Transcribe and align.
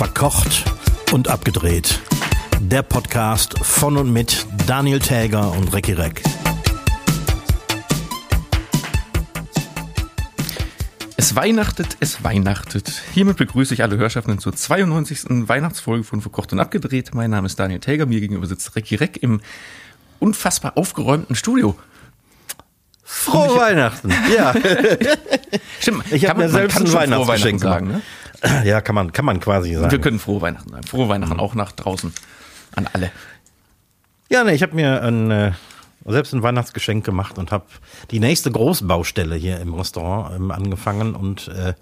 Verkocht 0.00 0.64
und 1.12 1.28
abgedreht. 1.28 2.00
Der 2.58 2.80
Podcast 2.80 3.58
von 3.58 3.98
und 3.98 4.10
mit 4.10 4.46
Daniel 4.66 4.98
Täger 4.98 5.52
und 5.52 5.74
Recki 5.74 5.92
Reck. 5.92 6.22
Es 11.18 11.36
weihnachtet, 11.36 11.98
es 12.00 12.24
weihnachtet. 12.24 13.02
Hiermit 13.12 13.36
begrüße 13.36 13.74
ich 13.74 13.82
alle 13.82 13.98
Hörschaften 13.98 14.38
zur 14.38 14.56
92. 14.56 15.46
Weihnachtsfolge 15.46 16.04
von 16.04 16.22
Verkocht 16.22 16.54
und 16.54 16.60
Abgedreht. 16.60 17.12
Mein 17.12 17.28
Name 17.28 17.44
ist 17.44 17.60
Daniel 17.60 17.80
Täger, 17.80 18.06
mir 18.06 18.20
gegenüber 18.20 18.46
sitzt 18.46 18.74
Recki 18.76 18.94
Reck 18.94 19.22
im 19.22 19.42
unfassbar 20.18 20.78
aufgeräumten 20.78 21.36
Studio. 21.36 21.76
Frohe 23.02 23.54
Weihnachten, 23.54 24.14
ja. 24.34 24.54
Stimmt, 25.80 26.10
Ich 26.10 26.24
habe 26.24 26.40
kann 26.40 26.46
mir 26.46 26.48
selbst 26.48 26.78
ein 26.78 26.90
Weihnachtsgeschenk 26.90 27.60
sagen. 27.60 27.88
Ne? 27.88 28.02
Ja, 28.64 28.80
kann 28.80 28.94
man, 28.94 29.12
kann 29.12 29.24
man 29.24 29.40
quasi 29.40 29.74
sagen. 29.74 29.90
Wir 29.90 30.00
können 30.00 30.18
frohe 30.18 30.40
Weihnachten 30.40 30.70
sagen. 30.70 30.86
Frohe 30.86 31.08
Weihnachten 31.08 31.38
auch 31.40 31.54
nach 31.54 31.72
draußen 31.72 32.12
an 32.74 32.88
alle. 32.92 33.10
Ja, 34.30 34.44
ne, 34.44 34.54
ich 34.54 34.62
habe 34.62 34.74
mir 34.74 35.02
ein, 35.02 35.30
äh, 35.30 35.52
selbst 36.06 36.32
ein 36.32 36.42
Weihnachtsgeschenk 36.42 37.04
gemacht 37.04 37.38
und 37.38 37.52
habe 37.52 37.64
die 38.10 38.20
nächste 38.20 38.50
Großbaustelle 38.50 39.36
hier 39.36 39.60
im 39.60 39.74
Restaurant 39.74 40.36
ähm, 40.36 40.50
angefangen 40.50 41.14
und 41.14 41.48
äh, 41.48 41.74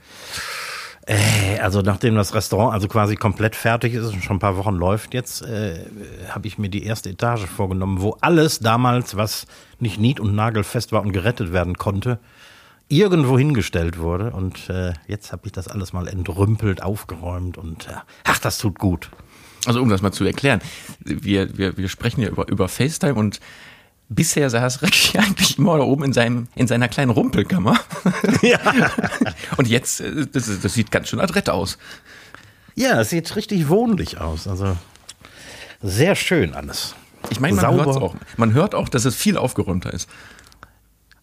äh, 1.08 1.58
also 1.60 1.80
nachdem 1.80 2.14
das 2.16 2.34
Restaurant 2.34 2.74
also 2.74 2.86
quasi 2.86 3.16
komplett 3.16 3.56
fertig 3.56 3.95
ist 3.95 4.12
und 4.12 4.22
schon 4.22 4.36
ein 4.36 4.40
paar 4.40 4.56
Wochen 4.56 4.74
läuft 4.74 5.14
jetzt, 5.14 5.42
äh, 5.42 5.86
habe 6.28 6.46
ich 6.46 6.59
mir 6.59 6.68
die 6.68 6.84
erste 6.84 7.10
Etage 7.10 7.46
vorgenommen, 7.46 8.02
wo 8.02 8.16
alles 8.20 8.60
damals, 8.60 9.16
was 9.16 9.46
nicht 9.78 9.98
nied- 9.98 10.20
und 10.20 10.34
nagelfest 10.34 10.92
war 10.92 11.02
und 11.02 11.12
gerettet 11.12 11.52
werden 11.52 11.78
konnte, 11.78 12.18
irgendwo 12.88 13.38
hingestellt 13.38 13.98
wurde 13.98 14.30
und 14.30 14.69
äh, 14.70 14.95
jetzt 15.07 15.32
habe 15.32 15.43
ich 15.46 15.52
das 15.52 15.68
alles 15.68 15.93
mal 15.93 16.09
entrümpelt, 16.09 16.82
aufgeräumt 16.82 17.59
und 17.59 17.87
äh, 17.87 17.93
ach, 18.24 18.38
das 18.38 18.59
tut 18.59 18.79
gut. 18.79 19.10
Also 19.66 19.82
um 19.82 19.88
das 19.88 20.02
mal 20.02 20.12
zu 20.12 20.24
erklären, 20.24 20.60
wir, 21.01 21.59
wir, 21.59 21.77
wir 21.77 21.88
sprechen 21.88 22.23
ja 22.23 22.29
über, 22.29 22.49
über 22.49 22.68
FaceTime 22.68 23.15
und 23.15 23.40
bisher 24.09 24.49
saß 24.49 24.82
Ricky 24.82 25.18
eigentlich 25.18 25.59
immer 25.59 25.77
da 25.77 25.85
oben 25.85 26.04
in, 26.04 26.12
seinem, 26.12 26.49
in 26.54 26.66
seiner 26.66 26.88
kleinen 26.88 27.10
Rumpelkammer. 27.10 27.79
Ja. 28.43 28.59
Und 29.57 29.68
jetzt, 29.68 30.01
äh, 30.01 30.27
das, 30.27 30.60
das 30.60 30.74
sieht 30.74 30.90
ganz 30.90 31.09
schön 31.09 31.21
adrett 31.21 31.51
aus. 31.51 31.79
Ja, 32.74 33.01
es 33.01 33.10
sieht 33.10 33.34
richtig 33.37 33.68
wohnlich 33.68 34.21
aus. 34.21 34.46
Also 34.46 34.77
sehr 35.82 36.15
schön 36.15 36.55
alles. 36.55 36.95
Ich 37.30 37.40
meine, 37.40 37.57
man 37.57 37.74
hört 37.74 37.88
auch. 37.88 38.15
Man 38.37 38.52
hört 38.52 38.74
auch, 38.74 38.88
dass 38.88 39.05
es 39.05 39.16
viel 39.16 39.37
aufgeräumter 39.37 39.93
ist. 39.93 40.09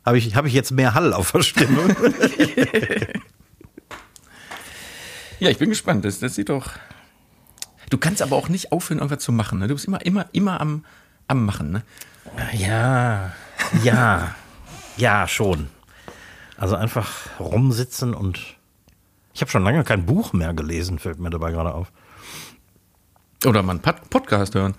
Habe 0.05 0.17
ich, 0.17 0.35
hab 0.35 0.45
ich 0.45 0.53
jetzt 0.53 0.71
mehr 0.71 0.93
Hall 0.93 1.13
auf 1.13 1.31
der 1.31 1.41
Stimme? 1.41 1.95
Ja, 5.39 5.49
ich 5.49 5.57
bin 5.57 5.69
gespannt. 5.69 6.05
Das, 6.05 6.19
das 6.19 6.35
sieht 6.35 6.49
doch. 6.49 6.71
Du 7.89 7.97
kannst 7.97 8.21
aber 8.21 8.35
auch 8.35 8.49
nicht 8.49 8.71
aufhören, 8.71 8.99
irgendwas 8.99 9.23
zu 9.23 9.31
machen. 9.31 9.59
Ne? 9.59 9.67
Du 9.67 9.75
bist 9.75 9.85
immer, 9.85 10.03
immer, 10.05 10.25
immer 10.31 10.61
am, 10.61 10.85
am 11.27 11.45
Machen. 11.45 11.71
Ne? 11.71 11.83
ja, 12.53 13.33
ja, 13.83 14.35
ja, 14.97 15.27
schon. 15.27 15.67
Also 16.57 16.75
einfach 16.75 17.39
rumsitzen 17.39 18.13
und 18.13 18.39
ich 19.33 19.41
habe 19.41 19.51
schon 19.51 19.63
lange 19.63 19.83
kein 19.83 20.05
Buch 20.05 20.33
mehr 20.33 20.53
gelesen, 20.53 20.99
fällt 20.99 21.19
mir 21.19 21.29
dabei 21.29 21.51
gerade 21.51 21.73
auf. 21.73 21.91
Oder 23.45 23.61
mal 23.61 23.73
einen 23.73 23.81
Pod 23.81 24.09
Podcast 24.09 24.55
hören. 24.55 24.73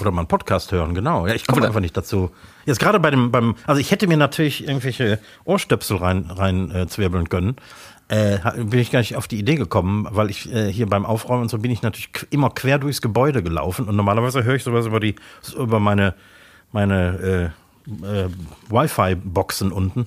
Oder 0.00 0.10
mal 0.10 0.20
einen 0.20 0.28
Podcast 0.28 0.72
hören, 0.72 0.94
genau. 0.94 1.26
Ja, 1.26 1.34
ich 1.34 1.46
komme 1.46 1.66
einfach 1.66 1.80
nicht 1.80 1.96
dazu. 1.96 2.30
Jetzt 2.64 2.80
gerade 2.80 3.00
bei 3.00 3.10
dem, 3.10 3.30
beim, 3.30 3.56
also 3.66 3.80
ich 3.80 3.90
hätte 3.90 4.06
mir 4.06 4.16
natürlich 4.16 4.66
irgendwelche 4.66 5.18
Ohrstöpsel 5.44 5.96
rein, 5.96 6.30
rein 6.30 6.70
äh, 6.70 6.86
zwirbeln 6.86 7.28
können. 7.28 7.56
Äh, 8.08 8.38
bin 8.56 8.78
ich 8.78 8.92
gar 8.92 9.00
nicht 9.00 9.16
auf 9.16 9.26
die 9.26 9.38
Idee 9.38 9.56
gekommen, 9.56 10.06
weil 10.10 10.30
ich 10.30 10.52
äh, 10.52 10.72
hier 10.72 10.86
beim 10.86 11.04
Aufräumen 11.04 11.42
und 11.42 11.48
so 11.48 11.58
bin 11.58 11.72
ich 11.72 11.82
natürlich 11.82 12.08
immer 12.30 12.50
quer 12.50 12.78
durchs 12.78 13.02
Gebäude 13.02 13.42
gelaufen 13.42 13.88
und 13.88 13.96
normalerweise 13.96 14.44
höre 14.44 14.54
ich 14.54 14.62
sowas 14.62 14.86
über 14.86 15.00
die, 15.00 15.16
über 15.56 15.80
meine, 15.80 16.14
meine 16.70 17.52
äh, 17.86 18.24
äh, 18.24 18.28
Wi-Fi-Boxen 18.68 19.72
unten. 19.72 20.06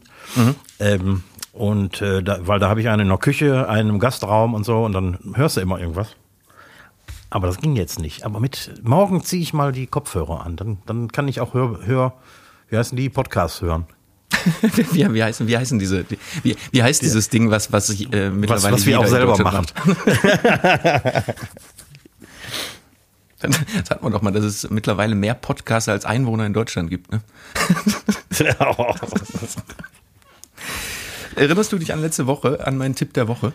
Ähm, 0.79 1.23
und 1.51 2.01
äh, 2.01 2.23
da, 2.23 2.47
weil 2.47 2.59
da 2.59 2.69
habe 2.69 2.79
ich 2.79 2.87
eine 2.87 3.01
in 3.01 3.09
der 3.09 3.17
Küche, 3.17 3.67
einen 3.67 3.89
im 3.89 3.99
Gastraum 3.99 4.53
und 4.53 4.65
so 4.65 4.85
und 4.85 4.93
dann 4.93 5.17
hörst 5.33 5.57
du 5.57 5.61
immer 5.61 5.79
irgendwas. 5.79 6.15
Aber 7.29 7.47
das 7.47 7.57
ging 7.57 7.75
jetzt 7.75 7.99
nicht. 7.99 8.23
Aber 8.25 8.39
mit 8.39 8.73
morgen 8.83 9.23
ziehe 9.23 9.41
ich 9.41 9.53
mal 9.53 9.71
die 9.71 9.87
Kopfhörer 9.87 10.45
an. 10.45 10.55
Dann, 10.55 10.79
dann 10.85 11.11
kann 11.11 11.27
ich 11.27 11.41
auch 11.41 11.53
hör, 11.53 11.79
hör 11.85 12.13
wie 12.69 12.77
heißen 12.77 12.95
die 12.95 13.09
Podcasts 13.09 13.61
hören. 13.61 13.85
wie, 14.61 15.13
wie, 15.13 15.23
heißen, 15.23 15.47
wie 15.47 15.57
heißen 15.57 15.79
diese, 15.79 16.05
wie, 16.43 16.55
wie 16.71 16.83
heißt 16.83 17.01
dieses 17.01 17.29
Ding, 17.29 17.49
was, 17.49 17.71
was 17.71 17.87
sich 17.87 18.13
äh, 18.13 18.29
mittlerweile 18.29 18.75
was 18.75 18.85
wir 18.85 18.93
jeder 18.93 19.05
auch 19.05 19.07
selber 19.07 19.37
macht? 19.43 19.73
Das 23.41 23.89
hat 23.89 24.03
man 24.03 24.11
doch 24.13 24.21
mal, 24.21 24.31
dass 24.31 24.43
es 24.43 24.69
mittlerweile 24.69 25.15
mehr 25.15 25.33
Podcasts 25.33 25.89
als 25.89 26.05
Einwohner 26.05 26.45
in 26.45 26.53
Deutschland 26.53 26.89
gibt. 26.89 27.11
Ne? 27.11 27.21
Erinnerst 31.35 31.71
du 31.71 31.77
dich 31.77 31.93
an 31.93 32.01
letzte 32.01 32.27
Woche, 32.27 32.65
an 32.65 32.77
meinen 32.77 32.95
Tipp 32.95 33.13
der 33.13 33.27
Woche? 33.27 33.53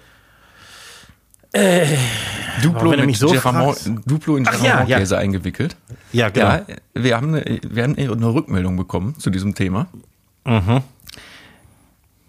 Duplo, 2.62 2.91
wenn 2.91 2.98
du 2.98 2.98
mit 2.98 3.06
mich 3.06 3.19
so 3.19 3.32
fragst. 3.34 3.91
Duplo 4.06 4.37
in 4.37 4.47
Ach 4.48 4.62
ja, 4.62 4.84
ja. 4.84 4.98
Eingewickelt. 5.19 5.76
Ja, 6.12 6.28
genau. 6.31 6.47
Ja, 6.48 6.65
wir 6.94 7.16
haben, 7.16 7.34
eine, 7.34 7.60
wir 7.69 7.82
haben 7.82 7.97
eine 7.97 8.34
Rückmeldung 8.34 8.76
bekommen 8.76 9.19
zu 9.19 9.31
diesem 9.31 9.54
Thema. 9.54 9.87
Mhm. 10.44 10.82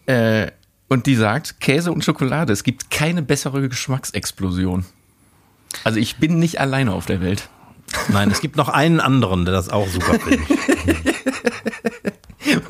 Äh, 0.05 0.51
und 0.87 1.07
die 1.07 1.15
sagt, 1.15 1.59
Käse 1.59 1.91
und 1.91 2.03
Schokolade, 2.03 2.53
es 2.53 2.63
gibt 2.63 2.91
keine 2.91 3.21
bessere 3.23 3.67
Geschmacksexplosion. 3.67 4.85
Also 5.83 5.99
ich 5.99 6.17
bin 6.17 6.37
nicht 6.39 6.59
alleine 6.61 6.93
auf 6.93 7.05
der 7.07 7.21
Welt. 7.21 7.49
Nein, 8.09 8.29
es 8.31 8.41
gibt 8.41 8.55
noch 8.55 8.69
einen 8.69 8.99
anderen, 8.99 9.45
der 9.45 9.53
das 9.53 9.69
auch 9.69 9.87
super 9.87 10.19
findet. 10.19 10.47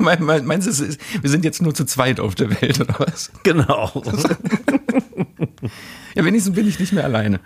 Me- 0.00 0.42
Meinst 0.42 0.66
du, 0.80 0.96
wir 1.22 1.30
sind 1.30 1.44
jetzt 1.44 1.60
nur 1.62 1.74
zu 1.74 1.84
zweit 1.84 2.18
auf 2.20 2.34
der 2.34 2.50
Welt 2.60 2.80
oder 2.80 2.94
was? 2.98 3.30
genau. 3.42 4.02
Ja, 6.16 6.24
wenigstens 6.24 6.54
bin 6.54 6.66
ich 6.66 6.80
nicht 6.80 6.94
mehr 6.94 7.04
alleine. 7.04 7.40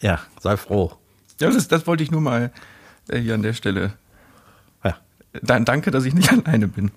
Ja, 0.00 0.18
sei 0.40 0.56
froh. 0.56 0.92
Ja, 1.40 1.48
das, 1.48 1.68
das 1.68 1.86
wollte 1.86 2.02
ich 2.02 2.10
nur 2.10 2.20
mal 2.20 2.50
äh, 3.08 3.20
hier 3.20 3.34
an 3.34 3.42
der 3.42 3.52
Stelle. 3.52 3.92
Ja. 4.82 4.96
Da, 5.42 5.60
danke, 5.60 5.92
dass 5.92 6.04
ich 6.04 6.12
nicht 6.12 6.32
alleine 6.46 6.66
bin. 6.66 6.90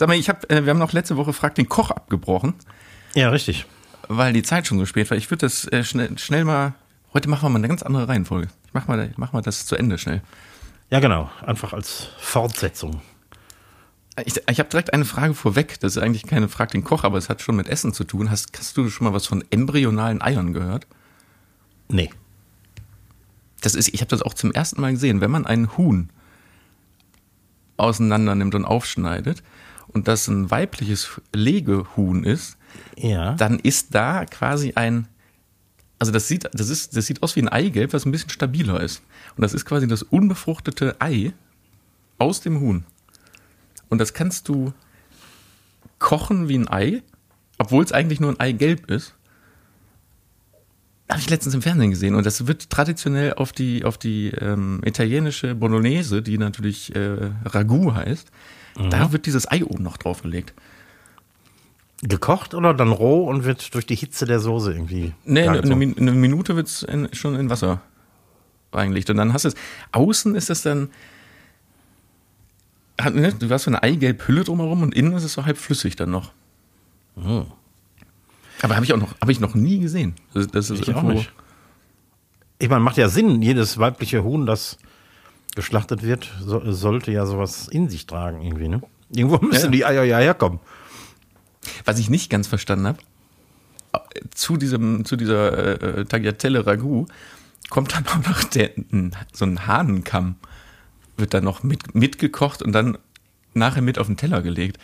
Sag 0.00 0.08
mal, 0.08 0.16
ich 0.16 0.28
hab, 0.28 0.50
äh, 0.50 0.64
wir 0.64 0.70
haben 0.70 0.80
noch 0.80 0.92
letzte 0.92 1.16
Woche 1.16 1.32
Frag 1.32 1.54
den 1.54 1.68
Koch 1.68 1.92
abgebrochen, 1.92 2.54
ja, 3.14 3.28
richtig. 3.28 3.66
weil 4.08 4.32
die 4.32 4.42
Zeit 4.42 4.66
schon 4.66 4.78
so 4.78 4.86
spät 4.86 5.08
war. 5.10 5.16
Ich 5.16 5.30
würde 5.30 5.46
das 5.46 5.66
äh, 5.68 5.84
schnell, 5.84 6.18
schnell 6.18 6.44
mal. 6.44 6.74
Heute 7.12 7.28
machen 7.28 7.44
wir 7.44 7.50
mal 7.50 7.58
eine 7.58 7.68
ganz 7.68 7.84
andere 7.84 8.08
Reihenfolge. 8.08 8.48
Ich 8.66 8.74
mach 8.74 8.88
mal, 8.88 9.08
ich 9.08 9.16
mach 9.16 9.32
mal 9.32 9.42
das 9.42 9.66
zu 9.66 9.76
Ende 9.76 9.96
schnell. 9.98 10.22
Ja, 10.90 10.98
genau. 10.98 11.30
Einfach 11.46 11.72
als 11.72 12.08
Fortsetzung. 12.18 13.00
Ich, 14.24 14.40
ich 14.48 14.58
habe 14.60 14.68
direkt 14.68 14.92
eine 14.92 15.04
Frage 15.04 15.34
vorweg. 15.34 15.80
Das 15.80 15.96
ist 15.96 16.02
eigentlich 16.02 16.24
keine 16.26 16.48
Frag 16.48 16.70
den 16.70 16.84
Koch, 16.84 17.02
aber 17.04 17.18
es 17.18 17.28
hat 17.28 17.42
schon 17.42 17.56
mit 17.56 17.68
Essen 17.68 17.92
zu 17.92 18.04
tun. 18.04 18.30
Hast, 18.30 18.56
hast 18.58 18.76
du 18.76 18.88
schon 18.88 19.06
mal 19.06 19.12
was 19.12 19.26
von 19.26 19.42
embryonalen 19.50 20.22
Eiern 20.22 20.52
gehört? 20.52 20.86
Nee. 21.88 22.10
Das 23.60 23.74
ist, 23.74 23.88
ich 23.92 24.00
habe 24.00 24.10
das 24.10 24.22
auch 24.22 24.34
zum 24.34 24.52
ersten 24.52 24.80
Mal 24.80 24.92
gesehen. 24.92 25.20
Wenn 25.20 25.30
man 25.32 25.46
ein 25.46 25.76
Huhn 25.76 26.10
auseinander 27.76 28.34
nimmt 28.34 28.54
und 28.54 28.64
aufschneidet 28.64 29.42
und 29.88 30.06
das 30.06 30.28
ein 30.28 30.50
weibliches 30.50 31.20
Legehuhn 31.34 32.24
ist, 32.24 32.56
Ja. 32.96 33.34
dann 33.34 33.58
ist 33.58 33.94
da 33.94 34.24
quasi 34.26 34.72
ein, 34.76 35.08
also 35.98 36.12
das 36.12 36.28
sieht, 36.28 36.48
das 36.52 36.68
ist, 36.68 36.96
das 36.96 37.06
sieht 37.06 37.22
aus 37.22 37.34
wie 37.36 37.42
ein 37.42 37.48
Eigelb, 37.48 37.92
was 37.92 38.04
ein 38.06 38.12
bisschen 38.12 38.30
stabiler 38.30 38.80
ist. 38.80 39.02
Und 39.36 39.42
das 39.42 39.54
ist 39.54 39.64
quasi 39.64 39.88
das 39.88 40.02
unbefruchtete 40.04 40.96
Ei 41.00 41.32
aus 42.18 42.40
dem 42.40 42.60
Huhn. 42.60 42.84
Und 43.94 43.98
das 44.00 44.12
kannst 44.12 44.48
du 44.48 44.72
kochen 45.98 46.48
wie 46.48 46.58
ein 46.58 46.68
Ei, 46.68 47.02
obwohl 47.58 47.82
es 47.84 47.92
eigentlich 47.92 48.18
nur 48.20 48.30
ein 48.30 48.40
Eigelb 48.40 48.90
ist. 48.90 49.14
Habe 51.08 51.20
ich 51.20 51.30
letztens 51.30 51.54
im 51.54 51.62
Fernsehen 51.62 51.90
gesehen 51.90 52.14
und 52.14 52.26
das 52.26 52.46
wird 52.46 52.70
traditionell 52.70 53.34
auf 53.34 53.52
die, 53.52 53.84
auf 53.84 53.98
die 53.98 54.30
ähm, 54.30 54.80
italienische 54.84 55.54
Bolognese, 55.54 56.22
die 56.22 56.38
natürlich 56.38 56.94
äh, 56.96 57.30
Ragout 57.44 57.94
heißt, 57.94 58.30
da 58.90 59.12
wird 59.12 59.26
dieses 59.26 59.48
Ei 59.48 59.62
oben 59.64 59.84
noch 59.84 59.96
draufgelegt. 59.98 60.52
Gekocht 62.02 62.54
oder 62.54 62.74
dann 62.74 62.90
roh 62.90 63.28
und 63.28 63.44
wird 63.44 63.72
durch 63.74 63.86
die 63.86 63.94
Hitze 63.94 64.24
der 64.26 64.40
Soße 64.40 64.72
irgendwie. 64.72 65.14
Nee, 65.24 65.46
eine, 65.46 65.76
Min- 65.76 65.96
eine 65.96 66.10
Minute 66.12 66.56
wird 66.56 66.66
es 66.66 66.84
schon 67.12 67.36
in 67.36 67.48
Wasser 67.50 67.80
reingelegt. 68.72 69.10
Und 69.10 69.16
dann 69.18 69.32
hast 69.32 69.44
du 69.44 69.48
es, 69.50 69.54
außen 69.92 70.34
ist 70.34 70.50
es 70.50 70.62
dann, 70.62 70.90
hat, 73.04 73.14
ne, 73.14 73.32
du 73.32 73.48
hast 73.50 73.64
so 73.64 73.70
eine 73.70 73.82
Eigelb-Hülle 73.82 74.44
drumherum 74.44 74.82
und 74.82 74.94
innen 74.94 75.12
ist 75.12 75.24
es 75.24 75.32
so 75.34 75.44
halb 75.44 75.58
flüssig 75.58 75.96
dann 75.96 76.10
noch. 76.10 76.32
Hm. 77.16 77.46
Aber 78.62 78.74
habe 78.76 78.84
ich 78.84 78.92
auch 78.92 78.98
noch, 78.98 79.14
habe 79.20 79.32
ich 79.32 79.40
noch 79.40 79.54
nie 79.54 79.78
gesehen. 79.78 80.14
Das, 80.32 80.46
das 80.48 80.70
ist 80.70 80.88
Ich 80.88 80.94
auch 80.94 81.02
nicht. 81.02 81.32
Ich 82.58 82.68
meine, 82.68 82.80
macht 82.80 82.96
ja 82.96 83.08
Sinn, 83.08 83.42
jedes 83.42 83.78
weibliche 83.78 84.22
Huhn, 84.24 84.46
das 84.46 84.78
geschlachtet 85.54 86.02
wird, 86.02 86.32
so, 86.40 86.72
sollte 86.72 87.12
ja 87.12 87.26
sowas 87.26 87.68
in 87.68 87.88
sich 87.88 88.06
tragen 88.06 88.42
irgendwie, 88.42 88.68
ne? 88.68 88.80
Irgendwo 89.10 89.38
müssen 89.46 89.66
Ja. 89.66 89.70
die 89.70 89.84
Eier 89.84 90.04
ja 90.04 90.18
herkommen. 90.18 90.60
Was 91.84 91.98
ich 91.98 92.10
nicht 92.10 92.30
ganz 92.30 92.46
verstanden 92.46 92.86
habe, 92.86 92.98
zu 94.34 94.56
diesem, 94.56 95.04
zu 95.04 95.16
dieser 95.16 95.98
äh, 95.98 96.04
Tagliatelle 96.04 96.66
Ragout 96.66 97.06
kommt 97.70 97.94
dann 97.94 98.06
auch 98.06 98.26
noch 98.28 98.44
der, 98.44 98.70
so 99.32 99.44
ein 99.44 99.66
Hahnenkamm, 99.66 100.36
wird 101.16 101.34
dann 101.34 101.44
noch 101.44 101.62
mit, 101.62 101.94
mitgekocht 101.94 102.62
und 102.62 102.72
dann 102.72 102.98
nachher 103.54 103.82
mit 103.82 103.98
auf 103.98 104.06
den 104.06 104.16
Teller 104.16 104.42
gelegt. 104.42 104.78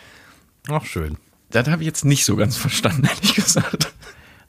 Ach, 0.69 0.85
schön. 0.85 1.17
Das 1.49 1.67
habe 1.67 1.83
ich 1.83 1.87
jetzt 1.87 2.05
nicht 2.05 2.25
so 2.25 2.35
ganz 2.35 2.57
verstanden, 2.57 3.05
ehrlich 3.09 3.35
gesagt. 3.35 3.93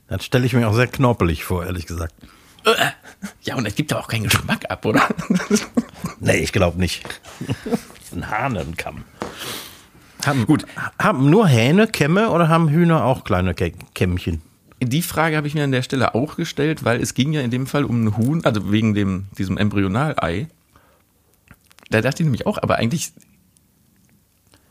Das 0.09 0.25
stelle 0.25 0.47
ich 0.47 0.53
mir 0.53 0.69
auch 0.69 0.75
sehr 0.75 0.87
knorpelig 0.87 1.45
vor, 1.45 1.65
ehrlich 1.65 1.87
gesagt. 1.87 2.15
Ja, 3.43 3.57
und 3.57 3.67
es 3.67 3.75
gibt 3.75 3.93
aber 3.93 4.03
auch 4.03 4.09
keinen 4.09 4.25
Geschmack 4.25 4.71
ab, 4.71 4.85
oder? 4.85 5.09
Nee, 6.25 6.37
ich 6.37 6.53
glaube 6.53 6.79
nicht. 6.79 7.03
Ein 8.13 8.31
Hahnenkamm. 8.31 9.03
Haben, 10.25 10.47
Gut. 10.47 10.67
Haben 11.01 11.31
nur 11.31 11.49
Hähne 11.49 11.89
Kämme 11.89 12.31
oder 12.31 12.49
haben 12.49 12.69
Hühner 12.69 13.05
auch 13.05 13.25
kleine 13.25 13.55
Kä 13.55 13.73
Kämmchen? 13.95 14.41
Die 14.81 15.03
Frage 15.03 15.37
habe 15.37 15.49
ich 15.49 15.55
mir 15.55 15.65
an 15.65 15.73
der 15.73 15.83
Stelle 15.83 16.15
auch 16.15 16.37
gestellt, 16.37 16.85
weil 16.85 17.01
es 17.01 17.15
ging 17.15 17.33
ja 17.33 17.41
in 17.41 17.51
dem 17.51 17.67
Fall 17.67 17.85
um 17.85 18.05
ein 18.05 18.17
Huhn, 18.17 18.45
also 18.45 18.71
wegen 18.71 18.95
dem, 18.95 19.27
diesem 19.37 19.59
Embryonalei. 19.59 20.47
Da 21.93 22.01
dachte 22.01 22.23
ich 22.23 22.25
nämlich 22.25 22.47
auch, 22.47 22.59
aber 22.63 22.77
eigentlich, 22.77 23.13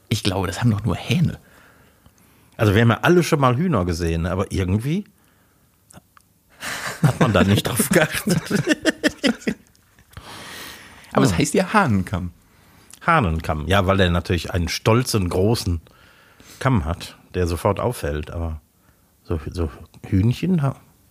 ich 0.09 0.23
glaube, 0.23 0.47
das 0.47 0.59
haben 0.61 0.71
doch 0.71 0.83
nur 0.83 0.95
Hähne. 0.95 1.39
Also 2.57 2.73
wir 2.73 2.81
haben 2.81 2.89
ja 2.89 2.99
alle 3.01 3.23
schon 3.23 3.39
mal 3.39 3.55
Hühner 3.55 3.85
gesehen, 3.85 4.25
aber 4.25 4.51
irgendwie 4.51 5.05
hat 7.01 7.19
man 7.19 7.33
da 7.33 7.43
nicht 7.43 7.63
drauf 7.63 7.89
geachtet. 7.89 8.41
Aber 11.13 11.25
es 11.25 11.37
heißt 11.37 11.53
ja 11.55 11.73
Hahnenkamm. 11.73 12.31
Hahnenkamm, 13.05 13.67
ja, 13.67 13.85
weil 13.85 13.99
er 13.99 14.09
natürlich 14.11 14.53
einen 14.53 14.69
stolzen, 14.69 15.27
großen 15.27 15.81
Kamm 16.59 16.85
hat, 16.85 17.17
der 17.33 17.47
sofort 17.47 17.79
auffällt. 17.81 18.31
Aber 18.31 18.61
so, 19.23 19.39
so 19.51 19.69
Hühnchen, 20.07 20.61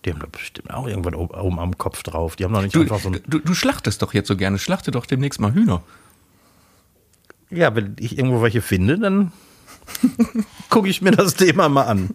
die 0.05 0.11
haben 0.11 0.19
doch 0.19 0.29
bestimmt 0.29 0.73
auch 0.73 0.87
irgendwas 0.87 1.13
oben 1.13 1.35
oben 1.39 1.59
am 1.59 1.77
Kopf 1.77 2.01
drauf. 2.01 2.35
Die 2.35 2.45
haben 2.45 2.53
doch 2.53 2.63
nicht 2.63 2.73
Du, 2.73 2.81
einfach 2.81 2.99
so 2.99 3.09
ein. 3.09 3.19
du, 3.27 3.39
du 3.39 3.53
schlachtest 3.53 4.01
doch 4.01 4.13
jetzt 4.13 4.27
so 4.27 4.35
gerne. 4.35 4.57
Schlachte 4.57 4.89
doch 4.89 5.05
demnächst 5.05 5.39
mal 5.39 5.53
Hühner. 5.53 5.83
Ja, 7.51 7.75
wenn 7.75 7.95
ich 7.99 8.17
irgendwo 8.17 8.41
welche 8.41 8.61
finde, 8.61 8.97
dann 8.97 9.31
gucke 10.69 10.89
ich 10.89 11.01
mir 11.01 11.11
das 11.11 11.35
Thema 11.35 11.69
mal 11.69 11.83
an. 11.83 12.09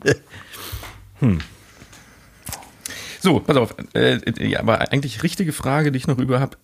So, 3.21 3.41
pass 3.41 3.57
auf. 3.57 3.75
Äh, 3.95 4.21
ja, 4.49 4.61
aber 4.61 4.93
eigentlich 4.93 5.23
richtige 5.23 5.53
Frage, 5.53 5.93
die 5.93 5.99
ich 5.99 6.07
noch 6.07 6.19
über 6.19 6.41
habe, 6.41 6.57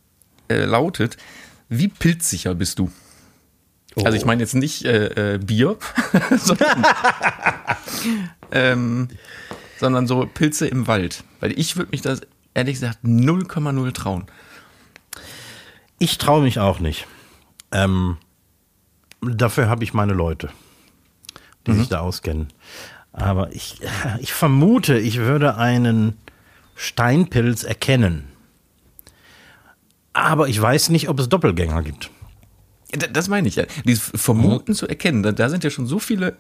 äh, 0.48 0.64
lautet: 0.64 1.16
Wie 1.68 1.88
pilzsicher 1.88 2.54
bist 2.54 2.78
du? 2.78 2.90
Also 3.96 4.16
ich 4.16 4.24
meine 4.24 4.42
jetzt 4.42 4.54
nicht 4.54 4.84
äh, 4.84 5.34
äh, 5.34 5.38
Bier, 5.38 5.76
sondern, 6.38 6.86
ähm, 8.52 9.08
sondern 9.78 10.06
so 10.06 10.26
Pilze 10.32 10.66
im 10.66 10.86
Wald. 10.86 11.24
Weil 11.40 11.58
ich 11.58 11.76
würde 11.76 11.90
mich 11.90 12.00
das 12.00 12.22
ehrlich 12.54 12.74
gesagt 12.74 13.04
0,0 13.04 13.92
trauen. 13.92 14.26
Ich 15.98 16.18
traue 16.18 16.42
mich 16.42 16.58
auch 16.58 16.80
nicht. 16.80 17.06
Ähm, 17.70 18.16
dafür 19.22 19.68
habe 19.68 19.84
ich 19.84 19.94
meine 19.94 20.12
Leute, 20.12 20.50
die 21.66 21.72
sich 21.72 21.88
da 21.88 22.00
auskennen. 22.00 22.48
Aber 23.12 23.52
ich, 23.52 23.80
ich 24.20 24.32
vermute, 24.32 24.98
ich 24.98 25.18
würde 25.18 25.56
einen 25.56 26.16
Steinpilz 26.76 27.62
erkennen. 27.64 28.24
Aber 30.12 30.48
ich 30.48 30.60
weiß 30.60 30.90
nicht, 30.90 31.08
ob 31.08 31.20
es 31.20 31.28
Doppelgänger 31.28 31.82
gibt. 31.82 32.10
Das 33.12 33.28
meine 33.28 33.48
ich 33.48 33.56
ja. 33.56 33.64
Dieses 33.84 34.10
Vermuten 34.14 34.74
zu 34.74 34.86
erkennen, 34.86 35.22
da, 35.22 35.32
da 35.32 35.48
sind 35.48 35.64
ja 35.64 35.70
schon 35.70 35.86
so 35.86 35.98
viele 35.98 36.36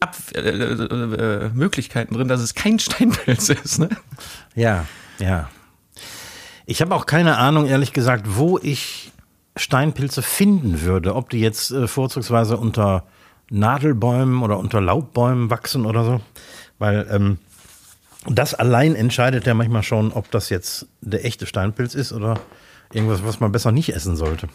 Ab 0.00 0.16
äh, 0.34 0.40
äh, 0.40 1.44
äh, 1.44 1.50
Möglichkeiten 1.50 2.14
drin, 2.14 2.26
dass 2.26 2.40
es 2.40 2.54
kein 2.54 2.78
Steinpilz 2.78 3.50
ist. 3.50 3.78
Ne? 3.78 3.90
Ja, 4.54 4.86
ja. 5.18 5.50
Ich 6.64 6.80
habe 6.80 6.94
auch 6.94 7.04
keine 7.04 7.36
Ahnung, 7.36 7.66
ehrlich 7.66 7.92
gesagt, 7.92 8.24
wo 8.36 8.58
ich 8.58 9.09
Steinpilze 9.56 10.22
finden 10.22 10.82
würde. 10.82 11.14
Ob 11.14 11.30
die 11.30 11.40
jetzt 11.40 11.70
äh, 11.70 11.86
vorzugsweise 11.88 12.56
unter 12.56 13.04
Nadelbäumen 13.50 14.42
oder 14.42 14.58
unter 14.58 14.80
Laubbäumen 14.80 15.50
wachsen 15.50 15.86
oder 15.86 16.04
so. 16.04 16.20
Weil 16.78 17.06
ähm, 17.10 17.38
das 18.26 18.54
allein 18.54 18.94
entscheidet 18.94 19.46
ja 19.46 19.54
manchmal 19.54 19.82
schon, 19.82 20.12
ob 20.12 20.30
das 20.30 20.50
jetzt 20.50 20.86
der 21.00 21.24
echte 21.24 21.46
Steinpilz 21.46 21.94
ist 21.94 22.12
oder 22.12 22.38
irgendwas, 22.92 23.24
was 23.24 23.40
man 23.40 23.50
besser 23.52 23.72
nicht 23.72 23.92
essen 23.94 24.16
sollte. 24.16 24.48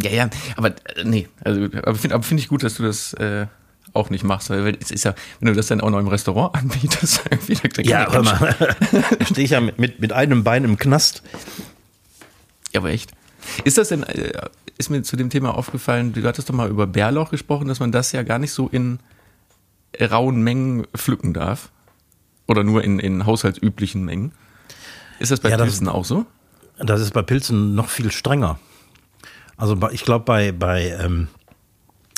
Ja, 0.00 0.10
ja, 0.10 0.30
aber 0.56 0.68
äh, 0.96 1.04
nee, 1.04 1.28
also 1.44 1.64
aber 1.82 1.94
finde 1.96 2.14
aber 2.14 2.24
find 2.24 2.40
ich 2.40 2.48
gut, 2.48 2.62
dass 2.62 2.74
du 2.76 2.82
das 2.82 3.12
äh, 3.14 3.46
auch 3.92 4.08
nicht 4.08 4.24
machst, 4.24 4.48
weil 4.48 4.76
es 4.80 4.90
ist 4.90 5.04
ja, 5.04 5.14
wenn 5.38 5.48
du 5.48 5.54
das 5.54 5.66
dann 5.66 5.80
auch 5.82 5.90
noch 5.90 5.98
im 5.98 6.08
Restaurant 6.08 6.54
anbietest, 6.54 7.22
irgendwie, 7.30 7.54
da- 7.54 7.68
da- 7.68 7.82
Ja, 7.82 8.10
hör 8.12 8.22
mal. 8.22 8.76
Stehe 9.30 9.44
ich 9.44 9.50
ja 9.50 9.60
mit, 9.60 10.00
mit 10.00 10.12
einem 10.12 10.44
Bein 10.44 10.64
im 10.64 10.78
Knast. 10.78 11.22
Ja, 12.72 12.80
aber 12.80 12.90
echt. 12.90 13.12
Ist 13.64 13.78
das 13.78 13.88
denn, 13.88 14.02
äh, 14.04 14.32
ist 14.78 14.90
mir 14.90 15.02
zu 15.02 15.16
dem 15.16 15.30
Thema 15.30 15.56
aufgefallen, 15.56 16.12
du 16.12 16.22
hattest 16.24 16.48
doch 16.48 16.54
mal 16.54 16.68
über 16.70 16.86
Bärlauch 16.86 17.30
gesprochen, 17.30 17.68
dass 17.68 17.80
man 17.80 17.92
das 17.92 18.12
ja 18.12 18.22
gar 18.22 18.38
nicht 18.38 18.52
so 18.52 18.68
in 18.68 18.98
rauen 20.00 20.42
Mengen 20.42 20.86
pflücken 20.96 21.32
darf. 21.34 21.70
Oder 22.48 22.64
nur 22.64 22.82
in, 22.82 22.98
in 22.98 23.24
haushaltsüblichen 23.26 24.04
Mengen. 24.04 24.32
Ist 25.18 25.30
das 25.30 25.40
bei 25.40 25.50
Ja, 25.50 25.56
das- 25.56 25.68
Pilzen 25.68 25.88
auch 25.88 26.04
so? 26.04 26.26
Das 26.78 27.00
ist 27.00 27.12
bei 27.12 27.22
Pilzen 27.22 27.74
noch 27.74 27.88
viel 27.88 28.10
strenger. 28.10 28.58
Also 29.56 29.78
ich 29.92 30.04
glaube, 30.04 30.24
bei, 30.24 30.50
bei, 30.50 30.88
ähm, 31.00 31.28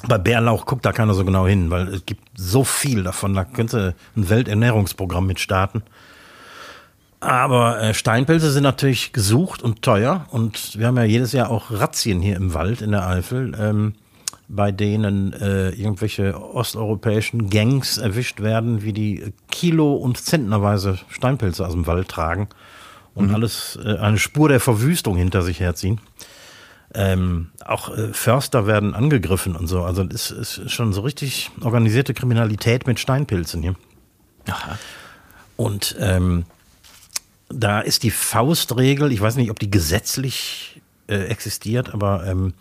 bei 0.06 0.16
Bärlauch 0.16 0.64
guckt 0.64 0.84
da 0.86 0.92
keiner 0.92 1.12
so 1.14 1.24
genau 1.24 1.46
hin, 1.46 1.70
weil 1.70 1.88
es 1.88 2.06
gibt 2.06 2.22
so 2.36 2.64
viel 2.64 3.02
davon. 3.02 3.34
Da 3.34 3.44
könnte 3.44 3.94
ein 4.16 4.30
Welternährungsprogramm 4.30 5.26
mit 5.26 5.40
starten. 5.40 5.82
Aber 7.24 7.80
äh, 7.80 7.94
Steinpilze 7.94 8.50
sind 8.50 8.64
natürlich 8.64 9.14
gesucht 9.14 9.62
und 9.62 9.80
teuer. 9.80 10.26
Und 10.30 10.78
wir 10.78 10.86
haben 10.86 10.96
ja 10.98 11.04
jedes 11.04 11.32
Jahr 11.32 11.50
auch 11.50 11.70
Razzien 11.70 12.20
hier 12.20 12.36
im 12.36 12.52
Wald 12.52 12.82
in 12.82 12.90
der 12.90 13.08
Eifel, 13.08 13.56
ähm, 13.58 13.94
bei 14.46 14.72
denen 14.72 15.32
äh, 15.32 15.70
irgendwelche 15.70 16.38
osteuropäischen 16.38 17.48
Gangs 17.48 17.96
erwischt 17.96 18.40
werden, 18.40 18.82
wie 18.82 18.92
die 18.92 19.32
Kilo- 19.50 19.94
und 19.94 20.18
Zentnerweise 20.18 20.98
Steinpilze 21.08 21.66
aus 21.66 21.72
dem 21.72 21.86
Wald 21.86 22.08
tragen 22.08 22.48
und 23.14 23.32
alles 23.32 23.78
äh, 23.82 23.96
eine 23.96 24.18
Spur 24.18 24.50
der 24.50 24.60
Verwüstung 24.60 25.16
hinter 25.16 25.40
sich 25.40 25.60
herziehen. 25.60 26.00
Ähm, 26.92 27.48
auch 27.64 27.88
äh, 27.96 28.12
Förster 28.12 28.66
werden 28.66 28.94
angegriffen 28.94 29.56
und 29.56 29.66
so. 29.66 29.82
Also 29.82 30.02
es 30.02 30.30
ist 30.30 30.70
schon 30.70 30.92
so 30.92 31.00
richtig 31.00 31.50
organisierte 31.62 32.12
Kriminalität 32.12 32.86
mit 32.86 33.00
Steinpilzen 33.00 33.62
hier. 33.62 33.74
Aha. 34.46 34.78
Und 35.56 35.96
ähm, 35.98 36.44
da 37.54 37.80
ist 37.80 38.02
die 38.02 38.10
Faustregel, 38.10 39.12
ich 39.12 39.20
weiß 39.20 39.36
nicht, 39.36 39.50
ob 39.50 39.58
die 39.58 39.70
gesetzlich 39.70 40.82
äh, 41.06 41.24
existiert, 41.26 41.92
aber 41.94 42.26
ähm, 42.26 42.54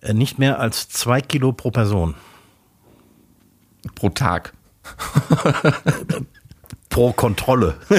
äh, 0.00 0.14
nicht 0.14 0.38
mehr 0.38 0.60
als 0.60 0.88
zwei 0.88 1.20
Kilo 1.20 1.52
pro 1.52 1.70
Person. 1.70 2.14
Pro 3.94 4.10
Tag. 4.10 4.52
Pro 6.88 7.12
Kontrolle. 7.12 7.76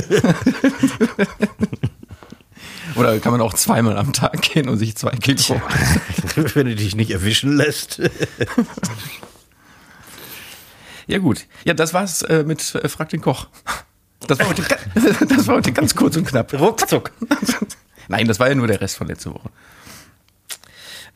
Oder 2.96 3.20
kann 3.20 3.32
man 3.32 3.42
auch 3.42 3.54
zweimal 3.54 3.98
am 3.98 4.12
Tag 4.12 4.42
gehen 4.42 4.68
und 4.68 4.78
sich 4.78 4.98
zwei 4.98 5.12
Kilo. 5.12 5.62
Wenn 6.36 6.68
du 6.68 6.76
dich 6.76 6.96
nicht 6.96 7.12
erwischen 7.12 7.56
lässt. 7.56 8.02
Ja, 11.08 11.18
gut. 11.20 11.46
Ja, 11.64 11.74
das 11.74 11.94
war's 11.94 12.22
äh, 12.24 12.44
mit 12.44 12.76
äh, 12.76 12.88
Frag 12.90 13.10
den 13.10 13.22
Koch. 13.22 13.48
Das 14.32 14.40
war, 14.40 14.48
heute, 14.48 14.64
das 15.28 15.48
war 15.48 15.58
heute 15.58 15.74
ganz 15.74 15.94
kurz 15.94 16.16
und 16.16 16.26
knapp. 16.26 16.54
Ruckzuck. 16.54 17.12
Nein, 18.08 18.30
das 18.30 18.40
war 18.40 18.48
ja 18.48 18.56
nur 18.56 18.68
der 18.68 18.80
Rest 18.80 18.96
von 18.96 19.08
letzter 19.08 19.34
Woche. 19.34 19.50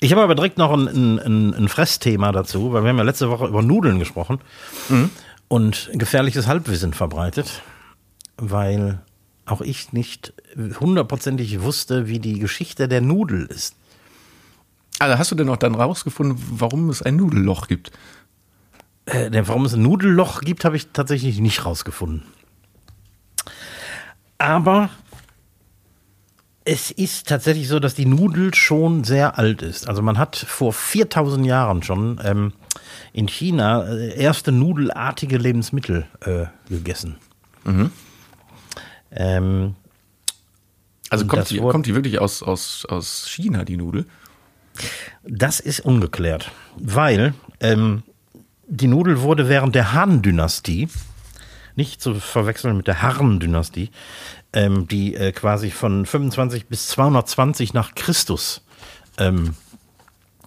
Ich 0.01 0.11
habe 0.11 0.21
aber 0.21 0.35
direkt 0.35 0.57
noch 0.57 0.73
ein, 0.73 0.89
ein, 0.89 1.19
ein, 1.19 1.53
ein 1.53 1.67
Fressthema 1.69 2.33
dazu, 2.33 2.73
weil 2.73 2.83
wir 2.83 2.89
haben 2.89 2.97
ja 2.97 3.03
letzte 3.03 3.29
Woche 3.29 3.47
über 3.47 3.61
Nudeln 3.61 3.99
gesprochen 3.99 4.41
und 5.47 5.89
gefährliches 5.93 6.45
Halbwissen 6.47 6.93
verbreitet, 6.93 7.61
weil 8.35 8.99
auch 9.45 9.61
ich 9.61 9.93
nicht 9.93 10.33
hundertprozentig 10.57 11.61
wusste, 11.61 12.09
wie 12.09 12.19
die 12.19 12.39
Geschichte 12.39 12.89
der 12.89 12.99
Nudel 12.99 13.45
ist. 13.45 13.77
Also 14.99 15.17
hast 15.17 15.31
du 15.31 15.35
denn 15.35 15.47
auch 15.47 15.55
dann 15.55 15.75
rausgefunden, 15.75 16.37
warum 16.51 16.89
es 16.89 17.01
ein 17.01 17.15
Nudelloch 17.15 17.67
gibt? 17.67 17.91
Äh, 19.05 19.31
denn 19.31 19.47
warum 19.47 19.63
es 19.63 19.73
ein 19.73 19.83
Nudelloch 19.83 20.41
gibt, 20.41 20.65
habe 20.65 20.75
ich 20.75 20.87
tatsächlich 20.91 21.39
nicht 21.39 21.63
rausgefunden. 21.63 22.34
Aber 24.37 24.89
es 26.65 26.91
ist 26.91 27.27
tatsächlich 27.27 27.67
so, 27.67 27.79
dass 27.79 27.93
die 27.93 28.05
Nudel 28.05 28.53
schon 28.53 29.03
sehr 29.03 29.37
alt 29.37 29.61
ist. 29.61 29.87
Also 29.87 30.01
man 30.01 30.17
hat 30.17 30.35
vor 30.35 30.73
4000 30.73 31.45
Jahren 31.45 31.83
schon 31.83 32.19
ähm, 32.23 32.53
in 33.13 33.27
China 33.27 33.85
äh, 33.87 34.19
erste 34.19 34.51
nudelartige 34.51 35.37
Lebensmittel 35.37 36.07
äh, 36.21 36.45
gegessen. 36.67 37.17
Ähm, 39.11 39.75
Also 41.09 41.27
kommt 41.27 41.49
die, 41.51 41.59
kommt 41.59 41.85
die 41.85 41.93
wirklich 41.95 42.19
aus, 42.19 42.41
aus, 42.43 42.85
aus 42.85 43.27
China, 43.29 43.63
die 43.63 43.77
Nudel? 43.77 44.05
Das 45.23 45.59
ist 45.59 45.79
ungeklärt, 45.81 46.51
weil 46.77 47.33
ähm, 47.59 48.03
die 48.67 48.87
Nudel 48.87 49.21
wurde 49.21 49.47
während 49.47 49.75
der 49.75 49.93
Han-Dynastie, 49.93 50.89
nicht 51.75 52.01
zu 52.01 52.15
verwechseln 52.15 52.77
mit 52.77 52.87
der 52.87 53.01
Harren-Dynastie, 53.01 53.89
ähm, 54.53 54.87
die 54.87 55.15
äh, 55.15 55.31
quasi 55.31 55.71
von 55.71 56.05
25 56.05 56.67
bis 56.67 56.87
220 56.89 57.73
nach 57.73 57.95
Christus 57.95 58.61
ähm, 59.17 59.55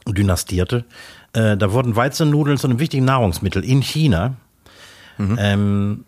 dynastierte. 0.06 0.84
Äh, 1.32 1.56
da 1.56 1.72
wurden 1.72 1.96
Weizennudeln 1.96 2.58
zu 2.58 2.66
einem 2.66 2.78
wichtigen 2.78 3.04
Nahrungsmittel 3.04 3.64
in 3.64 3.82
China. 3.82 4.36
Mhm. 5.18 5.36
Ähm, 5.38 6.04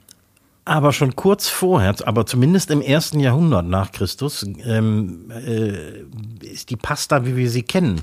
aber 0.65 0.93
schon 0.93 1.17
kurz 1.17 1.49
vorher, 1.49 1.97
aber 2.05 2.27
zumindest 2.27 2.71
im 2.71 2.81
ersten 2.81 3.19
Jahrhundert 3.19 3.67
nach 3.67 3.93
Christus, 3.93 4.47
ähm, 4.65 5.31
äh, 5.31 6.03
ist 6.47 6.71
die 6.71 6.77
Pasta, 6.77 7.25
wie 7.25 7.37
wir 7.37 7.51
sie 7.51 7.63
kennen, 7.63 8.03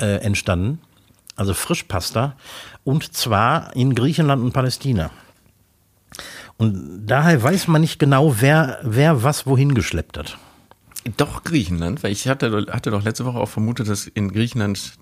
äh, 0.00 0.16
entstanden. 0.16 0.80
Also 1.36 1.54
Frischpasta. 1.54 2.36
Und 2.84 3.14
zwar 3.14 3.74
in 3.76 3.94
Griechenland 3.94 4.42
und 4.42 4.52
Palästina. 4.52 5.10
Und 6.62 7.08
daher 7.08 7.42
weiß 7.42 7.66
man 7.66 7.80
nicht 7.80 7.98
genau, 7.98 8.36
wer, 8.38 8.78
wer 8.84 9.24
was 9.24 9.46
wohin 9.46 9.74
geschleppt 9.74 10.16
hat. 10.16 10.38
Doch 11.16 11.42
Griechenland, 11.42 12.04
weil 12.04 12.12
ich 12.12 12.28
hatte, 12.28 12.66
hatte 12.70 12.92
doch 12.92 13.02
letzte 13.02 13.24
Woche 13.24 13.38
auch 13.38 13.48
vermutet, 13.48 13.88
dass 13.88 14.06
in 14.06 14.30
Griechenland 14.30 14.92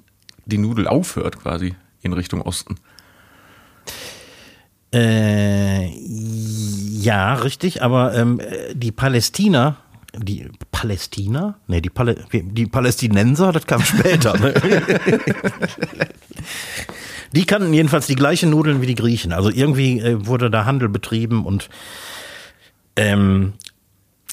die 0.47 0.57
Nudel 0.57 0.89
aufhört 0.89 1.39
quasi 1.39 1.75
in 2.01 2.15
Richtung 2.15 2.41
Osten. 2.41 2.77
Äh, 4.95 5.89
ja, 5.89 7.35
richtig, 7.35 7.83
aber 7.83 8.15
ähm, 8.15 8.41
die 8.73 8.91
Palästina, 8.91 9.77
die 10.17 10.49
Palästina? 10.73 11.59
Nee, 11.67 11.83
die, 11.83 11.91
Pal 11.91 12.25
die 12.33 12.69
Palästinenser, 12.69 13.53
das 13.53 13.67
kam 13.67 13.85
später. 13.85 14.35
Ne? 14.39 14.55
die 17.33 17.45
kannten 17.45 17.73
jedenfalls 17.73 18.07
die 18.07 18.17
gleichen 18.17 18.51
Nudeln 18.51 18.83
wie 18.83 18.87
die 18.87 18.95
Griechen. 18.95 19.33
Also 19.33 19.51
irgendwie 19.51 20.01
äh, 20.01 20.27
wurde 20.27 20.51
da 20.51 20.65
Handel 20.65 20.89
betrieben 20.89 21.45
und 21.45 21.69
ähm, 22.97 23.55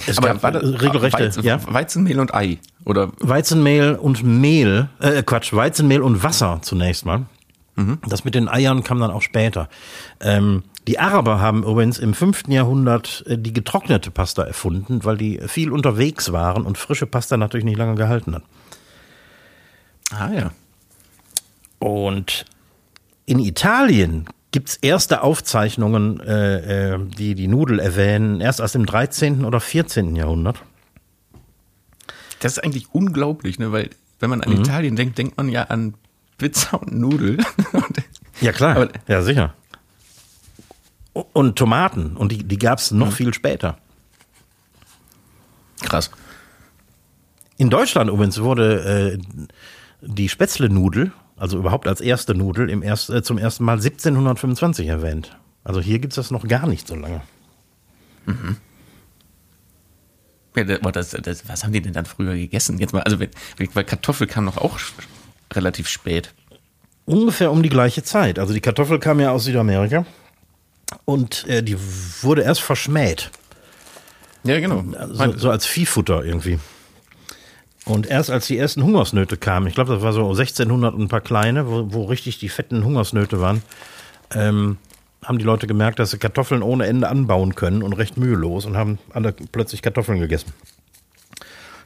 es 0.06 0.18
Aber 0.18 0.28
gab 0.28 0.44
war 0.44 0.52
das, 0.52 0.64
regelrechte 0.82 1.26
Weizen, 1.26 1.44
ja? 1.44 1.60
Weizenmehl 1.68 2.20
und 2.20 2.34
Ei 2.34 2.60
oder 2.86 3.12
Weizenmehl 3.20 3.96
und 3.96 4.24
Mehl, 4.24 4.90
äh, 5.00 5.24
Quatsch, 5.24 5.54
Weizenmehl 5.54 6.02
und 6.02 6.22
Wasser 6.24 6.60
zunächst 6.62 7.06
mal. 7.06 7.26
Mhm. 7.76 8.00
Das 8.08 8.24
mit 8.24 8.36
den 8.36 8.48
Eiern 8.48 8.84
kam 8.84 9.00
dann 9.00 9.12
auch 9.12 9.22
später. 9.22 9.70
Ähm, 10.20 10.64
die 10.88 11.00
Araber 11.00 11.40
haben 11.40 11.64
übrigens 11.64 12.00
im 12.00 12.14
fünften 12.14 12.52
Jahrhundert 12.52 13.24
äh, 13.28 13.38
die 13.38 13.54
getrocknete 13.54 14.12
Pasta 14.12 14.44
erfunden, 14.44 15.04
weil 15.04 15.18
die 15.18 15.40
viel 15.48 15.72
unterwegs 15.72 16.32
waren 16.32 16.64
und 16.64 16.78
frische 16.78 17.08
Pasta 17.08 17.38
natürlich 17.38 17.66
nicht 17.66 17.78
lange 17.78 17.96
gehalten 17.96 18.36
hat. 18.36 18.44
Ah 20.12 20.32
ja. 20.32 20.52
Und 21.80 22.46
in 23.28 23.40
Italien 23.40 24.26
gibt 24.52 24.70
es 24.70 24.78
erste 24.78 25.22
Aufzeichnungen, 25.22 26.20
äh, 26.22 26.94
äh, 26.94 27.00
die 27.06 27.36
die 27.36 27.48
Nudel 27.48 27.80
erwähnen, 27.80 28.42
erst 28.42 28.62
aus 28.62 28.72
dem 28.72 28.86
13. 28.88 29.46
oder 29.46 29.60
14. 29.60 30.16
Jahrhundert. 30.16 30.64
Das 32.40 32.54
ist 32.54 32.64
eigentlich 32.64 32.88
unglaublich, 32.94 33.60
ne? 33.60 33.72
weil 33.72 33.90
wenn 34.20 34.30
man 34.30 34.42
an 34.42 34.54
mhm. 34.54 34.62
Italien 34.62 34.96
denkt, 34.96 35.18
denkt 35.18 35.38
man 35.38 35.50
ja 35.50 35.64
an 35.64 35.94
Pizza 36.38 36.82
und 36.82 36.94
Nudel. 36.94 37.38
ja, 38.42 38.54
klar. 38.54 38.76
Aber, 38.78 38.90
ja, 39.08 39.22
sicher. 39.22 39.54
Und 41.12 41.58
Tomaten. 41.58 42.16
Und 42.16 42.32
die, 42.32 42.44
die 42.44 42.58
gab 42.58 42.80
es 42.80 42.92
noch 42.92 43.08
mhm. 43.08 43.12
viel 43.12 43.34
später. 43.34 43.78
Krass. 45.82 46.12
In 47.58 47.70
Deutschland 47.70 48.10
übrigens 48.10 48.40
wurde 48.40 49.20
äh, 49.20 49.46
die 50.02 50.30
Spätzle-Nudel, 50.30 51.12
also 51.38 51.58
überhaupt 51.58 51.88
als 51.88 52.02
erste 52.02 52.36
Nudel, 52.36 52.70
im 52.70 52.84
erst, 52.84 53.10
äh, 53.10 53.22
zum 53.22 53.38
ersten 53.38 53.64
Mal 53.64 53.78
1725 53.78 54.88
erwähnt. 54.88 55.38
Also 55.64 55.80
hier 55.80 56.00
gibt 56.00 56.14
es 56.14 56.16
das 56.16 56.32
noch 56.32 56.48
gar 56.48 56.68
nicht 56.68 56.88
so 56.88 56.96
lange. 56.96 57.22
Mhm. 58.26 58.58
Das, 60.92 61.12
das, 61.12 61.48
was 61.48 61.64
haben 61.64 61.72
die 61.72 61.82
denn 61.82 61.94
dann 61.94 62.06
früher 62.06 62.34
gegessen? 62.34 62.80
Jetzt 62.80 62.92
mal, 62.92 63.04
also 63.04 63.20
weil 63.20 63.84
Kartoffel 63.84 64.26
kam 64.26 64.46
noch 64.46 64.58
auch 64.58 64.80
relativ 65.54 65.88
spät. 65.88 66.34
Ungefähr 67.06 67.52
um 67.52 67.62
die 67.62 67.70
gleiche 67.70 68.02
Zeit. 68.02 68.40
Also 68.40 68.56
die 68.56 68.60
Kartoffel 68.60 68.98
kam 68.98 69.20
ja 69.20 69.30
aus 69.30 69.44
Südamerika 69.44 70.06
und 71.06 71.46
äh, 71.48 71.62
die 71.62 71.78
wurde 72.22 72.42
erst 72.42 72.62
verschmäht. 72.62 73.30
Ja, 74.44 74.60
genau. 74.60 74.84
So, 75.12 75.38
so 75.38 75.50
als 75.52 75.68
Viehfutter 75.68 76.24
irgendwie. 76.26 76.60
Und 77.88 78.06
erst 78.06 78.30
als 78.30 78.48
die 78.48 78.58
ersten 78.58 78.84
Hungersnöte 78.84 79.38
kamen, 79.38 79.68
ich 79.68 79.76
glaube, 79.76 79.94
das 79.94 80.04
war 80.04 80.12
so 80.12 80.28
1600 80.28 80.94
und 80.94 81.04
ein 81.04 81.08
paar 81.08 81.22
kleine, 81.22 81.68
wo, 81.68 81.94
wo 81.94 82.04
richtig 82.04 82.38
die 82.38 82.50
fetten 82.50 82.84
Hungersnöte 82.84 83.40
waren, 83.40 83.64
ähm, 84.36 84.78
haben 85.24 85.38
die 85.38 85.46
Leute 85.46 85.68
gemerkt, 85.68 85.98
dass 86.00 86.12
sie 86.12 86.18
Kartoffeln 86.18 86.62
ohne 86.62 86.86
Ende 86.86 87.08
anbauen 87.08 87.56
können 87.56 87.84
und 87.84 87.94
recht 87.94 88.18
mühelos 88.18 88.66
und 88.66 88.76
haben 88.76 89.00
alle 89.14 89.32
plötzlich 89.32 89.82
Kartoffeln 89.82 90.20
gegessen. 90.20 90.52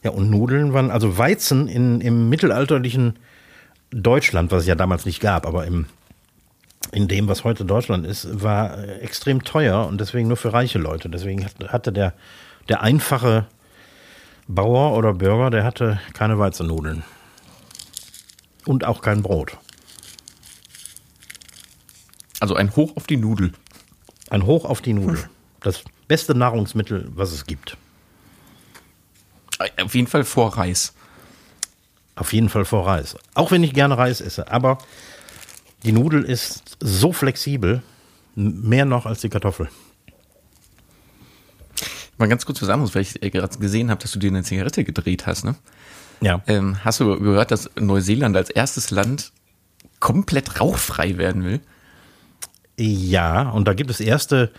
Ja, 0.04 0.10
und 0.10 0.32
Nudeln 0.32 0.74
waren, 0.74 0.90
also 0.90 1.20
Weizen 1.20 1.68
in, 1.68 2.02
im 2.02 2.30
mittelalterlichen 2.30 3.20
Deutschland, 3.92 4.52
was 4.52 4.62
es 4.62 4.68
ja 4.68 4.76
damals 4.76 5.06
nicht 5.06 5.22
gab, 5.22 5.46
aber 5.46 5.66
im, 5.68 5.86
in 6.92 7.08
dem, 7.08 7.28
was 7.28 7.44
heute 7.44 7.64
Deutschland 7.64 8.08
ist, 8.08 8.42
war 8.42 8.76
äh, 8.80 9.00
extrem 9.02 9.44
teuer 9.44 9.86
und 9.86 10.02
deswegen 10.02 10.28
nur 10.28 10.38
für 10.38 10.52
reiche 10.52 10.80
Leute. 10.80 11.10
Deswegen 11.10 11.46
hatte 11.68 11.92
der, 11.92 12.14
der 12.70 12.82
einfache 12.82 13.46
Bauer 14.56 14.98
oder 14.98 15.14
Bürger, 15.14 15.50
der 15.50 15.64
hatte 15.64 16.00
keine 16.14 16.38
Weizennudeln. 16.38 17.04
Und 18.66 18.86
auch 18.86 19.02
kein 19.02 19.24
Brot. 19.24 19.58
Also 22.40 22.56
ein 22.56 22.76
Hoch 22.76 22.96
auf 22.96 23.08
die 23.08 23.18
Nudel. 23.18 23.54
Ein 24.30 24.46
Hoch 24.46 24.66
auf 24.66 24.82
die 24.82 24.94
Nudel. 24.94 25.30
Das 25.62 25.84
beste 26.08 26.36
Nahrungsmittel, 26.36 27.10
was 27.16 27.32
es 27.32 27.46
gibt. 27.46 27.78
Auf 29.82 29.96
jeden 29.96 30.08
Fall 30.08 30.24
vor 30.24 30.58
Reis. 30.58 30.94
Auf 32.16 32.34
jeden 32.34 32.50
Fall 32.50 32.66
vor 32.66 32.88
Reis. 32.88 33.16
Auch 33.34 33.52
wenn 33.52 33.64
ich 33.64 33.74
gerne 33.74 33.98
Reis 33.98 34.22
esse. 34.22 34.52
Aber 34.52 34.80
die 35.84 35.92
Nudel 35.92 36.24
ist 36.24 36.78
so 36.80 37.14
flexibel, 37.14 37.82
mehr 38.36 38.86
noch 38.86 39.06
als 39.06 39.22
die 39.22 39.30
Kartoffel. 39.30 39.70
Mal 42.22 42.28
ganz 42.28 42.46
kurz 42.46 42.60
zusammen, 42.60 42.90
weil 42.94 43.02
ich 43.02 43.22
äh, 43.22 43.30
gerade 43.30 43.58
gesehen 43.58 43.90
habe, 43.92 44.02
dass 44.02 44.12
du 44.12 44.20
dir 44.20 44.30
eine 44.30 44.44
Zigarette 44.44 44.84
gedreht 44.84 45.28
hast, 45.28 45.44
ne? 45.44 45.56
Ja. 46.22 46.42
Ähm, 46.48 46.78
hast 46.84 47.00
du 47.00 47.20
gehört, 47.20 47.52
dass 47.52 47.70
Neuseeland 47.80 48.38
als 48.38 48.50
erstes 48.50 48.92
Land 48.92 49.32
komplett 50.00 50.60
rauchfrei 50.60 51.18
werden 51.18 51.44
will? 51.44 51.62
Ja, 52.78 53.50
und 53.50 53.68
da 53.68 53.74
gibt 53.74 53.90
es 53.90 54.00
erste 54.00 54.52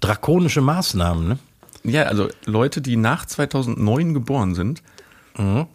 drakonische 0.00 0.60
Maßnahmen, 0.60 1.28
ne? 1.28 1.38
Ja, 1.84 2.04
also 2.04 2.28
Leute, 2.44 2.80
die 2.80 2.96
nach 2.96 3.26
2009 3.26 4.14
geboren 4.14 4.54
sind, 4.54 4.82
mhm 5.36 5.66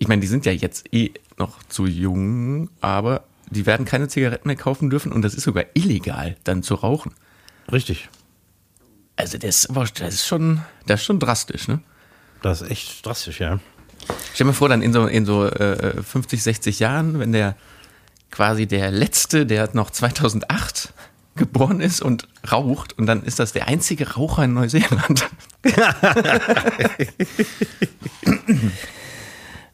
ich 0.00 0.08
meine, 0.08 0.22
die 0.22 0.26
sind 0.26 0.46
ja 0.46 0.52
jetzt 0.52 0.92
eh 0.94 1.12
noch 1.36 1.62
zu 1.64 1.86
jung, 1.86 2.70
aber 2.80 3.24
die 3.50 3.66
werden 3.66 3.84
keine 3.84 4.08
Zigaretten 4.08 4.48
mehr 4.48 4.56
kaufen 4.56 4.88
dürfen 4.88 5.12
und 5.12 5.20
das 5.22 5.34
ist 5.34 5.44
sogar 5.44 5.64
illegal, 5.74 6.36
dann 6.42 6.62
zu 6.62 6.74
rauchen. 6.74 7.12
Richtig. 7.70 8.08
Also 9.20 9.36
das, 9.36 9.68
das 9.98 10.14
ist 10.14 10.26
schon, 10.26 10.62
das 10.86 11.00
ist 11.00 11.06
schon 11.06 11.18
drastisch, 11.18 11.68
ne? 11.68 11.80
Das 12.40 12.62
ist 12.62 12.70
echt 12.70 13.04
drastisch, 13.04 13.38
ja. 13.40 13.60
Stell 14.32 14.46
mir 14.46 14.54
vor, 14.54 14.70
dann 14.70 14.80
in 14.80 14.94
so, 14.94 15.06
in 15.06 15.26
so 15.26 15.46
äh, 15.46 16.02
50, 16.02 16.42
60 16.42 16.78
Jahren, 16.78 17.18
wenn 17.18 17.32
der 17.32 17.54
quasi 18.30 18.66
der 18.66 18.90
Letzte, 18.90 19.44
der 19.44 19.68
noch 19.74 19.90
2008 19.90 20.94
geboren 21.36 21.80
ist 21.80 22.00
und 22.00 22.28
raucht 22.50 22.96
und 22.98 23.04
dann 23.04 23.22
ist 23.22 23.38
das 23.38 23.52
der 23.52 23.68
einzige 23.68 24.14
Raucher 24.14 24.44
in 24.44 24.54
Neuseeland. 24.54 25.28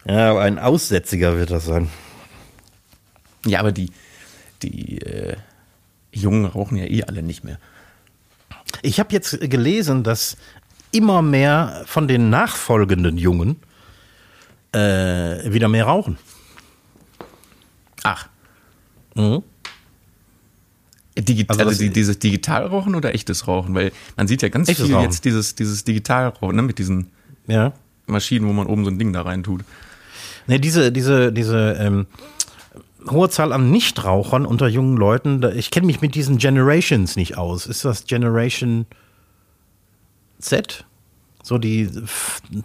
Ja, 0.08 0.30
aber 0.30 0.42
ein 0.42 0.60
Aussätziger 0.60 1.36
wird 1.36 1.50
das 1.50 1.64
sein. 1.64 1.90
Ja, 3.44 3.58
aber 3.58 3.72
die, 3.72 3.90
die 4.62 4.98
äh, 4.98 5.36
Jungen 6.12 6.44
rauchen 6.44 6.76
ja 6.76 6.84
eh 6.84 7.02
alle 7.02 7.24
nicht 7.24 7.42
mehr. 7.42 7.58
Ich 8.82 9.00
habe 9.00 9.12
jetzt 9.12 9.40
gelesen, 9.40 10.02
dass 10.02 10.36
immer 10.92 11.22
mehr 11.22 11.84
von 11.86 12.08
den 12.08 12.30
nachfolgenden 12.30 13.18
Jungen 13.18 13.56
äh, 14.72 15.52
wieder 15.52 15.68
mehr 15.68 15.84
rauchen. 15.84 16.18
Ach. 18.02 18.28
Mhm. 19.14 19.42
Digi 21.18 21.46
also, 21.48 21.62
also 21.62 21.82
die, 21.82 21.90
dieses 21.90 22.18
Digitalrauchen 22.18 22.94
oder 22.94 23.14
echtes 23.14 23.48
Rauchen? 23.48 23.74
Weil 23.74 23.92
man 24.16 24.28
sieht 24.28 24.42
ja 24.42 24.48
ganz 24.48 24.70
viel 24.70 24.92
Rauchen. 24.92 25.04
jetzt 25.04 25.24
dieses, 25.24 25.54
dieses 25.54 25.84
Digitalrauchen, 25.84 26.54
ne, 26.54 26.62
mit 26.62 26.78
diesen 26.78 27.10
ja. 27.46 27.72
Maschinen, 28.06 28.46
wo 28.46 28.52
man 28.52 28.66
oben 28.66 28.84
so 28.84 28.90
ein 28.90 28.98
Ding 28.98 29.12
da 29.12 29.22
rein 29.22 29.42
tut. 29.42 29.64
Ne, 30.46 30.60
diese, 30.60 30.92
diese, 30.92 31.32
diese 31.32 31.76
ähm, 31.80 32.06
hohe 33.10 33.28
Zahl 33.30 33.52
an 33.52 33.70
Nichtrauchern 33.70 34.46
unter 34.46 34.68
jungen 34.68 34.96
Leuten, 34.96 35.42
ich 35.56 35.70
kenne 35.70 35.86
mich 35.86 36.00
mit 36.00 36.14
diesen 36.14 36.38
Generations 36.38 37.16
nicht 37.16 37.36
aus. 37.36 37.66
Ist 37.66 37.84
das 37.84 38.04
Generation 38.06 38.86
Z? 40.38 40.84
So 41.42 41.58
die 41.58 41.88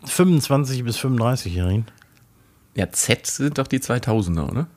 25 0.06 0.84
bis 0.84 0.98
35-Jährigen? 0.98 1.86
Ja, 2.76 2.90
Z 2.92 3.28
sind 3.28 3.58
doch 3.58 3.68
die 3.68 3.80
2000er, 3.80 4.50
oder? 4.50 4.68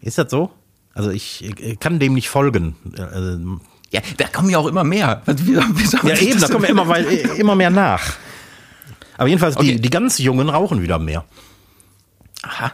Ist 0.00 0.18
das 0.18 0.30
so? 0.30 0.50
Also 0.94 1.10
ich 1.10 1.44
äh, 1.60 1.76
kann 1.76 1.98
dem 1.98 2.14
nicht 2.14 2.28
folgen. 2.30 2.76
Also, 2.96 3.60
Ja, 3.90 4.00
da 4.16 4.26
kommen 4.28 4.48
ja 4.50 4.58
auch 4.58 4.66
immer 4.66 4.84
mehr. 4.84 5.22
Wie, 5.26 5.46
wie 5.48 5.52
ja, 6.08 6.16
eben, 6.16 6.40
da 6.40 6.46
kommen 6.48 6.62
denn- 6.62 6.70
immer, 6.70 6.88
wei- 6.88 7.02
äh, 7.04 7.22
immer 7.40 7.54
mehr 7.54 7.70
nach. 7.70 8.14
Aber 9.16 9.28
jedenfalls, 9.28 9.56
Okay. 9.56 9.72
die, 9.74 9.80
die 9.80 9.90
ganz 9.90 10.18
Jungen 10.18 10.48
rauchen 10.48 10.80
wieder 10.82 10.98
mehr. 10.98 11.24
Aha. 12.42 12.72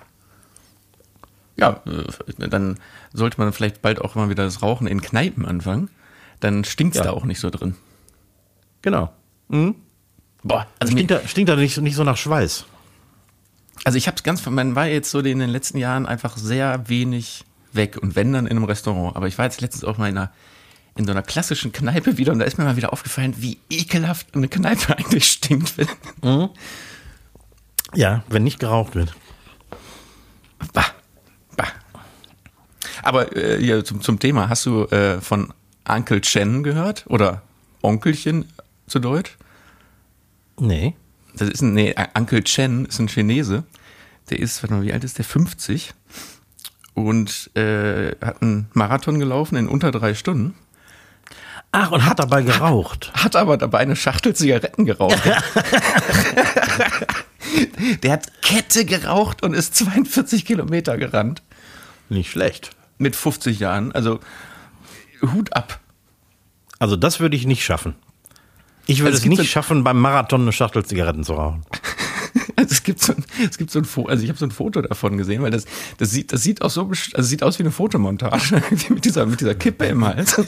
Ja, 1.57 1.83
äh, 1.87 2.49
dann 2.49 2.79
sollte 3.13 3.41
man 3.41 3.53
vielleicht 3.53 3.81
bald 3.83 4.01
auch 4.01 4.15
mal 4.17 4.29
wieder 4.29 4.45
das 4.45 4.61
Rauchen 4.63 4.87
in 4.87 5.01
Kneipen 5.01 5.47
anfangen. 5.47 5.89
Dann 6.41 6.65
stinkt's 6.65 6.99
Ja. 6.99 7.05
da 7.05 7.11
auch 7.11 7.25
nicht 7.25 7.39
so 7.41 7.51
drin. 7.51 7.77
Genau. 8.83 9.13
Boah, 10.43 10.67
also, 10.79 10.93
Stinkt 10.93 11.11
da, 11.11 11.27
stinkt 11.27 11.49
da 11.49 11.57
nicht, 11.57 11.75
so- 11.75 11.81
nicht 11.81 11.95
so 11.95 12.03
nach 12.05 12.17
Schweiß. 12.17 12.65
also 13.85 13.97
ich 13.99 14.09
hab's 14.09 14.23
ganz, 14.23 14.45
man 14.47 14.75
war 14.75 14.87
jetzt 14.87 15.11
so 15.11 15.21
in 15.21 15.39
den 15.39 15.51
letzten 15.51 15.79
Jahren 15.79 16.07
einfach 16.07 16.37
sehr 16.37 16.89
wenig 16.89 17.45
weg 17.73 17.99
und 18.01 18.15
wenn 18.17 18.33
dann 18.33 18.47
in 18.47 18.57
einem 18.57 18.65
Restaurant. 18.65 19.17
Aber 19.17 19.27
ich 19.29 19.39
war 19.39 19.45
jetzt 19.47 19.61
letztens 19.61 19.85
auch 19.85 19.97
mal 19.99 20.09
in 20.09 20.19
einer, 20.19 20.33
in 20.97 21.05
so 21.07 21.13
einer 21.13 21.23
klassischen 21.23 21.73
Kneipe 21.73 22.19
wieder 22.19 22.33
und 22.33 22.39
da 22.41 22.45
ist 22.45 22.59
mir 22.59 22.65
mal 22.65 22.77
wieder 22.77 22.93
aufgefallen, 22.93 23.35
wie 23.39 23.59
ekelhaft 23.71 24.35
eine 24.35 24.49
Kneipe 24.49 24.97
eigentlich 24.99 25.27
stinkt. 25.31 25.75
Ja, 27.95 28.25
wenn 28.29 28.43
nicht 28.45 28.59
geraucht 28.59 28.95
wird. 28.97 29.15
Bah. 30.73 30.85
Aber 33.05 33.37
äh, 33.37 33.59
hier 33.61 33.85
zum, 33.85 34.01
zum 34.01 34.19
Thema, 34.19 34.49
hast 34.49 34.65
du 34.67 34.87
äh, 34.87 35.21
von 35.21 35.53
Uncle 35.87 36.23
Chen 36.23 36.63
gehört? 36.63 37.05
Oder 37.09 37.43
Onkelchen 37.83 38.47
zu 38.87 38.99
Deutsch? 38.99 39.37
Nee. 40.59 40.97
Das 41.37 41.49
ist 41.49 41.61
ein, 41.61 41.75
nee, 41.75 41.95
Uncle 42.17 42.43
Chen 42.43 42.87
ist 42.87 42.99
ein 42.99 43.09
Chinese. 43.09 43.65
Der 44.31 44.39
ist, 44.39 44.63
warte 44.63 44.75
mal, 44.75 44.83
wie 44.83 44.93
alt 44.93 45.05
ist 45.05 45.19
der? 45.19 45.25
50. 45.25 45.93
Und 46.95 47.51
äh, 47.57 48.17
hat 48.25 48.41
einen 48.41 48.69
Marathon 48.73 49.19
gelaufen 49.19 49.57
in 49.57 49.69
unter 49.69 49.91
drei 49.91 50.15
Stunden. 50.15 50.55
Ach, 51.73 51.91
und 51.91 52.07
hat 52.07 52.21
dabei 52.21 52.43
geraucht. 52.43 53.13
Hat 53.15 53.35
aber 53.35 53.57
dabei 53.57 53.81
eine 53.81 53.97
Schachtel 53.97 54.35
Zigaretten 54.35 54.87
geraucht. 54.87 55.21
der 58.03 58.13
hat 58.13 58.43
Kette 58.43 58.85
geraucht 58.85 59.43
und 59.43 59.55
ist 59.55 59.75
42 59.75 60.47
Kilometer 60.47 60.97
gerannt. 60.97 61.43
Nicht 62.09 62.31
schlecht. 62.31 62.71
Mit 63.05 63.15
50 63.17 63.61
Jahren. 63.61 63.93
Also 63.93 64.19
Hut 65.21 65.55
ab. 65.55 65.79
Also 66.79 66.97
das 66.97 67.21
würde 67.21 67.37
ich 67.37 67.47
nicht 67.47 67.63
schaffen. 67.63 67.95
Ich 68.87 69.01
würde 69.01 69.09
Also 69.13 69.19
es 69.19 69.33
es 69.33 69.39
nicht 69.39 69.51
schaffen, 69.51 69.85
beim 69.85 70.01
Marathon 70.01 70.41
eine 70.41 70.53
Schachtel 70.53 70.87
Zigaretten 70.87 71.23
zu 71.23 71.35
rauchen. 71.35 71.65
Also 72.57 72.73
es 72.73 72.83
gibt 72.83 73.01
so 73.01 73.13
ein, 73.13 73.25
es 73.49 73.59
gibt 73.59 73.71
so 73.71 73.79
ein 73.79 73.85
Foto, 73.85 74.09
also 74.09 74.25
ich 74.25 74.29
habe 74.29 74.39
so 74.39 74.47
ein 74.47 74.51
Foto 74.51 74.81
davon 74.83 75.17
gesehen, 75.17 75.43
weil 75.43 75.51
das, 75.51 75.67
das 75.99 76.11
sieht, 76.11 76.33
das 76.33 76.43
sieht 76.43 76.63
auch 76.63 76.71
so, 76.71 76.89
also 76.89 77.23
sieht 77.23 77.43
aus 77.45 77.59
wie 77.59 77.63
eine 77.63 77.71
Fotomontage 77.71 78.61
mit 78.89 79.05
dieser, 79.05 79.27
mit 79.27 79.41
dieser 79.41 79.55
Kippe 79.55 79.87
im 79.87 80.05
Hals. 80.05 80.37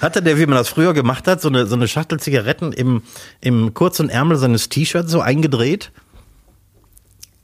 Hatte 0.00 0.22
der, 0.22 0.38
wie 0.38 0.46
man 0.46 0.56
das 0.56 0.68
früher 0.68 0.94
gemacht 0.94 1.26
hat, 1.26 1.42
so 1.42 1.48
eine, 1.48 1.66
so 1.66 1.74
eine 1.74 1.88
Schachtel 1.88 2.20
Zigaretten 2.20 2.72
im, 2.72 3.02
im 3.40 3.74
kurzen 3.74 4.08
Ärmel 4.08 4.36
seines 4.36 4.68
T-Shirts 4.68 5.10
so 5.10 5.20
eingedreht? 5.20 5.90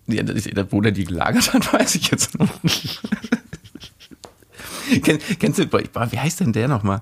Ja, 0.07 0.23
wo 0.71 0.81
der 0.81 0.93
die 0.93 1.05
gelagert 1.05 1.53
hat, 1.53 1.73
weiß 1.73 1.95
ich 1.95 2.11
jetzt 2.11 2.39
nicht. 2.63 3.01
Kenn, 5.03 5.19
kennst 5.39 5.59
du, 5.59 5.73
wie 5.73 6.19
heißt 6.19 6.41
denn 6.41 6.53
der 6.53 6.69
nochmal? 6.69 7.01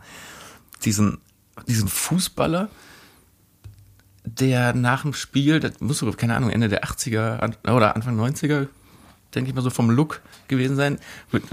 Diesen, 0.84 1.18
diesen 1.66 1.88
Fußballer, 1.88 2.68
der 4.24 4.72
nach 4.72 5.02
dem 5.02 5.14
Spiel, 5.14 5.58
das 5.58 5.80
muss 5.80 5.98
so, 5.98 6.10
keine 6.12 6.36
Ahnung, 6.36 6.50
Ende 6.50 6.68
der 6.68 6.84
80er 6.84 7.38
an- 7.38 7.56
oder 7.74 7.96
Anfang 7.96 8.18
90er, 8.18 8.68
denke 9.34 9.50
ich 9.50 9.54
mal 9.54 9.62
so 9.62 9.70
vom 9.70 9.90
Look 9.90 10.20
gewesen 10.48 10.76
sein, 10.76 10.98
wird, 11.30 11.44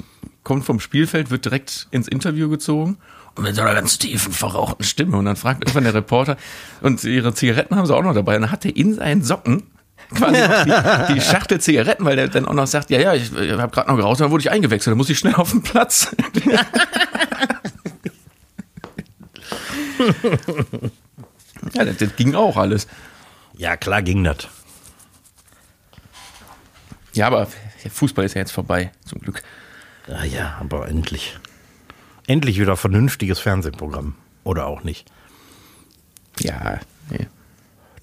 kommt 0.43 0.65
vom 0.65 0.80
Spielfeld, 0.80 1.32
wird 1.32 1.45
direkt 1.45 1.88
ins 1.91 2.08
Interview 2.08 2.50
gezogen 2.50 2.97
und 3.36 3.43
mit 3.43 3.56
so 3.56 3.62
einer 3.62 3.74
ganz 3.74 3.97
tiefen, 3.97 4.34
verrauchten 4.34 4.84
Stimme 4.84 5.17
und 5.17 5.26
dann 5.26 5.36
fragt 5.36 5.63
irgendwann 5.63 5.86
der 5.86 5.93
Reporter 5.93 6.38
und 6.82 7.04
ihre 7.04 7.34
Zigaretten 7.34 7.76
haben 7.76 7.86
sie 7.86 7.95
auch 7.95 8.04
noch 8.04 8.13
dabei 8.13 8.36
und 8.36 8.43
dann 8.43 8.52
hat 8.52 8.65
er 8.65 8.76
in 8.76 8.93
seinen 8.93 9.24
Socken 9.24 9.63
quasi 10.13 10.41
die, 10.65 11.13
die 11.13 11.22
Schachtel 11.22 11.60
Zigaretten, 11.60 12.06
weil 12.06 12.15
der 12.15 12.28
dann 12.28 12.45
auch 12.45 12.54
noch 12.54 12.67
sagt, 12.67 12.89
ja, 12.89 13.00
ja, 13.00 13.13
ich, 13.13 13.34
ich 13.34 13.52
habe 13.52 13.72
gerade 13.72 13.89
noch 13.89 13.98
geraucht, 13.98 14.19
dann 14.19 14.32
wurde 14.32 14.41
ich 14.41 14.52
eingewechselt, 14.52 14.91
dann 14.91 14.98
muss 14.98 15.10
ich 15.10 15.19
schnell 15.19 15.36
auf 15.36 15.52
den 15.52 15.62
Platz. 15.62 16.15
ja, 21.74 21.86
das, 21.86 21.98
das 21.98 22.15
ging 22.15 22.36
auch 22.36 22.58
alles. 22.58 22.88
Ja, 23.58 23.78
klar 23.78 24.02
ging 24.02 24.24
das. 24.24 24.48
Ja, 27.13 27.28
aber 27.28 27.48
Fußball 27.89 28.26
ist 28.26 28.36
ja 28.36 28.41
jetzt 28.41 28.52
vorbei, 28.52 28.91
zum 29.06 29.19
Glück. 29.19 29.43
Ja, 30.08 30.24
ja, 30.24 30.58
aber 30.60 30.88
endlich. 30.88 31.38
Endlich 32.28 32.60
wieder 32.60 32.78
vernünftiges 32.78 33.39
Fernsehprogramm. 33.39 34.15
Oder 34.43 34.67
auch 34.67 34.84
nicht. 34.84 35.12
Ja, 36.39 36.80
nee. 37.10 37.28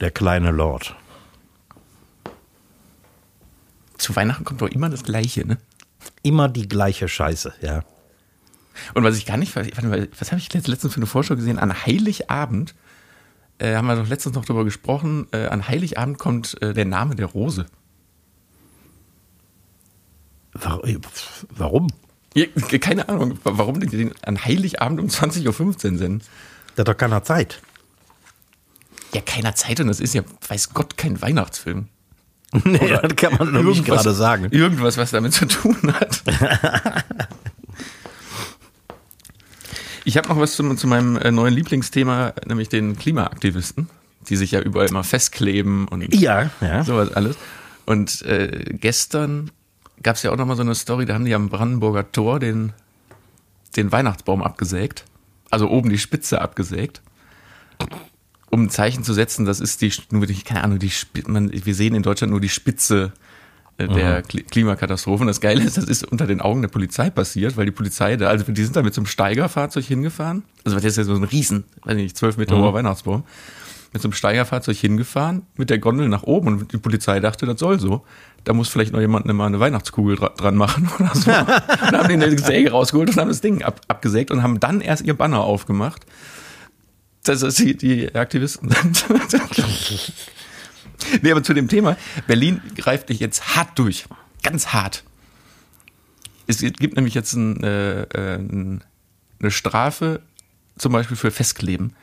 Der 0.00 0.10
kleine 0.10 0.50
Lord. 0.50 0.94
Zu 3.98 4.14
Weihnachten 4.16 4.44
kommt 4.44 4.60
doch 4.62 4.68
immer 4.68 4.88
das 4.90 5.02
Gleiche, 5.04 5.46
ne? 5.46 5.58
Immer 6.22 6.48
die 6.48 6.68
gleiche 6.68 7.08
Scheiße, 7.08 7.54
ja. 7.60 7.82
Und 8.94 9.04
was 9.04 9.16
ich 9.16 9.24
gar 9.26 9.36
nicht, 9.38 9.54
mal, 9.56 10.08
was 10.18 10.32
habe 10.32 10.40
ich 10.40 10.48
letzt- 10.52 10.68
letztens 10.68 10.92
für 10.94 10.98
eine 10.98 11.06
Vorschau 11.06 11.34
gesehen? 11.36 11.58
An 11.58 11.72
Heiligabend, 11.86 12.74
äh, 13.58 13.74
haben 13.74 13.86
wir 13.86 13.96
doch 13.96 14.06
letztens 14.08 14.34
noch 14.34 14.44
darüber 14.44 14.64
gesprochen, 14.64 15.26
äh, 15.32 15.46
an 15.46 15.66
Heiligabend 15.66 16.18
kommt 16.18 16.60
äh, 16.62 16.74
der 16.74 16.84
Name 16.84 17.14
der 17.16 17.26
Rose. 17.26 17.66
Wa- 20.52 20.80
Warum? 21.50 21.88
Ja, 22.34 22.46
keine 22.78 23.08
Ahnung, 23.08 23.38
wa- 23.44 23.52
warum 23.56 23.80
die 23.80 23.86
den 23.86 24.12
an 24.22 24.42
Heiligabend 24.44 25.00
um 25.00 25.06
20.15 25.08 25.64
Uhr 25.66 25.72
senden. 25.78 26.22
Da 26.74 26.80
hat 26.82 26.88
doch 26.88 26.96
keiner 26.96 27.22
Zeit. 27.24 27.62
Ja, 29.14 29.22
keiner 29.22 29.54
Zeit 29.54 29.80
und 29.80 29.86
das 29.86 30.00
ist 30.00 30.12
ja, 30.14 30.22
weiß 30.48 30.74
Gott, 30.74 30.96
kein 30.98 31.20
Weihnachtsfilm. 31.22 31.88
Nee, 32.64 32.78
das 33.02 33.16
kann 33.16 33.34
man 33.38 33.52
nämlich 33.52 33.78
Irgendwas- 33.78 34.02
gerade 34.04 34.14
sagen. 34.14 34.48
Irgendwas, 34.50 34.96
was 34.96 35.10
damit 35.10 35.32
zu 35.34 35.46
tun 35.46 35.76
hat. 35.92 36.22
ich 40.04 40.16
habe 40.16 40.28
noch 40.28 40.38
was 40.38 40.54
zu, 40.54 40.74
zu 40.74 40.86
meinem 40.86 41.16
äh, 41.16 41.30
neuen 41.30 41.52
Lieblingsthema, 41.54 42.32
nämlich 42.46 42.68
den 42.68 42.96
Klimaaktivisten, 42.96 43.88
die 44.28 44.36
sich 44.36 44.52
ja 44.52 44.60
überall 44.60 44.88
immer 44.88 45.04
festkleben 45.04 45.88
und 45.88 46.14
Ja, 46.14 46.50
ja. 46.60 46.84
sowas 46.84 47.12
alles. 47.12 47.36
Und 47.84 48.22
äh, 48.22 48.74
gestern 48.74 49.50
gab 50.02 50.16
es 50.16 50.22
ja 50.22 50.30
auch 50.30 50.36
noch 50.36 50.46
mal 50.46 50.56
so 50.56 50.62
eine 50.62 50.74
Story, 50.74 51.06
da 51.06 51.14
haben 51.14 51.24
die 51.24 51.34
am 51.34 51.48
Brandenburger 51.48 52.10
Tor 52.12 52.38
den, 52.38 52.72
den 53.76 53.90
Weihnachtsbaum 53.92 54.42
abgesägt. 54.42 55.04
Also 55.50 55.68
oben 55.68 55.90
die 55.90 55.98
Spitze 55.98 56.40
abgesägt. 56.40 57.02
Um 58.50 58.64
ein 58.64 58.70
Zeichen 58.70 59.02
zu 59.02 59.12
setzen, 59.12 59.44
das 59.44 59.60
ist 59.60 59.82
die, 59.82 59.92
nur 60.10 60.26
die, 60.26 60.40
keine 60.42 60.62
Ahnung, 60.62 60.78
die, 60.78 60.90
man, 61.26 61.50
wir 61.52 61.74
sehen 61.74 61.94
in 61.94 62.02
Deutschland 62.02 62.30
nur 62.30 62.40
die 62.40 62.48
Spitze 62.48 63.12
äh, 63.78 63.88
der 63.88 64.22
Kli 64.22 64.42
Klimakatastrophe. 64.42 65.22
Und 65.22 65.26
das 65.26 65.40
Geile 65.40 65.62
ist, 65.62 65.76
das 65.76 65.84
ist 65.84 66.04
unter 66.04 66.26
den 66.26 66.40
Augen 66.40 66.62
der 66.62 66.68
Polizei 66.68 67.10
passiert, 67.10 67.56
weil 67.56 67.66
die 67.66 67.72
Polizei 67.72 68.16
da, 68.16 68.28
also 68.28 68.50
die 68.50 68.62
sind 68.64 68.76
da 68.76 68.82
mit 68.82 68.94
so 68.94 69.00
einem 69.00 69.06
Steigerfahrzeug 69.06 69.84
hingefahren. 69.84 70.44
Also 70.64 70.76
das 70.76 70.84
ist 70.84 70.96
ja 70.96 71.04
so 71.04 71.14
ein 71.14 71.24
riesen, 71.24 71.64
weiß 71.84 71.96
nicht, 71.96 72.16
zwölf 72.16 72.36
Meter 72.36 72.56
hoher 72.56 72.72
Weihnachtsbaum. 72.72 73.24
Mit 73.92 74.02
so 74.02 74.08
einem 74.08 74.14
Steigerfahrzeug 74.14 74.76
hingefahren, 74.76 75.42
mit 75.56 75.70
der 75.70 75.78
Gondel 75.78 76.08
nach 76.08 76.22
oben 76.22 76.48
und 76.48 76.72
die 76.72 76.78
Polizei 76.78 77.20
dachte, 77.20 77.46
das 77.46 77.60
soll 77.60 77.78
so. 77.78 78.04
Da 78.44 78.52
muss 78.52 78.68
vielleicht 78.68 78.92
noch 78.92 79.00
jemand 79.00 79.26
mal 79.26 79.46
eine 79.46 79.60
Weihnachtskugel 79.60 80.16
dra 80.16 80.28
dran 80.30 80.56
machen 80.56 80.88
oder 80.98 81.14
so. 81.14 81.30
und 81.30 81.98
haben 81.98 82.08
den 82.08 82.22
eine 82.22 82.38
Säge 82.38 82.70
rausgeholt 82.70 83.10
und 83.10 83.16
haben 83.16 83.28
das 83.28 83.40
Ding 83.40 83.62
ab 83.62 83.80
abgesägt 83.88 84.30
und 84.30 84.42
haben 84.42 84.60
dann 84.60 84.80
erst 84.80 85.04
ihr 85.04 85.14
Banner 85.14 85.40
aufgemacht. 85.40 86.06
Das 87.26 87.42
ist 87.42 87.58
die, 87.58 87.76
die 87.76 88.14
Aktivisten 88.14 88.70
sind. 88.70 89.04
nee, 91.22 91.30
aber 91.32 91.42
zu 91.42 91.52
dem 91.54 91.68
Thema, 91.68 91.96
Berlin 92.26 92.60
greift 92.76 93.08
dich 93.08 93.20
jetzt 93.20 93.56
hart 93.56 93.78
durch. 93.78 94.06
Ganz 94.42 94.68
hart. 94.68 95.02
Es 96.46 96.58
gibt 96.60 96.94
nämlich 96.96 97.14
jetzt 97.14 97.32
ein, 97.34 97.62
äh, 97.64 98.02
äh, 98.02 98.36
ein- 98.36 98.84
eine 99.40 99.50
Strafe, 99.50 100.22
zum 100.78 100.92
Beispiel 100.92 101.16
für 101.16 101.30
Festkleben. 101.30 101.94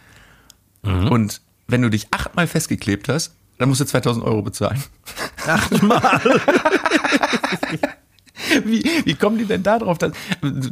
Und 0.83 1.41
wenn 1.67 1.81
du 1.81 1.89
dich 1.89 2.07
achtmal 2.11 2.45
festgeklebt 2.45 3.07
hast, 3.07 3.33
dann 3.57 3.69
musst 3.69 3.79
du 3.79 3.85
2000 3.85 4.25
Euro 4.25 4.41
bezahlen. 4.41 4.83
Achtmal. 5.47 6.19
Wie, 8.65 8.83
wie 9.05 9.15
kommen 9.15 9.37
die 9.37 9.45
denn 9.45 9.63
da 9.63 9.79
drauf? 9.79 9.97
Dass, 9.97 10.11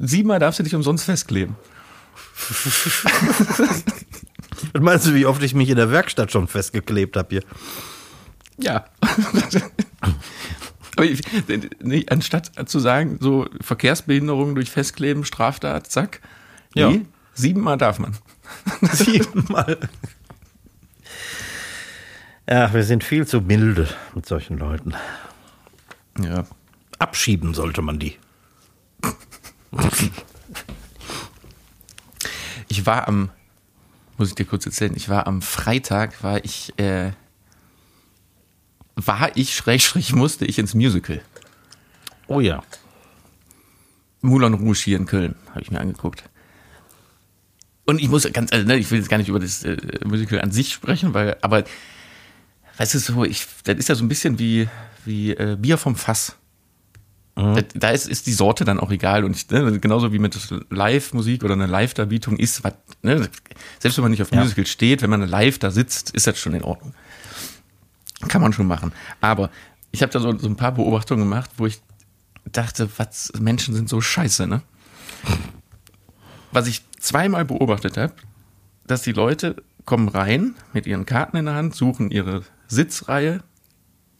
siebenmal 0.01 0.39
darfst 0.39 0.59
du 0.59 0.63
dich 0.63 0.75
umsonst 0.75 1.05
festkleben. 1.05 1.55
Was 4.73 4.81
meinst 4.81 5.07
du, 5.07 5.13
wie 5.13 5.25
oft 5.25 5.41
ich 5.43 5.53
mich 5.53 5.69
in 5.69 5.75
der 5.75 5.91
Werkstatt 5.91 6.31
schon 6.31 6.47
festgeklebt 6.47 7.15
habe 7.17 7.27
hier? 7.29 7.43
Ja. 8.57 8.85
Aber 10.95 11.05
ich, 11.05 11.21
nee, 11.81 12.05
anstatt 12.09 12.51
zu 12.69 12.79
sagen, 12.79 13.17
so 13.21 13.47
Verkehrsbehinderung 13.61 14.55
durch 14.55 14.69
Festkleben, 14.69 15.25
Straftat, 15.25 15.87
zack. 15.87 16.21
Ja. 16.75 16.89
Nee, 16.89 17.05
siebenmal 17.33 17.77
darf 17.77 17.99
man. 17.99 18.15
Siebenmal. 18.91 19.77
Ja, 22.47 22.73
wir 22.73 22.83
sind 22.83 23.03
viel 23.03 23.25
zu 23.25 23.39
milde 23.41 23.87
mit 24.13 24.25
solchen 24.25 24.57
Leuten. 24.57 24.93
Ja. 26.21 26.45
Abschieben 26.99 27.53
sollte 27.53 27.81
man 27.81 27.97
die. 27.97 28.17
Ich 32.67 32.85
war 32.85 33.07
am, 33.07 33.29
muss 34.21 34.29
ich 34.29 34.35
dir 34.35 34.45
kurz 34.45 34.67
erzählen, 34.67 34.93
ich 34.95 35.09
war 35.09 35.25
am 35.25 35.41
Freitag, 35.41 36.23
war 36.23 36.45
ich, 36.45 36.77
äh, 36.77 37.11
war 38.95 39.35
ich, 39.35 39.55
schräg, 39.55 39.81
schräg, 39.81 40.13
musste 40.13 40.45
ich 40.45 40.59
ins 40.59 40.75
Musical. 40.75 41.21
Oh 42.27 42.39
ja. 42.39 42.63
Moulin 44.21 44.53
Rouge 44.53 44.79
hier 44.83 44.97
in 44.97 45.07
Köln, 45.07 45.33
habe 45.49 45.61
ich 45.61 45.71
mir 45.71 45.79
angeguckt. 45.79 46.23
Und 47.85 47.99
ich 47.99 48.09
muss 48.09 48.31
ganz, 48.31 48.53
also, 48.53 48.67
ne, 48.67 48.77
ich 48.77 48.91
will 48.91 48.99
jetzt 48.99 49.09
gar 49.09 49.17
nicht 49.17 49.29
über 49.29 49.39
das 49.39 49.63
äh, 49.63 49.75
Musical 50.05 50.39
an 50.39 50.51
sich 50.51 50.71
sprechen, 50.71 51.15
weil, 51.15 51.37
aber, 51.41 51.63
weißt 52.77 52.93
du, 52.93 52.99
so, 52.99 53.25
ich, 53.25 53.47
das 53.63 53.77
ist 53.77 53.89
ja 53.89 53.95
so 53.95 54.05
ein 54.05 54.07
bisschen 54.07 54.37
wie, 54.37 54.69
wie 55.03 55.31
äh, 55.31 55.57
Bier 55.59 55.79
vom 55.79 55.95
Fass. 55.95 56.37
Da, 57.35 57.61
da 57.61 57.89
ist, 57.91 58.07
ist 58.07 58.27
die 58.27 58.33
Sorte 58.33 58.65
dann 58.65 58.79
auch 58.79 58.91
egal. 58.91 59.23
Und 59.23 59.35
ich, 59.35 59.49
ne, 59.49 59.79
genauso 59.79 60.11
wie 60.11 60.19
mit 60.19 60.37
Live-Musik 60.69 61.43
oder 61.43 61.53
einer 61.53 61.67
Live-Darbietung 61.67 62.37
ist, 62.37 62.63
was, 62.63 62.73
ne, 63.01 63.29
selbst 63.79 63.97
wenn 63.97 64.03
man 64.03 64.11
nicht 64.11 64.21
auf 64.21 64.31
Ja. 64.31 64.41
Musical 64.41 64.67
steht, 64.67 65.01
wenn 65.01 65.09
man 65.09 65.27
live 65.27 65.57
da 65.57 65.71
sitzt, 65.71 66.11
ist 66.11 66.27
das 66.27 66.37
schon 66.37 66.53
in 66.53 66.63
Ordnung. 66.63 66.93
Kann 68.27 68.41
man 68.41 68.53
schon 68.53 68.67
machen. 68.67 68.91
Aber 69.21 69.49
ich 69.91 70.01
habe 70.01 70.11
da 70.11 70.19
so, 70.19 70.37
so 70.37 70.47
ein 70.47 70.55
paar 70.55 70.73
Beobachtungen 70.73 71.23
gemacht, 71.23 71.51
wo 71.57 71.65
ich 71.65 71.81
dachte, 72.51 72.89
was, 72.97 73.31
Menschen 73.39 73.73
sind 73.73 73.89
so 73.89 74.01
scheiße, 74.01 74.47
ne? 74.47 74.61
Was 76.51 76.67
ich 76.67 76.83
zweimal 76.99 77.45
beobachtet 77.45 77.97
habe, 77.97 78.13
dass 78.85 79.03
die 79.03 79.13
Leute 79.13 79.55
kommen 79.85 80.09
rein 80.09 80.55
mit 80.73 80.85
ihren 80.85 81.05
Karten 81.05 81.37
in 81.37 81.45
der 81.45 81.55
Hand, 81.55 81.75
suchen 81.75 82.11
ihre 82.11 82.43
Sitzreihe 82.67 83.41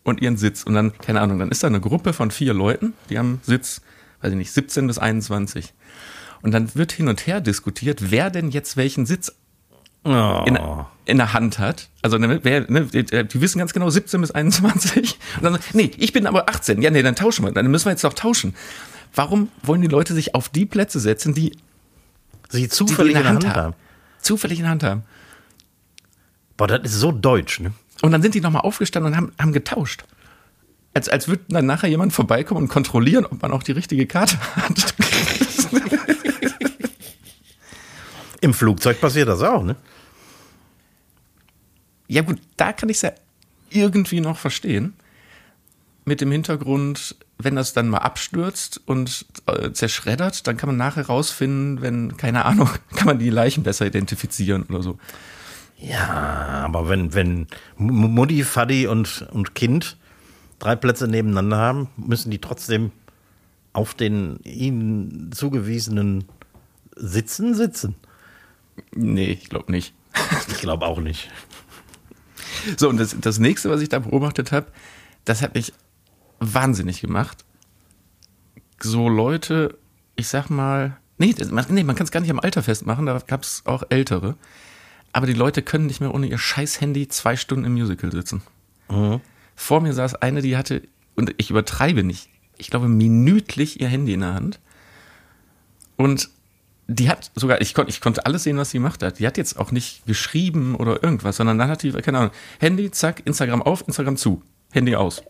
und 0.04 0.22
ihren 0.22 0.38
Sitz. 0.38 0.64
Und 0.64 0.74
dann, 0.74 0.98
keine 0.98 1.22
Ahnung, 1.22 1.40
dann 1.40 1.50
ist 1.50 1.64
da 1.64 1.68
eine 1.68 1.80
Gruppe 1.82 2.14
von 2.14 2.32
vier 2.32 2.54
Leuten, 2.54 2.94
die 3.10 3.18
haben 3.18 3.42
Sitz, 3.44 3.82
weiß 4.22 4.32
ich 4.32 4.38
nicht, 4.38 4.52
17 4.52 4.88
bis 4.88 4.98
21. 4.98 5.74
Und 6.42 6.52
dann 6.52 6.74
wird 6.76 6.92
hin 6.92 7.08
und 7.08 7.28
her 7.28 7.42
diskutiert, 7.42 8.12
wer 8.12 8.30
denn 8.30 8.50
jetzt 8.50 8.78
welchen 8.78 9.06
Sitz 9.06 9.34
Oh. 10.04 10.44
in, 10.48 10.58
in 11.06 11.18
der 11.18 11.34
Hand 11.34 11.60
hat. 11.60 11.90
Also 12.02 12.18
ne, 12.18 12.40
wer, 12.42 12.62
ne, 12.72 12.88
die, 12.88 13.04
die 13.04 13.42
wissen 13.42 13.60
ganz 13.60 13.72
genau 13.72 13.88
17 13.88 14.20
bis 14.20 14.32
21. 14.32 15.20
Und 15.38 15.44
dann, 15.44 15.60
nee, 15.74 15.92
ich 15.96 16.12
bin 16.12 16.26
aber 16.26 16.50
18. 16.50 16.82
Ja, 16.82 16.90
nee, 16.90 17.04
dann 17.04 17.16
tauschen 17.16 17.46
wir. 17.46 17.52
Dann 17.52 17.70
müssen 17.70 17.86
wir 17.86 17.92
jetzt 17.92 18.04
doch 18.04 18.14
tauschen. 18.16 18.56
Warum 19.14 19.50
wollen 19.62 19.82
die 19.82 19.88
Leute 19.88 20.16
sich 20.16 20.34
auf 20.34 20.50
die 20.50 20.66
Plätze 20.66 21.00
setzen, 21.00 21.36
die 21.36 21.56
Sie 22.50 22.64
die 22.64 22.70
zufällig 22.70 23.16
in 23.16 23.22
der 23.22 23.30
Hand 23.30 23.48
haben. 23.48 23.76
Zufällig 24.22 24.58
in 24.58 24.64
der 24.64 24.72
Hand 24.72 24.84
haben. 24.84 25.04
Boah, 26.58 26.68
das 26.68 26.82
ist 26.84 27.00
so 27.00 27.12
deutsch, 27.12 27.60
ne? 27.60 27.72
Und 28.02 28.12
dann 28.12 28.22
sind 28.22 28.36
die 28.36 28.42
nochmal 28.42 28.64
aufgestanden 28.64 29.12
und 29.12 29.18
haben, 29.18 29.32
haben 29.40 29.54
getauscht. 29.54 30.04
Als, 30.94 31.08
als 31.08 31.28
würde 31.28 31.44
dann 31.48 31.66
nachher 31.66 31.90
jemand 31.90 32.14
vorbeikommen 32.14 32.64
und 32.64 32.68
kontrollieren, 32.68 33.26
ob 33.26 33.42
man 33.42 33.52
auch 33.52 33.64
die 33.64 33.72
richtige 33.72 34.06
Karte 34.08 34.38
hat. 34.56 34.94
Im 38.42 38.54
Flugzeug 38.54 39.00
passiert 39.00 39.30
das 39.30 39.42
auch, 39.42 39.64
ne? 39.64 39.76
Ja 42.08 42.24
gut, 42.24 42.42
da 42.58 42.74
kann 42.74 42.90
ich 42.90 42.98
es 42.98 43.04
ja 43.04 43.12
irgendwie 43.70 44.20
noch 44.20 44.38
verstehen. 44.38 44.94
Mit 46.04 46.20
dem 46.20 46.32
Hintergrund, 46.32 47.16
wenn 47.38 47.56
das 47.56 47.72
dann 47.74 47.88
mal 47.88 48.00
abstürzt 48.00 48.82
und 48.86 49.26
äh, 49.46 49.72
zerschreddert, 49.72 50.46
dann 50.48 50.58
kann 50.58 50.68
man 50.68 50.78
nachher 50.78 51.06
rausfinden, 51.06 51.82
wenn, 51.82 52.18
keine 52.18 52.44
Ahnung, 52.44 52.70
kann 52.96 53.06
man 53.06 53.20
die 53.20 53.30
Leichen 53.30 53.64
besser 53.64 53.86
identifizieren 53.86 54.64
oder 54.64 54.84
so. 54.84 55.00
Ja, 55.82 56.64
aber 56.64 56.90
wenn, 56.90 57.14
wenn 57.14 57.48
Mutti, 57.78 58.44
Faddy 58.44 58.86
und, 58.88 59.28
und 59.32 59.56
Kind 59.56 59.98
drei 60.60 60.76
Plätze 60.76 61.08
nebeneinander 61.08 61.58
haben, 61.58 61.88
müssen 61.98 62.30
die 62.30 62.40
trotzdem 62.40 62.92
auf 63.74 63.96
den 63.96 64.40
ihnen 64.44 65.32
zugewiesenen 65.32 66.26
Sitzen 66.96 67.56
sitzen. 67.56 67.96
Nee, 68.94 69.32
ich 69.32 69.50
glaube 69.50 69.72
nicht. 69.72 69.96
Ich 70.50 70.60
glaube 70.60 70.86
auch 70.86 71.00
nicht. 71.00 71.32
So, 72.78 72.90
und 72.90 72.98
das, 72.98 73.16
das 73.20 73.40
nächste, 73.40 73.72
was 73.72 73.82
ich 73.82 73.90
da 73.90 74.00
beobachtet 74.00 74.52
habe, 74.52 74.68
das 75.26 75.42
hat 75.42 75.56
mich 75.56 75.74
wahnsinnig 76.40 77.02
gemacht. 77.02 77.44
So 78.80 79.10
Leute, 79.10 79.78
ich 80.16 80.28
sag 80.28 80.50
mal, 80.50 80.98
nee, 81.18 81.34
das, 81.34 81.50
man, 81.50 81.66
nee, 81.70 81.84
man 81.84 81.96
kann 81.96 82.06
es 82.06 82.12
gar 82.12 82.20
nicht 82.20 82.30
am 82.30 82.40
Alter 82.40 82.62
festmachen, 82.62 83.08
da 83.08 83.18
gab 83.26 83.42
es 83.42 83.64
auch 83.66 83.84
ältere. 83.90 84.36
Aber 85.14 85.28
die 85.28 85.34
Leute 85.34 85.62
können 85.62 85.88
nicht 85.88 86.02
mehr 86.02 86.14
ohne 86.14 86.28
ihr 86.28 86.38
scheiß 86.38 86.82
Handy 86.82 87.08
zwei 87.08 87.36
Stunden 87.36 87.66
im 87.66 87.74
Musical 87.74 88.12
sitzen. 88.12 88.42
Vor 89.56 89.82
mir 89.82 89.94
saß 89.94 90.16
eine, 90.16 90.42
die 90.42 90.58
hatte, 90.58 90.84
und 91.16 91.34
ich 91.38 91.50
übertreibe 91.50 92.04
nicht, 92.04 92.30
ich 92.58 92.70
glaube, 92.70 92.88
minütlich 92.88 93.82
ihr 93.82 93.88
Handy 93.88 94.14
in 94.14 94.22
der 94.22 94.34
Hand. 94.34 94.60
Und 95.98 96.30
die 96.88 97.10
hat 97.10 97.32
sogar, 97.36 97.62
ich, 97.62 97.74
kon, 97.74 97.88
ich 97.88 98.02
konnte 98.02 98.26
alles 98.26 98.44
sehen, 98.44 98.58
was 98.58 98.72
sie 98.72 98.78
gemacht 98.78 99.02
hat. 99.04 99.20
Die 99.20 99.28
hat 99.28 99.38
jetzt 99.38 99.58
auch 99.58 99.72
nicht 99.72 100.06
geschrieben 100.06 100.76
oder 100.76 101.02
irgendwas, 101.04 101.38
sondern 101.38 101.58
dann 101.58 101.70
hat 101.70 101.84
die, 101.84 101.92
keine 101.92 102.20
Ahnung, 102.20 102.32
Handy, 102.60 102.92
zack, 102.92 103.22
Instagram 103.26 103.62
auf, 103.62 103.88
Instagram 103.88 104.18
zu, 104.18 104.42
Handy 104.72 104.96
aus. 104.96 105.24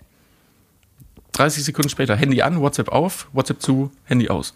30 1.33 1.63
Sekunden 1.63 1.89
später, 1.89 2.15
Handy 2.15 2.41
an, 2.41 2.59
WhatsApp 2.59 2.89
auf, 2.89 3.29
WhatsApp 3.33 3.61
zu, 3.61 3.91
Handy 4.05 4.29
aus. 4.29 4.53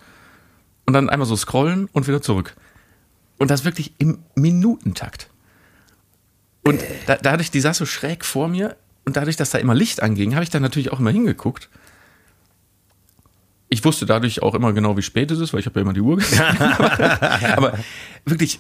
Und 0.86 0.94
dann 0.94 1.10
einmal 1.10 1.28
so 1.28 1.36
scrollen 1.36 1.88
und 1.94 2.08
wieder 2.08 2.22
zurück. 2.22 2.56
Und 3.38 3.52
das 3.52 3.66
wirklich 3.66 3.94
im 3.98 4.20
Minutentakt. 4.36 5.30
Und 6.64 6.82
da, 7.06 7.18
dadurch, 7.18 7.52
die 7.52 7.60
saß 7.60 7.78
so 7.78 7.86
schräg 7.86 8.26
vor 8.26 8.48
mir 8.48 8.76
und 9.06 9.18
dadurch, 9.18 9.36
dass 9.36 9.52
da 9.52 9.58
immer 9.60 9.76
Licht 9.76 10.02
anging, 10.02 10.34
habe 10.34 10.44
ich 10.44 10.50
dann 10.50 10.62
natürlich 10.62 10.92
auch 10.92 11.00
immer 11.00 11.12
hingeguckt. 11.12 11.70
Ich 13.70 13.84
wusste 13.84 14.06
dadurch 14.06 14.42
auch 14.42 14.56
immer 14.56 14.74
genau, 14.74 14.98
wie 14.98 15.02
spät 15.02 15.30
es 15.32 15.40
ist, 15.40 15.54
weil 15.54 15.60
ich 15.60 15.66
habe 15.66 15.80
ja 15.80 15.82
immer 15.84 15.94
die 15.94 16.02
Uhr 16.02 16.18
gesehen. 16.18 16.42
Aber 17.56 17.78
wirklich, 18.26 18.60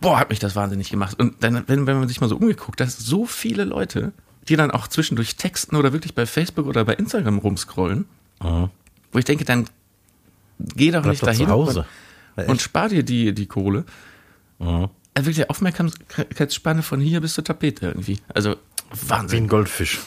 boah, 0.00 0.18
hat 0.18 0.30
mich 0.30 0.38
das 0.38 0.56
wahnsinnig 0.56 0.90
gemacht. 0.90 1.18
Und 1.18 1.42
dann, 1.42 1.64
wenn, 1.66 1.86
wenn 1.86 1.98
man 1.98 2.08
sich 2.08 2.20
mal 2.20 2.28
so 2.28 2.36
umgeguckt, 2.36 2.80
da 2.80 2.84
ist 2.84 3.00
so 3.00 3.26
viele 3.26 3.64
Leute, 3.64 4.12
die 4.48 4.56
dann 4.56 4.70
auch 4.70 4.88
zwischendurch 4.88 5.36
texten 5.36 5.76
oder 5.76 5.92
wirklich 5.92 6.14
bei 6.14 6.26
Facebook 6.26 6.66
oder 6.66 6.84
bei 6.84 6.94
Instagram 6.94 7.38
rumscrollen, 7.38 8.06
wo 9.12 9.18
ich 9.18 9.24
denke, 9.24 9.44
dann 9.44 9.66
geh 10.58 10.90
doch 10.90 11.02
Bleib 11.02 11.12
nicht 11.12 11.22
doch 11.22 11.28
dahin 11.28 11.46
zu 11.46 11.52
Hause. 11.52 11.80
und, 11.80 11.86
und 12.48 12.60
spar 12.62 12.88
dir 12.88 13.02
die, 13.02 13.32
die 13.34 13.46
Kohle. 13.46 13.84
Also 14.58 14.90
wirklich 15.16 15.36
die 15.36 15.50
Aufmerksamkeitsspanne 15.50 16.82
von 16.82 17.00
hier 17.00 17.20
bis 17.20 17.34
zur 17.34 17.44
Tapete 17.44 17.86
irgendwie. 17.88 18.18
Also 18.28 18.56
Wie 18.92 19.10
Wahnsinn. 19.10 19.44
ein 19.44 19.48
Goldfisch. 19.48 20.00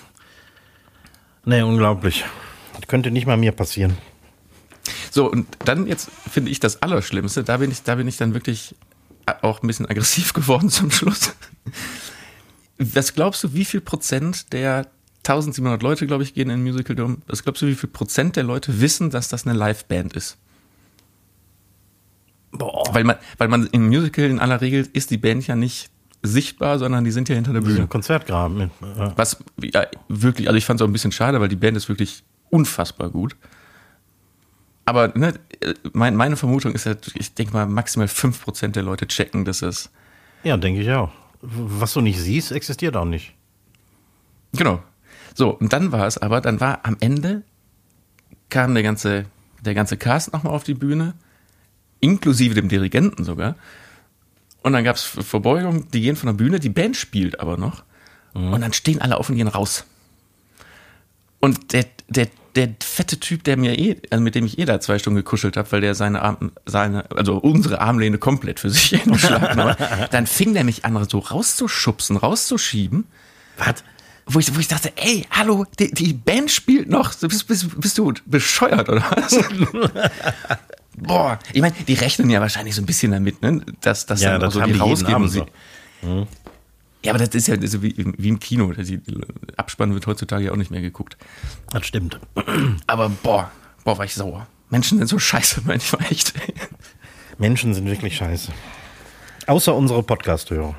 Nee, 1.46 1.62
unglaublich. 1.62 2.24
Das 2.80 2.88
könnte 2.88 3.12
nicht 3.12 3.28
mal 3.28 3.38
mir 3.38 3.52
passieren. 3.52 3.98
So, 5.12 5.30
und 5.30 5.48
dann 5.66 5.88
jetzt 5.88 6.10
finde 6.30 6.52
ich 6.52 6.60
das 6.60 6.82
Allerschlimmste, 6.82 7.44
da 7.44 7.58
bin 7.58 7.72
ich, 7.72 7.84
da 7.84 7.96
bin 7.96 8.08
ich 8.08 8.18
dann 8.18 8.34
wirklich 8.34 8.76
auch 9.42 9.62
ein 9.62 9.68
bisschen 9.68 9.86
aggressiv 9.86 10.34
geworden 10.34 10.70
zum 10.70 10.92
Schluss. 10.92 11.36
Was 12.80 13.14
glaubst 13.14 13.44
du, 13.44 13.54
wie 13.54 13.66
viel 13.66 13.82
Prozent 13.82 14.52
der 14.54 14.88
1700 15.20 15.82
Leute, 15.82 16.06
glaube 16.08 16.24
ich, 16.24 16.34
gehen 16.34 16.50
in 16.50 16.60
den 16.60 16.64
Musical 16.64 16.96
Dome? 16.96 17.18
Was 17.28 17.44
glaubst 17.44 17.62
du, 17.62 17.68
wie 17.68 17.76
viel 17.76 17.90
Prozent 17.90 18.36
der 18.36 18.44
Leute 18.44 18.82
wissen, 18.82 19.10
dass 19.10 19.30
das 19.30 19.46
eine 19.48 19.58
Liveband 19.58 20.14
ist? 20.14 20.38
Boah. 22.54 22.84
Weil 22.94 23.04
man, 23.04 23.18
weil 23.38 23.48
man 23.48 23.68
im 23.68 23.88
Musical 23.88 24.26
in 24.26 24.40
aller 24.40 24.62
Regel 24.62 24.88
ist 24.94 25.12
die 25.12 25.18
Band 25.18 25.48
ja 25.48 25.56
nicht 25.56 25.90
sichtbar, 26.22 26.80
sondern 26.80 27.04
die 27.04 27.12
sind 27.12 27.28
ja 27.30 27.36
hinter 27.36 27.52
der 27.52 27.62
Bühne. 27.62 27.88
Konzertgraben. 27.88 28.58
Mit, 28.58 28.70
äh, 28.82 29.12
Was 29.16 29.44
ja, 29.62 29.86
wirklich, 30.08 30.48
also 30.48 30.58
ich 30.58 30.66
fand 30.66 30.80
es 30.80 30.84
auch 30.84 30.90
ein 30.90 30.94
bisschen 30.94 31.12
schade, 31.12 31.42
weil 31.42 31.50
die 31.50 31.56
Band 31.56 31.76
ist 31.76 31.90
wirklich 31.90 32.24
unfassbar 32.50 33.10
gut. 33.10 33.36
Aber 34.86 35.12
ne, 35.16 35.34
mein, 35.94 36.16
meine 36.16 36.36
Vermutung 36.36 36.74
ist, 36.74 36.86
halt, 36.86 37.12
ich 37.16 37.34
denke 37.34 37.54
mal, 37.54 37.66
maximal 37.66 38.08
5% 38.08 38.70
der 38.70 38.84
Leute 38.84 39.08
checken, 39.08 39.46
dass 39.46 39.62
es. 39.62 39.90
ja, 40.44 40.58
denke 40.58 40.82
ich 40.82 40.92
auch. 40.92 41.12
Was 41.42 41.94
du 41.94 42.02
nicht 42.02 42.20
siehst, 42.20 42.52
existiert 42.52 42.96
auch 42.96 43.06
nicht. 43.06 43.34
Genau. 44.54 44.82
So, 45.36 45.50
und 45.50 45.74
dann 45.74 45.92
war 45.92 46.08
es 46.08 46.18
aber, 46.18 46.42
dann 46.42 46.60
war 46.60 46.82
am 46.84 46.96
Ende, 47.00 47.44
kam 48.50 48.74
der 48.74 48.84
ganze, 48.84 49.26
der 49.62 49.74
ganze 49.74 49.98
Cast 49.98 50.32
nochmal 50.32 50.54
auf 50.54 50.64
die 50.64 50.74
Bühne, 50.76 51.16
inklusive 52.04 52.54
dem 52.54 52.68
Dirigenten 52.68 53.24
sogar. 53.24 53.56
Und 54.62 54.74
dann 54.74 54.84
gab 54.84 54.96
es 54.96 55.04
Verbeugungen, 55.04 55.88
die 55.92 56.02
gehen 56.02 56.16
von 56.16 56.28
der 56.28 56.34
Bühne, 56.34 56.60
die 56.60 56.70
Band 56.70 56.96
spielt 56.96 57.40
aber 57.40 57.58
noch. 57.58 57.84
Und 58.34 58.62
dann 58.62 58.74
stehen 58.74 59.02
alle 59.02 59.18
auf 59.18 59.30
und 59.30 59.36
gehen 59.36 59.48
raus. 59.48 59.86
Und 61.40 61.74
der, 61.74 61.86
der, 62.08 62.28
der 62.56 62.70
fette 62.82 63.20
Typ, 63.20 63.44
der 63.44 63.58
mir 63.58 63.78
eh, 63.78 63.98
also 64.10 64.24
mit 64.24 64.34
dem 64.34 64.46
ich 64.46 64.58
eh 64.58 64.66
da 64.66 64.80
zwei 64.80 64.98
Stunden 64.98 65.18
gekuschelt 65.18 65.58
habe, 65.58 65.72
weil 65.72 65.82
der 65.82 65.94
seine 65.94 66.22
Arm, 66.22 66.52
seine, 66.66 67.12
also 67.12 67.38
unsere 67.38 67.82
Armlehne 67.82 68.18
komplett 68.18 68.60
für 68.60 68.70
sich 68.70 68.94
entschlagen 69.06 69.62
hat, 69.62 70.14
dann 70.14 70.26
fing 70.26 70.54
der 70.54 70.64
mich 70.64 70.86
an, 70.86 71.08
so 71.10 71.20
rauszuschubsen, 71.20 72.18
rauszuschieben. 72.18 73.06
Was? 73.58 73.84
Wo 74.26 74.40
ich, 74.40 74.56
wo 74.56 74.60
ich 74.60 74.70
dachte, 74.70 74.94
ey, 74.96 75.28
hallo, 75.30 75.66
die, 75.78 75.92
die 75.92 76.14
Band 76.14 76.50
spielt 76.50 76.90
noch. 76.90 77.14
Bist, 77.14 77.48
bist, 77.48 77.80
bist 77.80 77.98
du 77.98 78.14
bescheuert 78.26 78.88
oder 78.88 79.04
was? 79.12 79.38
Boah, 80.98 81.40
ich 81.52 81.62
meine, 81.62 81.74
die 81.88 81.94
rechnen 81.94 82.30
ja 82.30 82.40
wahrscheinlich 82.42 82.76
so 82.76 82.82
ein 82.82 82.86
bisschen 82.86 83.12
damit, 83.12 83.42
ne? 83.42 83.62
dass, 83.82 84.06
dass 84.06 84.22
Ja, 84.22 84.32
dann 84.38 84.42
auch 84.42 84.46
das 84.46 84.54
so 84.54 84.62
die 84.62 85.28
sie- 85.30 85.46
so. 86.02 86.28
Ja, 87.06 87.12
aber 87.12 87.20
das 87.26 87.36
ist 87.36 87.48
ja, 87.48 87.56
ist 87.56 87.82
wie, 87.82 87.96
wie 88.18 88.30
im 88.30 88.40
Kino. 88.40 88.72
Die 88.72 89.02
Abspann 89.58 89.94
wird 89.94 90.08
heutzutage 90.08 90.46
ja 90.46 90.52
auch 90.52 90.56
nicht 90.56 90.72
mehr 90.72 90.80
geguckt. 90.82 91.18
Das 91.72 91.86
stimmt. 91.86 92.18
Aber 92.88 93.10
boah, 93.10 93.52
boah, 93.84 93.98
war 93.98 94.06
ich 94.06 94.14
sauer. 94.14 94.48
Menschen 94.70 94.98
sind 95.00 95.08
so 95.08 95.20
scheiße, 95.20 95.66
war 95.66 95.76
echt. 96.10 96.34
Menschen 97.38 97.74
sind 97.74 97.88
wirklich 97.88 98.16
scheiße. 98.16 98.52
Außer 99.48 99.76
unsere 99.76 100.02
Podcast-Hörer. 100.04 100.76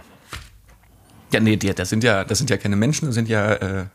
Ja, 1.32 1.40
nee, 1.40 1.56
die, 1.56 1.74
das 1.74 1.90
sind 1.90 2.02
ja, 2.04 2.24
das 2.24 2.38
sind 2.38 2.48
ja 2.48 2.56
keine 2.56 2.76
Menschen, 2.76 3.06
das 3.06 3.14
sind 3.16 3.28
ja 3.28 3.52
äh, 3.54 3.86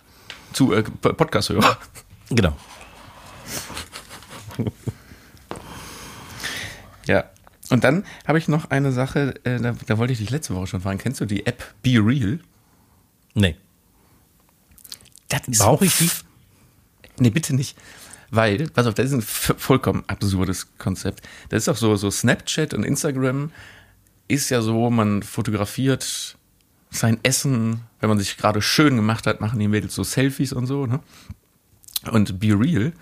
zu 0.53 0.73
äh, 0.73 0.84
Podcast-Hörer. 0.84 1.77
Genau. 2.29 2.55
Ja. 7.10 7.26
Und 7.72 7.84
dann 7.84 8.06
habe 8.28 8.38
ich 8.38 8.48
noch 8.48 8.69
eine 8.69 8.91
Sache, 8.91 9.34
äh, 9.43 9.60
da, 9.60 9.76
da 9.86 9.98
wollte 9.98 10.13
ich 10.13 10.19
dich 10.19 10.30
letzte 10.30 10.56
Woche 10.56 10.67
schon 10.67 10.82
fragen. 10.82 11.00
Kennst 11.00 11.19
du 11.19 11.26
die 11.26 11.45
App 11.45 11.74
Be 11.82 11.98
Real? 11.98 12.39
Nee. 13.34 13.56
Das 15.28 15.48
ist 15.48 15.60
Brauche 15.60 15.86
ich 15.86 15.98
die? 15.98 16.10
Nee, 17.17 17.32
bitte 17.32 17.56
nicht. 17.56 17.78
Weil, 18.32 18.69
pass 18.69 18.86
auf, 18.86 18.93
das 18.93 19.08
ist 19.08 19.13
ein 19.13 19.22
vollkommen 19.22 20.04
absurdes 20.08 20.67
Konzept. 20.78 21.28
Das 21.50 21.63
ist 21.63 21.69
auch 21.69 21.78
so, 21.78 21.95
so 21.95 22.12
Snapchat 22.12 22.76
und 22.76 22.84
Instagram 22.84 23.52
ist 24.28 24.50
ja 24.50 24.62
so, 24.62 24.91
man 24.91 25.24
fotografiert 25.24 26.38
sein 26.91 27.19
Essen, 27.24 27.82
wenn 28.00 28.10
man 28.10 28.19
sich 28.19 28.38
gerade 28.38 28.62
schön 28.62 28.95
gemacht 28.95 29.26
hat, 29.26 29.41
machen 29.41 29.60
die 29.60 29.67
Mädels 29.67 29.95
so 29.95 30.04
Selfies 30.04 30.54
und 30.54 30.67
so, 30.67 30.86
ne? 30.86 31.00
Und 32.12 32.39
Be 32.39 32.58
Real 32.60 32.93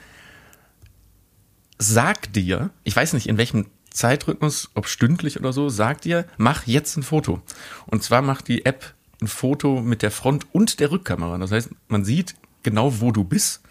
sagt 1.77 2.35
dir, 2.35 2.71
ich 2.83 2.95
weiß 2.95 3.13
nicht 3.13 3.27
in 3.27 3.37
welchem 3.37 3.67
Zeitrhythmus, 3.97 4.69
ob 4.75 4.87
stündlich 4.87 5.39
oder 5.39 5.51
so, 5.51 5.69
sagt 5.69 6.05
dir, 6.05 6.25
mach 6.37 6.65
jetzt 6.65 6.97
ein 6.97 7.03
Foto. 7.03 7.41
Und 7.87 8.03
zwar 8.03 8.21
macht 8.21 8.47
die 8.47 8.65
App 8.65 8.93
ein 9.21 9.27
Foto 9.27 9.81
mit 9.81 10.01
der 10.01 10.11
Front- 10.11 10.45
und 10.53 10.79
der 10.79 10.91
Rückkamera. 10.91 11.37
Das 11.37 11.51
heißt, 11.51 11.69
man 11.87 12.05
sieht 12.05 12.35
genau, 12.63 13.01
wo 13.01 13.11
du 13.11 13.23
bist 13.23 13.61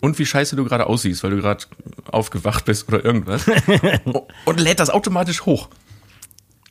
und 0.00 0.18
wie 0.18 0.26
scheiße 0.26 0.56
du 0.56 0.64
gerade 0.64 0.86
aussiehst, 0.86 1.22
weil 1.22 1.30
du 1.30 1.36
gerade 1.36 1.64
aufgewacht 2.10 2.64
bist 2.64 2.88
oder 2.88 3.04
irgendwas. 3.04 3.46
und 4.44 4.60
lädt 4.60 4.80
das 4.80 4.90
automatisch 4.90 5.46
hoch. 5.46 5.68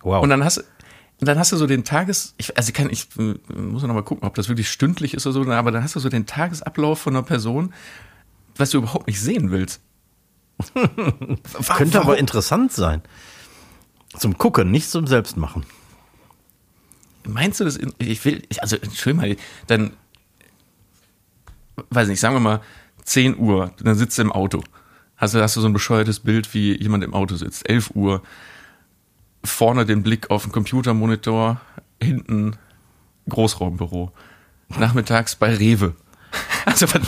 Wow. 0.01 0.21
Und 0.21 0.29
dann 0.29 0.43
hast, 0.43 0.63
dann 1.19 1.39
hast 1.39 1.51
du 1.51 1.57
so 1.57 1.67
den 1.67 1.83
Tages, 1.83 2.33
ich, 2.37 2.57
also 2.57 2.69
ich 2.69 2.73
kann, 2.73 2.89
ich 2.89 3.07
äh, 3.17 3.35
muss 3.53 3.83
noch 3.83 3.93
mal 3.93 4.03
gucken, 4.03 4.27
ob 4.27 4.35
das 4.35 4.49
wirklich 4.49 4.69
stündlich 4.69 5.13
ist 5.13 5.25
oder 5.25 5.45
so, 5.45 5.51
aber 5.51 5.71
dann 5.71 5.83
hast 5.83 5.95
du 5.95 5.99
so 5.99 6.09
den 6.09 6.25
Tagesablauf 6.25 6.99
von 6.99 7.15
einer 7.15 7.23
Person, 7.23 7.73
was 8.57 8.71
du 8.71 8.79
überhaupt 8.79 9.07
nicht 9.07 9.21
sehen 9.21 9.51
willst. 9.51 9.81
Könnte 11.75 12.01
aber 12.01 12.17
interessant 12.17 12.71
sein. 12.71 13.01
Zum 14.17 14.37
Gucken, 14.37 14.71
nicht 14.71 14.89
zum 14.89 15.07
Selbstmachen. 15.07 15.65
Meinst 17.27 17.59
du 17.59 17.65
das? 17.65 17.79
Ich 17.99 18.23
will, 18.25 18.41
also 18.59 18.75
Entschuldigung 18.77 19.29
mal, 19.29 19.37
dann, 19.67 19.91
weiß 21.89 22.07
nicht, 22.07 22.19
sagen 22.19 22.35
wir 22.35 22.39
mal 22.39 22.61
10 23.03 23.37
Uhr, 23.37 23.73
dann 23.81 23.95
sitzt 23.95 24.17
du 24.17 24.23
im 24.23 24.31
Auto. 24.31 24.63
Hast 25.17 25.33
du, 25.35 25.41
hast 25.41 25.55
du 25.55 25.61
so 25.61 25.67
ein 25.67 25.73
bescheuertes 25.73 26.19
Bild, 26.19 26.53
wie 26.53 26.81
jemand 26.81 27.03
im 27.03 27.13
Auto 27.13 27.35
sitzt. 27.35 27.69
11 27.69 27.91
Uhr, 27.93 28.23
vorne 29.43 29.85
den 29.85 30.03
Blick 30.03 30.31
auf 30.31 30.43
den 30.43 30.51
Computermonitor, 30.51 31.61
hinten 32.01 32.57
Großraumbüro. 33.29 34.11
Nachmittags 34.79 35.35
bei 35.35 35.53
Rewe. 35.55 35.95
Also, 36.65 36.87
was, 36.93 37.01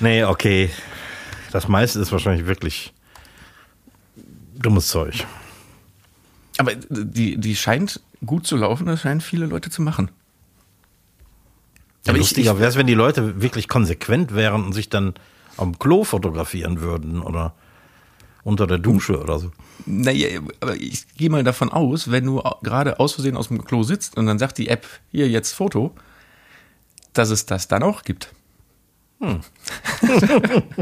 Nee, 0.00 0.24
okay. 0.24 0.70
Das 1.52 1.68
meiste 1.68 2.00
ist 2.00 2.10
wahrscheinlich 2.12 2.46
wirklich 2.46 2.92
dummes 4.56 4.88
Zeug. 4.88 5.24
aber 6.58 6.74
die, 6.74 7.36
die 7.38 7.56
scheint 7.56 8.00
gut 8.24 8.46
zu 8.46 8.56
laufen, 8.56 8.86
das 8.86 9.00
scheinen 9.02 9.20
viele 9.20 9.46
Leute 9.46 9.70
zu 9.70 9.82
machen. 9.82 10.10
Ja, 12.06 12.10
Aber 12.10 12.18
ich- 12.18 12.22
lustiger 12.24 12.58
wäre 12.58 12.68
es, 12.68 12.76
wenn 12.76 12.86
die 12.86 12.94
Leute 12.94 13.40
wirklich 13.42 13.68
konsequent 13.68 14.34
wären 14.34 14.64
und 14.64 14.72
sich 14.72 14.88
dann 14.88 15.14
am 15.56 15.78
Klo 15.78 16.04
fotografieren 16.04 16.80
würden 16.80 17.20
oder 17.22 17.54
unter 18.42 18.66
der 18.66 18.78
Dusche 18.78 19.20
oder 19.20 19.38
so. 19.38 19.52
Naja, 19.86 20.40
aber 20.60 20.74
ich 20.76 21.06
gehe 21.16 21.30
mal 21.30 21.44
davon 21.44 21.70
aus, 21.70 22.10
wenn 22.10 22.24
du 22.26 22.42
gerade 22.62 23.00
aus 23.00 23.14
Versehen 23.14 23.36
aus 23.36 23.48
dem 23.48 23.64
Klo 23.64 23.82
sitzt 23.84 24.16
und 24.16 24.26
dann 24.26 24.38
sagt 24.38 24.58
die 24.58 24.68
App, 24.68 24.86
hier 25.12 25.28
jetzt 25.28 25.52
Foto, 25.52 25.94
dass 27.14 27.30
es 27.30 27.46
das 27.46 27.68
dann 27.68 27.82
auch 27.82 28.02
gibt. 28.02 28.32
Hm. 29.20 29.40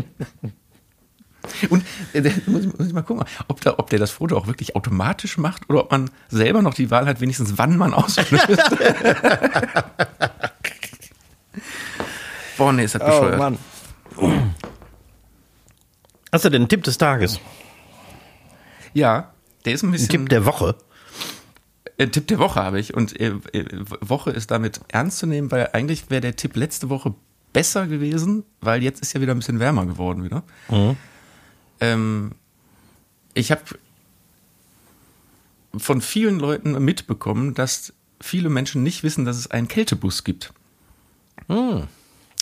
und 1.71 1.85
äh, 2.15 2.21
muss, 2.47 2.65
ich- 2.65 2.79
muss 2.79 2.87
ich 2.87 2.93
mal 2.93 3.03
gucken, 3.03 3.25
ob, 3.49 3.61
da, 3.61 3.75
ob 3.79 3.91
der 3.91 3.99
das 3.99 4.11
Foto 4.13 4.37
auch 4.37 4.47
wirklich 4.47 4.77
automatisch 4.77 5.39
macht 5.39 5.69
oder 5.69 5.81
ob 5.81 5.91
man 5.91 6.11
selber 6.29 6.63
noch 6.63 6.75
die 6.75 6.91
Wahl 6.91 7.07
hat, 7.07 7.21
wenigstens 7.21 7.59
wann 7.59 7.77
man 7.77 7.93
auslöst. 7.95 8.47
Boah, 12.57 12.73
nee, 12.73 12.85
ist 12.85 12.95
das 12.95 13.05
bescheuert. 13.05 13.39
Mann. 13.39 13.59
Hast 16.31 16.45
du 16.45 16.51
denn 16.51 16.63
einen 16.63 16.69
Tipp 16.69 16.85
des 16.85 16.99
Tages? 16.99 17.41
Ja, 18.95 19.33
der 19.65 19.75
ist 19.75 19.83
ein 19.83 19.91
bisschen... 19.91 20.09
Tipp 20.09 20.29
der 20.29 20.45
Woche? 20.45 20.77
Äh, 21.99 22.09
Tipp 22.09 22.27
der 22.29 22.39
Woche 22.39 22.63
habe 22.63 22.79
ich 22.81 22.95
und 22.95 23.19
äh, 23.21 23.33
äh, 23.53 23.65
Woche 24.01 24.31
ist 24.31 24.51
damit 24.51 24.81
ernst 24.89 25.19
zu 25.19 25.27
nehmen, 25.27 25.51
weil 25.51 25.71
eigentlich 25.73 26.11
wäre 26.11 26.21
der 26.21 26.37
Tipp 26.37 26.57
letzte 26.57 26.89
Woche 26.91 27.15
besser 27.53 27.87
gewesen, 27.87 28.45
weil 28.61 28.83
jetzt 28.83 29.01
ist 29.03 29.13
ja 29.13 29.21
wieder 29.21 29.33
ein 29.35 29.39
bisschen 29.39 29.61
wärmer 29.61 29.87
geworden 29.87 30.25
wieder. 30.25 30.43
Ähm, 31.81 32.33
ich 33.35 33.51
habe 33.51 33.63
von 35.77 36.01
vielen 36.01 36.39
Leuten 36.39 36.83
mitbekommen, 36.85 37.55
dass 37.55 37.93
viele 38.21 38.49
Menschen 38.49 38.83
nicht 38.83 39.03
wissen, 39.03 39.25
dass 39.25 39.37
es 39.37 39.51
einen 39.51 39.69
Kältebus 39.69 40.25
gibt. 40.25 40.53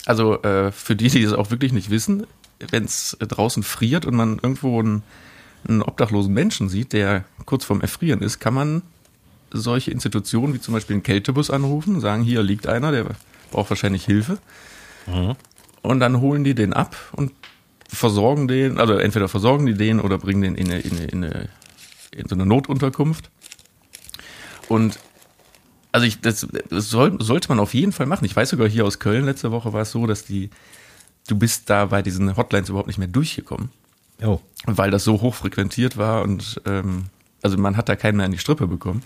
Also 0.05 0.41
äh, 0.43 0.71
für 0.71 0.95
die, 0.95 1.09
die 1.09 1.23
es 1.23 1.33
auch 1.33 1.51
wirklich 1.51 1.73
nicht 1.73 1.89
wissen, 1.89 2.25
wenn 2.69 2.85
es 2.85 3.17
draußen 3.19 3.63
friert 3.63 4.05
und 4.05 4.15
man 4.15 4.39
irgendwo 4.41 4.79
einen, 4.79 5.03
einen 5.67 5.81
obdachlosen 5.81 6.33
Menschen 6.33 6.69
sieht, 6.69 6.93
der 6.93 7.25
kurz 7.45 7.65
vorm 7.65 7.81
Erfrieren 7.81 8.21
ist, 8.21 8.39
kann 8.39 8.53
man 8.53 8.81
solche 9.51 9.91
Institutionen 9.91 10.53
wie 10.53 10.61
zum 10.61 10.73
Beispiel 10.73 10.95
einen 10.95 11.03
Kältebus 11.03 11.49
anrufen, 11.49 11.99
sagen, 11.99 12.23
hier 12.23 12.41
liegt 12.43 12.67
einer, 12.67 12.91
der 12.91 13.05
braucht 13.51 13.69
wahrscheinlich 13.69 14.05
Hilfe. 14.05 14.37
Und 15.81 15.99
dann 15.99 16.21
holen 16.21 16.43
die 16.43 16.55
den 16.55 16.73
ab 16.73 16.95
und 17.13 17.31
versorgen 17.87 18.47
den, 18.47 18.79
also 18.79 18.93
entweder 18.93 19.27
versorgen 19.27 19.65
die 19.65 19.73
den 19.73 19.99
oder 19.99 20.17
bringen 20.17 20.41
den 20.41 20.55
in, 20.55 20.71
eine, 20.71 20.79
in, 20.79 20.91
eine, 20.97 21.05
in, 21.05 21.23
eine, 21.23 21.49
in 22.15 22.27
so 22.27 22.35
eine 22.35 22.45
Notunterkunft. 22.45 23.29
Und 24.69 24.99
also 25.91 26.07
ich, 26.07 26.21
das, 26.21 26.47
das 26.69 26.89
soll, 26.89 27.21
sollte 27.21 27.49
man 27.49 27.59
auf 27.59 27.73
jeden 27.73 27.91
Fall 27.91 28.05
machen. 28.05 28.25
Ich 28.25 28.35
weiß 28.35 28.49
sogar 28.49 28.69
hier 28.69 28.85
aus 28.85 28.99
Köln 28.99 29.25
letzte 29.25 29.51
Woche 29.51 29.73
war 29.73 29.81
es 29.81 29.91
so, 29.91 30.07
dass 30.07 30.23
die, 30.23 30.49
du 31.27 31.37
bist 31.37 31.69
da 31.69 31.87
bei 31.87 32.01
diesen 32.01 32.37
Hotlines 32.37 32.69
überhaupt 32.69 32.87
nicht 32.87 32.99
mehr 32.99 33.07
durchgekommen, 33.07 33.69
Oh. 34.23 34.39
weil 34.65 34.91
das 34.91 35.03
so 35.03 35.19
hoch 35.21 35.33
frequentiert 35.35 35.97
war 35.97 36.21
und 36.21 36.61
ähm, 36.65 37.05
also 37.41 37.57
man 37.57 37.75
hat 37.75 37.89
da 37.89 37.95
keinen 37.95 38.17
mehr 38.17 38.25
an 38.27 38.31
die 38.31 38.37
Strippe 38.37 38.67
bekommen. 38.67 39.03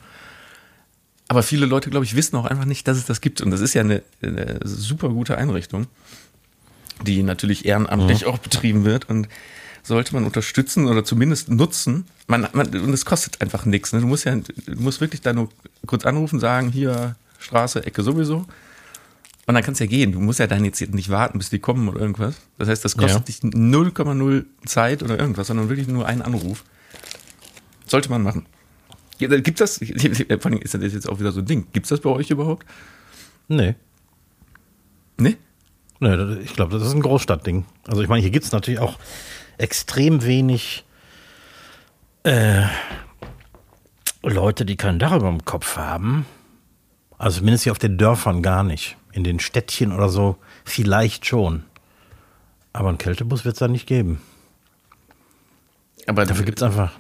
Aber 1.28 1.44
viele 1.44 1.66
Leute, 1.66 1.90
glaube 1.90 2.06
ich, 2.06 2.16
wissen 2.16 2.36
auch 2.36 2.46
einfach 2.46 2.66
nicht, 2.66 2.88
dass 2.88 2.98
es 2.98 3.06
das 3.06 3.22
gibt. 3.22 3.42
Und 3.42 3.52
das 3.52 3.62
ist 3.62 3.74
ja 3.74 3.82
eine, 3.82 4.04
eine 4.22 4.60
super 4.64 5.10
gute 5.10 5.38
Einrichtung, 5.38 5.88
die 7.04 7.24
natürlich 7.24 7.66
ehrenamtlich 7.66 8.26
auch 8.26 8.38
betrieben 8.38 8.86
wird 8.86 9.10
und 9.10 9.28
sollte 9.82 10.14
man 10.14 10.26
unterstützen 10.26 10.88
oder 10.88 11.04
zumindest 11.04 11.50
nutzen. 11.50 12.06
Man, 12.28 12.48
man, 12.54 12.68
und 12.68 12.94
es 12.94 13.06
kostet 13.06 13.42
einfach 13.42 13.66
nichts. 13.66 13.94
Ne? 13.94 14.02
Du 14.02 14.08
musst 14.08 14.26
ja, 14.26 14.36
du 14.36 14.82
musst 14.82 15.02
wirklich 15.02 15.22
da 15.22 15.34
nur 15.34 15.50
kurz 15.86 16.06
anrufen, 16.06 16.40
sagen, 16.40 16.72
hier 16.72 17.16
Straße, 17.40 17.86
Ecke 17.86 18.04
sowieso. 18.04 18.46
Und 19.48 19.54
dann 19.54 19.64
kannst 19.64 19.80
du 19.80 19.86
ja 19.86 19.90
gehen. 19.90 20.12
Du 20.12 20.20
musst 20.20 20.40
ja 20.40 20.48
dann 20.48 20.66
jetzt 20.66 20.82
nicht 20.82 21.10
warten, 21.10 21.38
bis 21.38 21.52
die 21.52 21.60
kommen 21.60 21.88
oder 21.88 22.00
irgendwas. 22.00 22.36
Das 22.58 22.68
heißt, 22.68 22.84
das 22.84 22.98
kostet 22.98 23.28
dich 23.28 23.38
0,0 23.42 24.46
Zeit 24.66 25.04
oder 25.04 25.20
irgendwas, 25.20 25.48
sondern 25.48 25.70
wirklich 25.70 25.88
nur 25.88 26.08
einen 26.08 26.24
Anruf. 26.24 26.64
Sollte 27.86 28.10
man 28.10 28.24
machen. 28.24 28.48
Gibt 29.18 29.62
das, 29.62 29.78
vor 29.80 30.52
allem 30.52 30.60
ist 30.62 30.74
das 30.74 30.94
jetzt 30.94 31.08
auch 31.10 31.20
wieder 31.20 31.32
so 31.32 31.40
ein 31.42 31.46
Ding. 31.46 31.68
Gibt's 31.74 31.90
das 31.90 32.02
bei 32.02 32.10
euch 32.10 32.30
überhaupt? 32.30 32.66
Nee. 33.48 33.76
Ne? 35.18 35.38
Nee, 36.00 36.18
das- 36.18 36.38
ich 36.40 36.54
glaube, 36.54 36.78
das 36.78 36.88
ist 36.88 36.94
ein 36.94 37.02
Großstadtding. 37.02 37.66
Also 37.88 38.02
ich 38.02 38.10
meine, 38.10 38.22
hier 38.22 38.32
gibt 38.32 38.46
es 38.46 38.52
natürlich 38.52 38.80
auch 38.80 39.00
extrem 39.58 40.24
wenig 40.26 40.84
äh, 42.24 42.64
Leute, 44.24 44.66
die 44.66 44.76
kein 44.76 45.00
Dach 45.00 45.16
über 45.16 45.30
dem 45.30 45.46
Kopf 45.46 45.78
haben. 45.78 46.26
Also 47.18 47.40
zumindest 47.40 47.64
hier 47.64 47.72
auf 47.72 47.80
den 47.80 47.98
Dörfern 47.98 48.42
gar 48.42 48.64
nicht. 48.64 48.98
In 49.14 49.24
den 49.24 49.40
Städtchen 49.40 49.94
oder 49.94 50.10
so 50.10 50.36
vielleicht 50.66 51.26
schon. 51.26 51.64
Aber 52.74 52.90
einen 52.90 52.98
Kältebus 52.98 53.46
wird 53.46 53.54
es 53.56 53.60
da 53.60 53.70
nicht 53.70 53.88
geben. 53.88 54.20
Aber 56.08 56.26
Dafür 56.26 56.44
gibt 56.44 56.60
es 56.60 56.64
einfach 56.64 56.92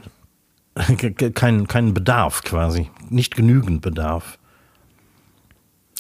keinen, 1.34 1.68
keinen 1.68 1.94
Bedarf 1.94 2.44
quasi. 2.44 2.90
Nicht 3.10 3.36
genügend 3.36 3.82
Bedarf. 3.82 4.38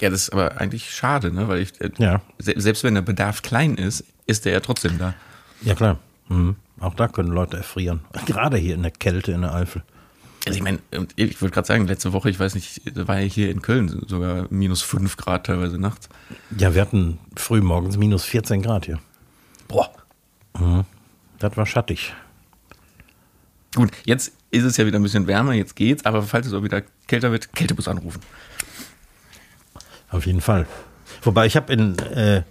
Ja, 0.02 0.10
das 0.10 0.24
ist 0.24 0.30
aber 0.34 0.60
eigentlich 0.60 0.94
schade, 0.94 1.32
ne? 1.32 1.48
Weil 1.48 1.60
ich, 1.62 1.80
äh, 1.80 1.90
Ja. 1.98 2.22
se 2.38 2.54
selbst 2.58 2.84
wenn 2.84 2.96
der 2.96 3.02
Bedarf 3.02 3.42
klein 3.42 3.76
ist, 3.76 4.04
ist 4.28 4.44
der 4.46 4.52
ja 4.54 4.60
trotzdem 4.60 4.98
da. 4.98 5.14
Ja, 5.62 5.74
klar. 5.76 6.00
Mhm. 6.28 6.58
Auch 6.82 6.94
da 6.96 7.08
können 7.08 7.30
Leute 7.30 7.58
erfrieren. 7.58 8.02
Gerade 8.26 8.58
hier 8.58 8.76
in 8.76 8.82
der 8.82 8.92
Kälte 8.92 9.32
in 9.32 9.42
der 9.42 9.54
Eifel. 9.56 9.84
Also 10.46 10.58
ich 10.58 10.64
meine, 10.64 10.78
ich 11.16 11.42
würde 11.42 11.52
gerade 11.52 11.66
sagen, 11.66 11.88
letzte 11.88 12.14
Woche, 12.14 12.30
ich 12.30 12.40
weiß 12.40 12.54
nicht, 12.54 12.82
war 13.08 13.20
ja 13.20 13.26
hier 13.26 13.50
in 13.50 13.64
Köln 13.64 14.04
sogar 14.08 14.46
minus 14.52 14.84
5 14.84 15.18
Grad 15.18 15.48
teilweise 15.48 15.80
nachts. 15.80 16.08
Ja, 16.56 16.76
wir 16.76 16.82
hatten 16.82 17.18
früh 17.36 17.62
morgens 17.62 17.98
minus 17.98 18.26
14 18.26 18.62
Grad 18.62 18.86
hier. 18.86 19.00
Boah. 19.68 19.90
Mhm. 20.60 20.84
Das 21.40 21.58
war 21.58 21.66
schattig. 21.66 22.14
Gut, 23.76 23.92
jetzt 24.06 24.32
ist 24.52 24.64
es 24.64 24.78
ja 24.78 24.86
wieder 24.86 24.98
ein 24.98 25.04
bisschen 25.04 25.28
wärmer, 25.28 25.54
jetzt 25.54 25.76
geht's, 25.76 26.06
aber 26.06 26.24
falls 26.24 26.48
es 26.48 26.54
auch 26.54 26.64
wieder 26.64 26.82
kälter 27.08 27.32
wird, 27.32 27.54
Kältebus 27.54 27.88
anrufen. 27.88 28.22
Auf 30.10 30.26
jeden 30.26 30.42
Fall. 30.42 30.66
Wobei 31.22 31.46
ich 31.46 31.56
habe 31.58 31.74
in 31.74 32.00
äh, 32.00 32.44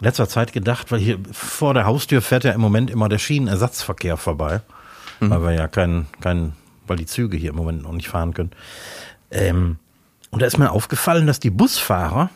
letzter 0.00 0.28
Zeit 0.28 0.52
gedacht, 0.52 0.90
weil 0.90 0.98
hier 0.98 1.18
vor 1.30 1.74
der 1.74 1.86
Haustür 1.86 2.22
fährt 2.22 2.44
ja 2.44 2.52
im 2.52 2.60
Moment 2.60 2.90
immer 2.90 3.08
der 3.08 3.18
Schienenersatzverkehr 3.18 4.16
vorbei, 4.16 4.60
mhm. 5.20 5.30
weil 5.30 5.42
wir 5.42 5.52
ja 5.52 5.68
kein, 5.68 6.06
kein, 6.20 6.54
weil 6.86 6.96
die 6.96 7.06
Züge 7.06 7.36
hier 7.36 7.50
im 7.50 7.56
Moment 7.56 7.82
noch 7.82 7.92
nicht 7.92 8.08
fahren 8.08 8.34
können. 8.34 8.50
Ähm, 9.30 9.78
und 10.30 10.42
da 10.42 10.46
ist 10.46 10.58
mir 10.58 10.72
aufgefallen, 10.72 11.26
dass 11.26 11.40
die 11.40 11.50
Busfahrer 11.50 12.30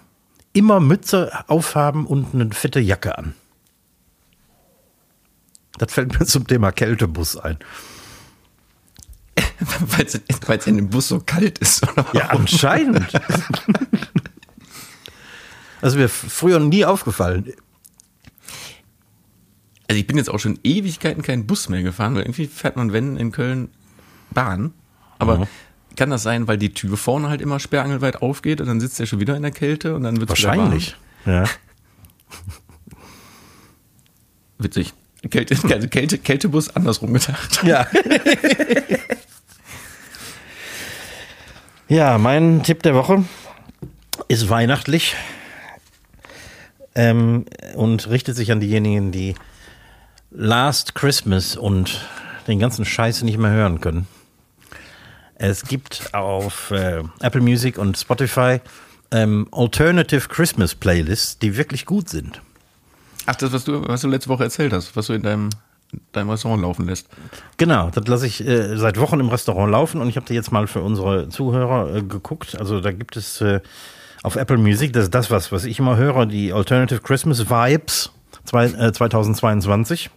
immer 0.52 0.80
Mütze 0.80 1.32
aufhaben 1.48 2.06
und 2.06 2.34
eine 2.34 2.50
fette 2.52 2.80
Jacke 2.80 3.18
an. 3.18 3.34
Das 5.78 5.92
fällt 5.92 6.18
mir 6.18 6.24
zum 6.26 6.46
Thema 6.46 6.70
Kältebus 6.72 7.36
ein. 7.36 7.58
Weil 10.46 10.58
es 10.58 10.66
in 10.66 10.76
dem 10.76 10.90
Bus 10.90 11.08
so 11.08 11.20
kalt 11.20 11.58
ist, 11.58 11.82
oder? 11.90 12.06
Ja, 12.12 12.28
anscheinend. 12.30 13.06
Ist 15.80 15.96
mir 15.96 16.08
früher 16.08 16.60
nie 16.60 16.84
aufgefallen. 16.84 17.52
Also 19.88 20.00
ich 20.00 20.06
bin 20.06 20.16
jetzt 20.16 20.30
auch 20.30 20.38
schon 20.38 20.58
Ewigkeiten 20.64 21.22
keinen 21.22 21.46
Bus 21.46 21.68
mehr 21.68 21.82
gefahren, 21.82 22.14
weil 22.14 22.22
irgendwie 22.22 22.46
fährt 22.46 22.76
man, 22.76 22.92
wenn, 22.92 23.16
in 23.16 23.30
Köln 23.30 23.70
Bahn. 24.30 24.72
Aber 25.18 25.40
mhm. 25.40 25.46
kann 25.96 26.10
das 26.10 26.22
sein, 26.22 26.48
weil 26.48 26.56
die 26.56 26.72
Tür 26.72 26.96
vorne 26.96 27.28
halt 27.28 27.40
immer 27.40 27.60
sperrangelweit 27.60 28.22
aufgeht 28.22 28.60
und 28.60 28.68
dann 28.68 28.80
sitzt 28.80 28.98
er 29.00 29.06
schon 29.06 29.20
wieder 29.20 29.36
in 29.36 29.42
der 29.42 29.50
Kälte 29.50 29.94
und 29.94 30.02
dann 30.02 30.18
wird 30.18 30.30
es 30.30 30.44
Wahrscheinlich, 30.44 30.96
ja. 31.26 31.44
Witzig. 34.58 34.94
Kälte, 35.30 35.56
also 35.72 35.88
Kälte, 35.88 36.18
Kältebus 36.18 36.74
andersrum 36.74 37.12
gedacht. 37.12 37.62
Ja. 37.62 37.86
Ja, 41.92 42.16
mein 42.16 42.62
Tipp 42.62 42.82
der 42.82 42.94
Woche 42.94 43.22
ist 44.26 44.48
weihnachtlich 44.48 45.14
ähm, 46.94 47.44
und 47.74 48.08
richtet 48.08 48.34
sich 48.34 48.50
an 48.50 48.60
diejenigen, 48.60 49.12
die 49.12 49.34
Last 50.30 50.94
Christmas 50.94 51.54
und 51.54 52.08
den 52.48 52.58
ganzen 52.58 52.86
Scheiß 52.86 53.24
nicht 53.24 53.36
mehr 53.36 53.50
hören 53.50 53.82
können. 53.82 54.08
Es 55.34 55.66
gibt 55.66 56.14
auf 56.14 56.70
äh, 56.70 57.02
Apple 57.20 57.42
Music 57.42 57.76
und 57.76 57.98
Spotify 57.98 58.60
ähm, 59.10 59.46
Alternative 59.52 60.28
Christmas 60.28 60.74
Playlists, 60.74 61.38
die 61.40 61.58
wirklich 61.58 61.84
gut 61.84 62.08
sind. 62.08 62.40
Ach, 63.26 63.34
das, 63.34 63.52
was 63.52 63.64
du, 63.64 63.86
was 63.86 64.00
du 64.00 64.08
letzte 64.08 64.30
Woche 64.30 64.44
erzählt 64.44 64.72
hast, 64.72 64.96
was 64.96 65.08
du 65.08 65.12
in 65.12 65.22
deinem, 65.22 65.50
deinem 66.12 66.30
Restaurant 66.30 66.62
laufen 66.62 66.86
lässt. 66.86 67.08
Genau, 67.56 67.90
das 67.90 68.06
lasse 68.06 68.26
ich 68.26 68.46
äh, 68.46 68.76
seit 68.76 68.98
Wochen 68.98 69.20
im 69.20 69.28
Restaurant 69.28 69.70
laufen 69.70 70.00
und 70.00 70.08
ich 70.08 70.16
habe 70.16 70.26
da 70.26 70.34
jetzt 70.34 70.52
mal 70.52 70.66
für 70.66 70.80
unsere 70.80 71.28
Zuhörer 71.28 71.96
äh, 71.96 72.02
geguckt. 72.02 72.58
Also 72.58 72.80
da 72.80 72.92
gibt 72.92 73.16
es 73.16 73.40
äh, 73.40 73.60
auf 74.22 74.36
Apple 74.36 74.58
Music, 74.58 74.92
das 74.92 75.04
ist 75.04 75.14
das, 75.14 75.30
was, 75.30 75.52
was 75.52 75.64
ich 75.64 75.78
immer 75.78 75.96
höre, 75.96 76.26
die 76.26 76.52
Alternative 76.52 77.00
Christmas 77.00 77.50
Vibes 77.50 78.10
zwei, 78.44 78.66
äh, 78.66 78.92
2022 78.92 80.10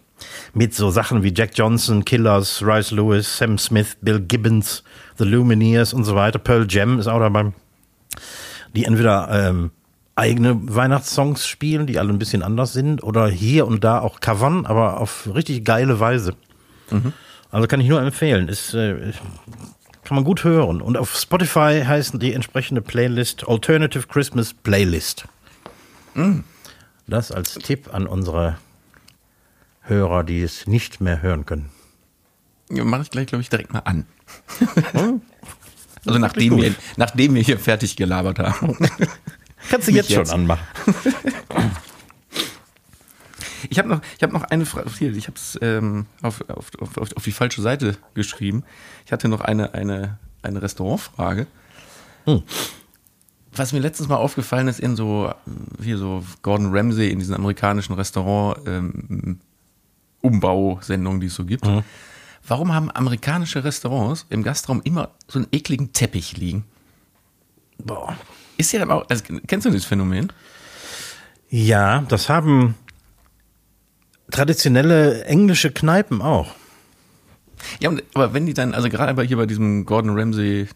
mit 0.54 0.74
so 0.74 0.90
Sachen 0.90 1.22
wie 1.22 1.32
Jack 1.34 1.50
Johnson, 1.54 2.04
Killers, 2.04 2.62
Rice 2.62 2.90
Lewis, 2.90 3.36
Sam 3.36 3.58
Smith, 3.58 3.96
Bill 4.00 4.20
Gibbons, 4.20 4.82
The 5.18 5.24
Lumineers 5.24 5.92
und 5.92 6.04
so 6.04 6.14
weiter. 6.14 6.38
Pearl 6.38 6.66
Jam 6.68 6.98
ist 6.98 7.06
auch 7.06 7.18
dabei. 7.20 7.52
Die 8.74 8.84
entweder 8.84 9.28
ähm, 9.30 9.70
eigene 10.16 10.58
Weihnachtssongs 10.74 11.46
spielen, 11.46 11.86
die 11.86 11.98
alle 11.98 12.12
ein 12.12 12.18
bisschen 12.18 12.42
anders 12.42 12.72
sind, 12.72 13.02
oder 13.02 13.28
hier 13.28 13.66
und 13.66 13.84
da 13.84 14.00
auch 14.00 14.20
covern, 14.20 14.66
aber 14.66 14.98
auf 15.00 15.28
richtig 15.32 15.64
geile 15.64 16.00
Weise. 16.00 16.34
Mhm. 16.90 17.12
Also 17.50 17.68
kann 17.68 17.80
ich 17.80 17.88
nur 17.88 18.00
empfehlen. 18.00 18.48
Ist, 18.48 18.74
äh, 18.74 19.12
kann 20.04 20.14
man 20.14 20.24
gut 20.24 20.42
hören. 20.44 20.80
Und 20.80 20.96
auf 20.96 21.16
Spotify 21.16 21.82
heißt 21.86 22.20
die 22.20 22.32
entsprechende 22.32 22.80
Playlist 22.80 23.46
Alternative 23.46 24.06
Christmas 24.06 24.54
Playlist. 24.54 25.26
Mhm. 26.14 26.44
Das 27.06 27.30
als 27.30 27.54
Tipp 27.54 27.92
an 27.92 28.06
unsere 28.06 28.58
Hörer, 29.82 30.24
die 30.24 30.42
es 30.42 30.66
nicht 30.66 31.00
mehr 31.00 31.22
hören 31.22 31.46
können. 31.46 31.70
Ja, 32.70 32.84
Mache 32.84 33.02
ich 33.02 33.10
gleich, 33.10 33.26
glaube 33.26 33.42
ich, 33.42 33.48
direkt 33.48 33.72
mal 33.72 33.80
an. 33.80 34.06
Also 36.08 36.20
nachdem 36.20 36.56
wir, 36.56 36.72
nachdem 36.96 37.34
wir 37.34 37.42
hier 37.42 37.58
fertig 37.58 37.96
gelabert 37.96 38.38
haben. 38.38 38.76
Kannst 39.70 39.88
du 39.88 39.92
jetzt, 39.92 40.08
jetzt, 40.10 40.28
schon 40.28 40.40
anmachen. 40.40 40.66
Ich 43.68 43.78
habe 43.78 43.88
noch, 43.88 44.00
hab 44.22 44.32
noch 44.32 44.42
eine 44.44 44.66
Frage. 44.66 44.88
Ich 45.08 45.26
habe 45.26 45.36
es 45.36 45.58
ähm, 45.60 46.06
auf, 46.22 46.44
auf, 46.48 46.70
auf, 46.78 47.16
auf 47.16 47.24
die 47.24 47.32
falsche 47.32 47.62
Seite 47.62 47.96
geschrieben. 48.14 48.64
Ich 49.04 49.12
hatte 49.12 49.28
noch 49.28 49.40
eine, 49.40 49.74
eine, 49.74 50.18
eine 50.42 50.62
Restaurantfrage. 50.62 51.46
Hm. 52.24 52.42
Was 53.54 53.72
mir 53.72 53.78
letztens 53.80 54.08
mal 54.08 54.16
aufgefallen 54.16 54.68
ist, 54.68 54.80
in 54.80 54.96
so, 54.96 55.32
hier 55.82 55.98
so 55.98 56.24
Gordon 56.42 56.76
Ramsay, 56.76 57.10
in 57.10 57.18
diesen 57.18 57.34
amerikanischen 57.34 57.94
Restaurant 57.94 58.66
ähm, 58.66 59.40
die 61.20 61.26
es 61.26 61.34
so 61.34 61.44
gibt. 61.44 61.64
Mhm. 61.64 61.82
Warum 62.46 62.74
haben 62.74 62.90
amerikanische 62.90 63.64
Restaurants 63.64 64.26
im 64.28 64.42
Gastraum 64.42 64.82
immer 64.82 65.10
so 65.26 65.38
einen 65.38 65.48
ekligen 65.52 65.92
Teppich 65.92 66.36
liegen? 66.36 66.64
Boah. 67.78 68.16
Ist 68.56 68.72
ja 68.72 68.82
aber 68.82 68.94
auch, 68.94 69.06
also, 69.08 69.22
kennst 69.46 69.66
du 69.66 69.70
dieses 69.70 69.86
Phänomen? 69.86 70.32
Ja, 71.48 72.00
das 72.08 72.28
haben 72.28 72.74
traditionelle 74.30 75.24
englische 75.24 75.70
Kneipen 75.70 76.20
auch. 76.22 76.54
Ja, 77.80 77.90
aber 78.14 78.34
wenn 78.34 78.46
die 78.46 78.54
dann, 78.54 78.74
also 78.74 78.88
gerade 78.88 79.20
hier 79.22 79.36
bei 79.36 79.46
diesem 79.46 79.86
Gordon 79.86 80.18
Ramsay 80.18 80.68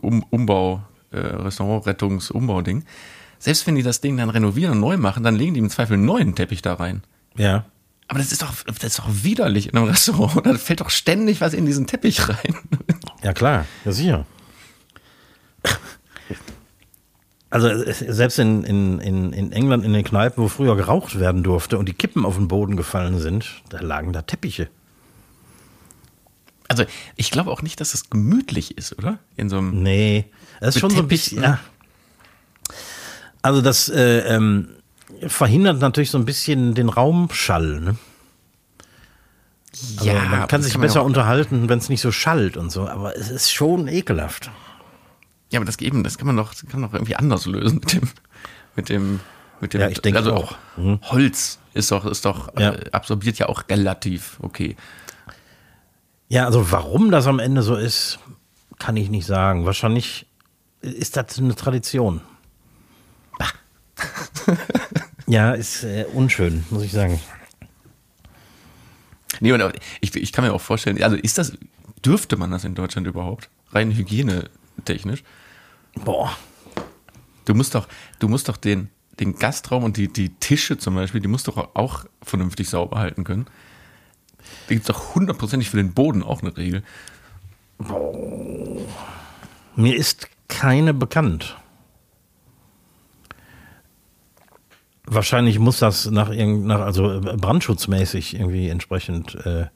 um, 0.00 0.24
Umbau, 0.30 0.82
äh, 1.10 1.18
Restaurant-Rettungs-Umbau-Ding, 1.18 2.84
selbst 3.38 3.66
wenn 3.66 3.74
die 3.74 3.82
das 3.82 4.00
Ding 4.00 4.16
dann 4.16 4.30
renovieren 4.30 4.72
und 4.72 4.80
neu 4.80 4.96
machen, 4.96 5.22
dann 5.22 5.36
legen 5.36 5.54
die 5.54 5.60
im 5.60 5.70
Zweifel 5.70 5.94
einen 5.94 6.04
neuen 6.04 6.34
Teppich 6.34 6.62
da 6.62 6.74
rein. 6.74 7.02
Ja. 7.36 7.66
Aber 8.08 8.18
das 8.18 8.32
ist 8.32 8.42
doch, 8.42 8.52
das 8.64 8.84
ist 8.84 8.98
doch 8.98 9.08
widerlich 9.08 9.68
in 9.68 9.76
einem 9.76 9.86
Restaurant. 9.88 10.46
Da 10.46 10.54
fällt 10.54 10.80
doch 10.80 10.90
ständig 10.90 11.40
was 11.40 11.54
in 11.54 11.66
diesen 11.66 11.86
Teppich 11.86 12.28
rein. 12.28 12.56
Ja, 13.22 13.32
klar, 13.32 13.66
ja, 13.84 13.92
sicher. 13.92 14.26
Also 17.48 17.68
selbst 17.92 18.38
in, 18.38 18.64
in, 18.64 18.98
in, 18.98 19.32
in 19.32 19.52
England 19.52 19.84
in 19.84 19.92
den 19.92 20.04
Kneipen, 20.04 20.42
wo 20.42 20.48
früher 20.48 20.76
geraucht 20.76 21.18
werden 21.20 21.44
durfte 21.44 21.78
und 21.78 21.88
die 21.88 21.94
Kippen 21.94 22.24
auf 22.24 22.36
den 22.36 22.48
Boden 22.48 22.76
gefallen 22.76 23.18
sind, 23.18 23.62
da 23.68 23.80
lagen 23.80 24.12
da 24.12 24.22
Teppiche. 24.22 24.68
Also 26.68 26.84
ich 27.14 27.30
glaube 27.30 27.52
auch 27.52 27.62
nicht, 27.62 27.80
dass 27.80 27.92
das 27.92 28.10
gemütlich 28.10 28.76
ist, 28.76 28.98
oder? 28.98 29.20
In 29.36 29.48
so 29.48 29.58
einem 29.58 29.82
Nee, 29.82 30.24
das 30.60 30.74
ist 30.74 30.80
schon 30.80 30.90
Teppich, 30.90 30.96
so 30.96 31.36
ein 31.36 31.38
bisschen, 31.38 31.42
ja. 31.42 31.60
Also 33.42 33.62
das 33.62 33.88
äh, 33.88 34.34
ähm, 34.34 34.70
verhindert 35.28 35.80
natürlich 35.80 36.10
so 36.10 36.18
ein 36.18 36.24
bisschen 36.24 36.74
den 36.74 36.88
Raumschall, 36.88 37.80
ne? 37.80 37.96
Also 39.98 40.04
ja, 40.04 40.24
man 40.24 40.48
kann 40.48 40.62
sich 40.62 40.72
kann 40.72 40.80
man 40.80 40.88
besser 40.88 41.04
unterhalten, 41.04 41.68
wenn 41.68 41.78
es 41.78 41.88
nicht 41.88 42.00
so 42.00 42.10
schallt 42.10 42.56
und 42.56 42.70
so, 42.70 42.88
aber 42.88 43.16
es 43.16 43.30
ist 43.30 43.52
schon 43.52 43.88
ekelhaft. 43.88 44.50
Ja, 45.50 45.58
aber 45.58 45.66
das 45.66 45.78
eben, 45.78 46.02
das 46.02 46.18
kann 46.18 46.26
man 46.26 46.36
doch, 46.36 46.54
kann 46.68 46.80
man 46.80 46.90
doch 46.90 46.94
irgendwie 46.94 47.16
anders 47.16 47.46
lösen 47.46 47.78
mit 47.80 47.92
dem, 47.92 48.08
mit 48.74 48.88
dem, 48.88 49.20
mit 49.60 49.74
dem. 49.74 49.80
Ja, 49.80 49.88
ich 49.88 50.00
denke 50.00 50.18
also 50.18 50.34
auch. 50.34 50.56
Mhm. 50.76 51.00
Holz 51.02 51.58
ist 51.74 51.90
doch, 51.92 52.04
ist 52.04 52.24
doch, 52.24 52.56
ja. 52.58 52.72
äh, 52.72 52.90
absorbiert 52.90 53.38
ja 53.38 53.48
auch 53.48 53.64
relativ 53.68 54.38
okay. 54.42 54.76
Ja, 56.28 56.46
also 56.46 56.72
warum 56.72 57.10
das 57.10 57.26
am 57.26 57.38
Ende 57.38 57.62
so 57.62 57.76
ist, 57.76 58.18
kann 58.78 58.96
ich 58.96 59.08
nicht 59.08 59.26
sagen. 59.26 59.64
Wahrscheinlich 59.64 60.26
ist 60.80 61.16
das 61.16 61.38
eine 61.38 61.54
Tradition. 61.54 62.20
ja, 65.26 65.52
ist 65.52 65.84
äh, 65.84 66.06
unschön, 66.12 66.64
muss 66.70 66.82
ich 66.82 66.92
sagen. 66.92 67.20
Nee, 69.40 69.52
und 69.52 69.72
ich, 70.00 70.14
ich 70.14 70.32
kann 70.32 70.44
mir 70.44 70.52
auch 70.52 70.60
vorstellen, 70.60 71.02
also 71.02 71.16
ist 71.16 71.38
das, 71.38 71.56
dürfte 72.04 72.36
man 72.36 72.50
das 72.50 72.64
in 72.64 72.74
Deutschland 72.74 73.06
überhaupt? 73.06 73.48
Rein 73.70 73.90
hygienetechnisch? 74.76 75.22
Boah. 76.04 76.36
Du 77.44 77.54
musst 77.54 77.74
doch, 77.74 77.86
du 78.18 78.28
musst 78.28 78.48
doch 78.48 78.56
den, 78.56 78.88
den 79.20 79.36
Gastraum 79.36 79.84
und 79.84 79.96
die, 79.96 80.08
die 80.12 80.30
Tische 80.30 80.78
zum 80.78 80.94
Beispiel, 80.94 81.20
die 81.20 81.28
musst 81.28 81.46
du 81.46 81.52
auch, 81.52 81.74
auch 81.74 82.04
vernünftig 82.22 82.68
sauber 82.68 82.98
halten 82.98 83.24
können. 83.24 83.46
Da 84.68 84.74
gibt 84.74 84.82
es 84.82 84.94
doch 84.94 85.14
hundertprozentig 85.14 85.70
für 85.70 85.76
den 85.76 85.94
Boden 85.94 86.22
auch 86.22 86.42
eine 86.42 86.56
Regel. 86.56 86.82
Boah. 87.78 88.80
Mir 89.76 89.96
ist 89.96 90.28
keine 90.48 90.94
bekannt. 90.94 91.56
Wahrscheinlich 95.08 95.60
muss 95.60 95.78
das 95.78 96.10
nach, 96.10 96.30
nach 96.30 96.80
also 96.80 97.20
brandschutzmäßig 97.20 98.34
irgendwie 98.34 98.68
entsprechend 98.68 99.36
äh, 99.46 99.66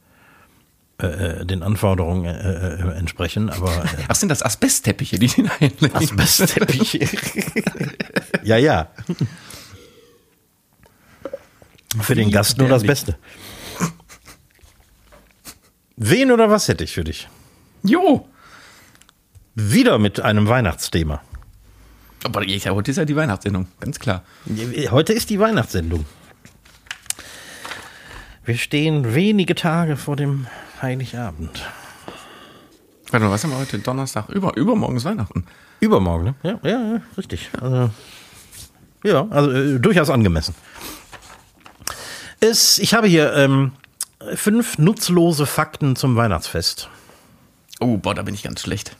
äh, 1.02 1.46
den 1.46 1.62
Anforderungen 1.62 2.24
äh, 2.24 2.74
äh, 2.74 2.98
entsprechen, 2.98 3.50
aber 3.50 3.70
äh, 3.84 4.04
Ach, 4.08 4.14
sind 4.14 4.28
das 4.28 4.42
Asbestteppiche, 4.42 5.18
die 5.18 5.28
da 5.28 5.56
hinlegen? 5.58 5.94
Asbestteppiche. 5.94 7.00
ja, 8.42 8.56
ja. 8.56 8.88
Für 12.00 12.14
den 12.14 12.30
Gast 12.30 12.58
nur 12.58 12.68
das 12.68 12.82
Beste. 12.82 13.16
Wen 15.96 16.30
oder 16.30 16.50
was 16.50 16.68
hätte 16.68 16.84
ich 16.84 16.92
für 16.92 17.04
dich? 17.04 17.28
Jo! 17.82 18.28
Wieder 19.54 19.98
mit 19.98 20.20
einem 20.20 20.48
Weihnachtsthema. 20.48 21.20
Aber 22.24 22.42
ich, 22.42 22.68
heute 22.68 22.90
ist 22.90 22.96
ja 22.96 23.04
die 23.04 23.16
Weihnachtssendung, 23.16 23.66
ganz 23.80 23.98
klar. 23.98 24.22
Heute 24.90 25.12
ist 25.12 25.30
die 25.30 25.40
Weihnachtssendung. 25.40 26.04
Wir 28.44 28.56
stehen 28.56 29.14
wenige 29.14 29.54
Tage 29.54 29.96
vor 29.96 30.16
dem 30.16 30.46
Heiligabend. 30.82 31.62
Warte 33.10 33.26
mal, 33.26 33.32
was 33.32 33.42
haben 33.44 33.50
wir 33.50 33.58
heute? 33.58 33.78
Donnerstag? 33.78 34.28
Über, 34.28 34.56
übermorgen 34.56 34.96
ist 34.96 35.04
Weihnachten. 35.04 35.44
Übermorgen, 35.80 36.24
ne? 36.24 36.34
Ja, 36.42 36.58
ja, 36.62 36.70
ja 36.94 37.00
richtig. 37.16 37.50
Also, 37.60 37.90
ja, 39.04 39.26
also 39.30 39.50
äh, 39.50 39.78
durchaus 39.80 40.10
angemessen. 40.10 40.54
Es, 42.40 42.78
ich 42.78 42.94
habe 42.94 43.06
hier 43.06 43.34
ähm, 43.34 43.72
fünf 44.34 44.78
nutzlose 44.78 45.46
Fakten 45.46 45.96
zum 45.96 46.16
Weihnachtsfest. 46.16 46.88
Oh, 47.80 47.96
boah, 47.96 48.14
da 48.14 48.22
bin 48.22 48.34
ich 48.34 48.42
ganz 48.42 48.60
schlecht. 48.60 48.96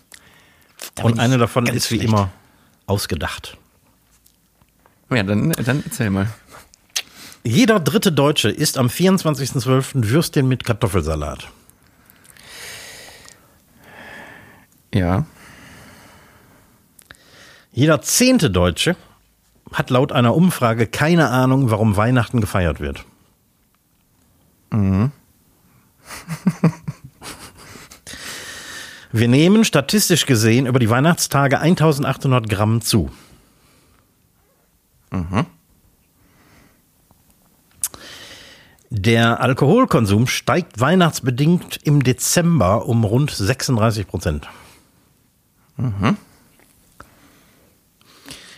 Da 0.95 1.05
Und 1.05 1.19
eine 1.19 1.39
davon 1.39 1.67
ist 1.67 1.91
wie 1.91 1.97
schlecht. 1.97 2.09
immer 2.09 2.31
ausgedacht. 2.87 3.57
Ja, 5.11 5.23
dann, 5.23 5.53
dann 5.53 5.83
erzähl 5.85 6.11
mal. 6.11 6.29
Jeder 7.43 7.81
dritte 7.81 8.13
Deutsche 8.13 8.51
isst 8.51 8.77
am 8.77 8.89
24.12. 8.89 10.11
Würstchen 10.11 10.49
mit 10.49 10.65
Kartoffelsalat. 10.65 11.49
Ja. 14.93 15.25
Jeder 17.73 18.03
zehnte 18.03 18.51
Deutsche 18.51 18.97
hat 19.73 19.91
laut 19.91 20.11
einer 20.13 20.35
Umfrage 20.35 20.87
keine 20.87 21.29
Ahnung, 21.31 21.71
warum 21.71 21.97
Weihnachten 21.97 22.41
gefeiert 22.41 22.81
wird. 22.81 23.05
Wir 29.13 29.29
nehmen 29.29 29.65
statistisch 29.65 30.27
gesehen 30.27 30.67
über 30.67 30.79
die 30.79 30.91
Weihnachtstage 30.91 31.59
1800 31.59 32.49
Gramm 32.49 32.81
zu. 32.81 33.11
Der 38.91 39.41
Alkoholkonsum 39.41 40.27
steigt 40.27 40.81
weihnachtsbedingt 40.81 41.79
im 41.85 42.03
Dezember 42.03 42.87
um 42.87 43.05
rund 43.05 43.31
36 43.31 44.07
Prozent. 44.07 44.49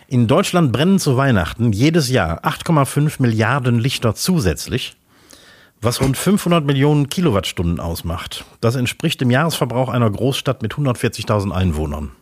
In 0.09 0.27
Deutschland 0.27 0.73
brennen 0.73 0.99
zu 0.99 1.17
Weihnachten 1.17 1.73
jedes 1.73 2.11
Jahr 2.11 2.45
8,5 2.45 3.23
Milliarden 3.23 3.79
Lichter 3.79 4.15
zusätzlich, 4.15 4.95
was 5.81 6.03
rund 6.03 6.19
500 6.19 6.67
Millionen 6.67 7.09
Kilowattstunden 7.09 7.81
ausmacht. 7.81 8.45
Das 8.61 8.75
entspricht 8.77 9.23
dem 9.23 9.31
Jahresverbrauch 9.31 9.89
einer 9.89 10.11
Großstadt 10.11 10.61
mit 10.61 10.75
140.000 10.75 11.51
Einwohnern. 11.51 12.13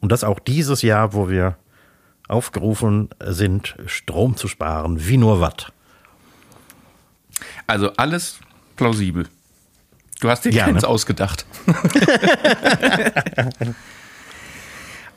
Und 0.00 0.12
das 0.12 0.22
auch 0.22 0.38
dieses 0.38 0.82
Jahr, 0.82 1.14
wo 1.14 1.30
wir 1.30 1.56
aufgerufen 2.28 3.08
sind, 3.24 3.74
Strom 3.86 4.36
zu 4.36 4.46
sparen, 4.46 5.08
wie 5.08 5.16
nur 5.16 5.40
Watt. 5.40 5.72
Also 7.66 7.90
alles 7.96 8.38
plausibel. 8.76 9.26
Du 10.20 10.28
hast 10.28 10.44
dir 10.44 10.52
Ja, 10.52 10.66
keins 10.66 10.82
ne? 10.82 10.88
ausgedacht. 10.88 11.46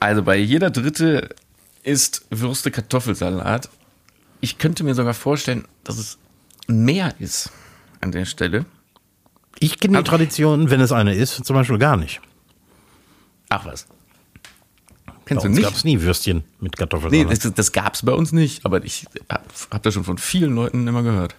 also 0.03 0.21
bei 0.23 0.35
jeder 0.37 0.69
Dritte 0.69 1.29
ist 1.83 2.25
Würste 2.29 2.71
Kartoffelsalat. 2.71 3.69
Ich 4.41 4.57
könnte 4.57 4.83
mir 4.83 4.95
sogar 4.95 5.13
vorstellen, 5.13 5.65
dass 5.85 5.97
es 5.97 6.17
mehr 6.67 7.15
ist 7.19 7.51
an 8.01 8.11
der 8.11 8.25
Stelle. 8.25 8.65
Ich 9.59 9.79
kenne 9.79 9.93
die 9.93 9.97
Aber- 9.99 10.07
Tradition, 10.07 10.69
wenn 10.69 10.81
es 10.81 10.91
eine 10.91 11.13
ist, 11.15 11.45
zum 11.45 11.55
Beispiel 11.55 11.77
gar 11.77 11.95
nicht. 11.95 12.19
Ach 13.49 13.65
was. 13.65 13.85
Bei 15.05 15.13
Kennst 15.25 15.43
du 15.45 15.47
uns 15.47 15.55
nicht? 15.57 15.65
gab 15.65 15.73
es 15.75 15.83
nie 15.85 16.01
Würstchen 16.01 16.43
mit 16.59 16.73
Nee, 16.73 16.77
Kartoffelsalat. 16.79 17.31
das, 17.45 17.53
das 17.53 17.71
gab 17.71 17.93
es 17.93 18.03
bei 18.03 18.11
uns 18.11 18.33
nicht, 18.33 18.65
aber 18.65 18.83
ich 18.83 19.05
habe 19.29 19.43
hab 19.71 19.83
das 19.83 19.93
schon 19.93 20.03
von 20.03 20.17
vielen 20.17 20.53
Leuten 20.53 20.85
immer 20.85 21.03
gehört. 21.03 21.35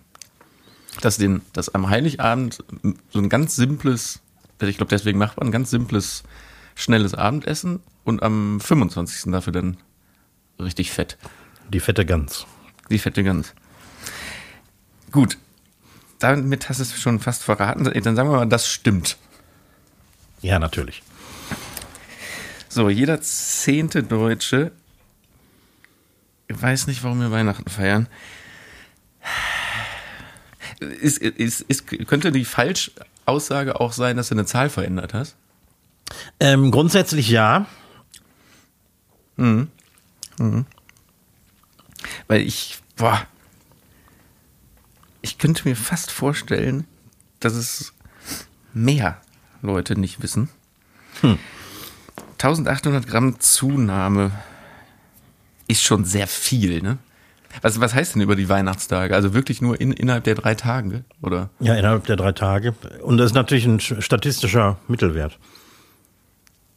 Dass, 1.02 1.18
den, 1.18 1.42
dass 1.52 1.68
am 1.74 1.90
Heiligabend 1.90 2.64
so 3.10 3.18
ein 3.18 3.28
ganz 3.28 3.56
simples, 3.56 4.20
ich 4.62 4.76
glaube, 4.78 4.88
deswegen 4.90 5.18
macht 5.18 5.36
man 5.36 5.48
ein 5.48 5.52
ganz 5.52 5.68
simples, 5.70 6.22
schnelles 6.76 7.12
Abendessen 7.14 7.80
und 8.04 8.22
am 8.22 8.60
25. 8.60 9.32
dafür 9.32 9.52
dann 9.52 9.76
richtig 10.60 10.92
fett. 10.92 11.16
die 11.70 11.80
fette 11.80 12.04
Gans. 12.04 12.46
Die 12.90 12.98
fette 12.98 13.24
Gans. 13.24 13.54
Gut, 15.10 15.38
damit 16.18 16.68
hast 16.68 16.78
du 16.78 16.82
es 16.82 17.00
schon 17.00 17.20
fast 17.20 17.42
verraten. 17.42 17.84
Dann 17.84 18.16
sagen 18.16 18.30
wir 18.30 18.36
mal, 18.36 18.46
das 18.46 18.68
stimmt. 18.68 19.16
Ja, 20.42 20.58
natürlich. 20.58 21.02
So, 22.68 22.88
jeder 22.88 23.20
zehnte 23.22 24.02
Deutsche 24.02 24.72
weiß 26.48 26.86
nicht, 26.86 27.02
warum 27.02 27.20
wir 27.20 27.30
Weihnachten 27.30 27.70
feiern. 27.70 28.08
Ist, 30.80 31.18
ist, 31.18 31.62
ist, 31.62 31.86
könnte 32.06 32.32
die 32.32 32.44
Falschaussage 32.44 33.80
auch 33.80 33.92
sein, 33.92 34.16
dass 34.16 34.28
du 34.28 34.34
eine 34.34 34.44
Zahl 34.44 34.68
verändert 34.68 35.14
hast? 35.14 35.36
Ähm, 36.40 36.70
grundsätzlich 36.70 37.28
ja. 37.30 37.66
Weil 42.28 42.40
ich, 42.42 42.78
boah, 42.96 43.26
ich 45.22 45.38
könnte 45.38 45.68
mir 45.68 45.76
fast 45.76 46.10
vorstellen, 46.10 46.86
dass 47.40 47.54
es 47.54 47.92
mehr 48.72 49.20
Leute 49.62 49.98
nicht 49.98 50.22
wissen. 50.22 50.48
1800 52.32 53.06
Gramm 53.06 53.40
Zunahme 53.40 54.32
ist 55.66 55.82
schon 55.82 56.04
sehr 56.04 56.26
viel, 56.26 56.82
ne? 56.82 56.98
Was, 57.62 57.78
was 57.80 57.94
heißt 57.94 58.16
denn 58.16 58.22
über 58.22 58.34
die 58.34 58.48
Weihnachtstage? 58.48 59.14
Also 59.14 59.32
wirklich 59.32 59.62
nur 59.62 59.80
in, 59.80 59.92
innerhalb 59.92 60.24
der 60.24 60.34
drei 60.34 60.56
Tage, 60.56 61.04
oder? 61.22 61.50
Ja, 61.60 61.74
innerhalb 61.76 62.04
der 62.06 62.16
drei 62.16 62.32
Tage. 62.32 62.72
Und 63.00 63.16
das 63.18 63.26
ist 63.26 63.34
natürlich 63.34 63.64
ein 63.64 63.78
sch- 63.78 64.02
statistischer 64.02 64.76
Mittelwert. 64.88 65.38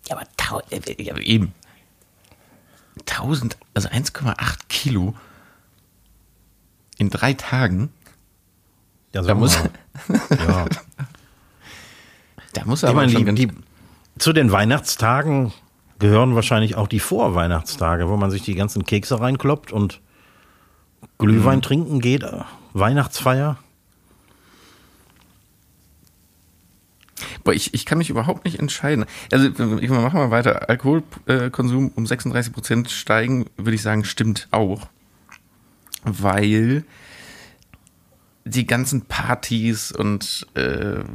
Ja, 0.08 0.18
aber 0.18 0.64
äh, 0.70 1.02
ja, 1.04 1.18
eben. 1.18 1.52
1000, 3.00 3.58
also 3.74 3.90
1,8 3.90 4.36
Kilo 4.70 5.16
in 6.98 7.10
drei 7.10 7.34
Tagen. 7.34 7.90
Ja, 9.14 9.22
Da 9.22 9.36
muss. 9.36 9.58
Ja. 10.30 10.66
da 12.54 12.66
muss 12.66 12.84
aber 12.84 12.94
meine, 12.94 13.12
schon 13.12 13.36
die, 13.36 13.52
zu 14.20 14.32
den 14.32 14.52
Weihnachtstagen 14.52 15.52
gehören 16.00 16.36
wahrscheinlich 16.36 16.76
auch 16.76 16.88
die 16.88 17.00
Vorweihnachtstage, 17.00 18.10
wo 18.10 18.18
man 18.18 18.30
sich 18.30 18.44
die 18.44 18.54
ganzen 18.54 18.86
Kekse 18.86 19.20
reinkloppt 19.20 19.72
und 19.72 20.02
Glühwein 21.18 21.62
trinken 21.62 22.00
geht, 22.00 22.24
äh, 22.24 22.42
Weihnachtsfeier. 22.74 23.58
Boah, 27.48 27.54
ich, 27.54 27.74
ich 27.74 27.86
kann 27.86 27.98
mich 27.98 28.10
überhaupt 28.10 28.44
nicht 28.44 28.60
entscheiden. 28.60 29.06
Also, 29.32 29.48
ich 29.80 29.90
mach 29.90 30.12
mal 30.12 30.32
weiter. 30.32 30.68
Alkoholkonsum 30.68 31.94
um 31.96 32.06
36 32.06 32.52
Prozent 32.52 32.92
steigen, 32.92 33.46
würde 33.56 33.76
ich 33.76 33.82
sagen, 33.82 34.04
stimmt 34.04 34.50
auch. 34.52 34.90
Weil 36.04 36.84
die 38.44 38.68
ganzen 38.68 39.04
Partys 39.06 39.94
und 39.94 40.46
äh, 40.56 41.06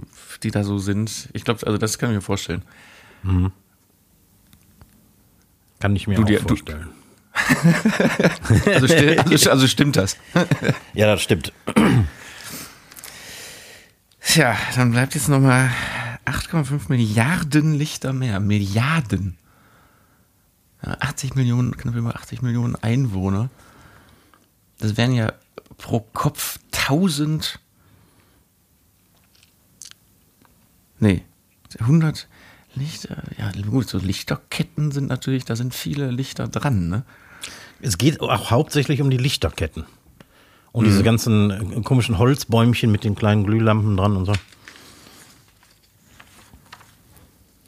die 0.42 0.50
da 0.50 0.64
so 0.64 0.78
sind, 0.78 1.28
ich 1.34 1.44
glaube, 1.44 1.66
also 1.66 1.76
das 1.76 1.98
kann 1.98 2.08
ich 2.08 2.14
mir 2.16 2.22
vorstellen. 2.22 2.62
Kann 5.80 5.94
ich 5.94 6.06
mir 6.06 6.14
Du 6.14 6.22
auch 6.22 6.26
dir- 6.26 6.40
vorstellen. 6.40 6.88
Also, 8.66 8.86
sti- 8.86 9.18
also, 9.30 9.50
also 9.50 9.66
stimmt 9.66 9.96
das. 9.96 10.16
Ja, 10.94 11.06
das 11.08 11.20
stimmt. 11.22 11.52
Tja, 14.24 14.56
dann 14.76 14.92
bleibt 14.92 15.14
jetzt 15.14 15.28
nochmal 15.28 15.70
8,5 16.24 16.88
Milliarden 16.88 17.74
Lichter 17.74 18.12
mehr. 18.12 18.40
Milliarden. 18.40 19.36
Ja, 20.84 20.96
80 21.00 21.34
Millionen, 21.34 21.76
knapp 21.76 21.94
über 21.94 22.14
80 22.16 22.42
Millionen 22.42 22.76
Einwohner. 22.76 23.50
Das 24.78 24.96
wären 24.96 25.12
ja 25.12 25.32
pro 25.78 26.00
Kopf 26.00 26.58
1000. 26.72 27.60
Nee, 30.98 31.22
100 31.78 32.28
Lichter. 32.74 33.22
Ja, 33.38 33.50
gut, 33.62 33.88
so 33.88 33.98
Lichterketten 33.98 34.92
sind 34.92 35.08
natürlich, 35.08 35.44
da 35.44 35.56
sind 35.56 35.74
viele 35.74 36.10
Lichter 36.10 36.48
dran, 36.48 36.88
ne? 36.88 37.04
Es 37.80 37.98
geht 37.98 38.20
auch 38.20 38.50
hauptsächlich 38.50 39.02
um 39.02 39.10
die 39.10 39.16
Lichterketten. 39.16 39.84
Und 40.70 40.86
diese 40.86 41.02
ganzen 41.02 41.82
komischen 41.84 42.16
Holzbäumchen 42.16 42.90
mit 42.90 43.04
den 43.04 43.14
kleinen 43.14 43.44
Glühlampen 43.44 43.96
dran 43.96 44.16
und 44.16 44.24
so. 44.24 44.32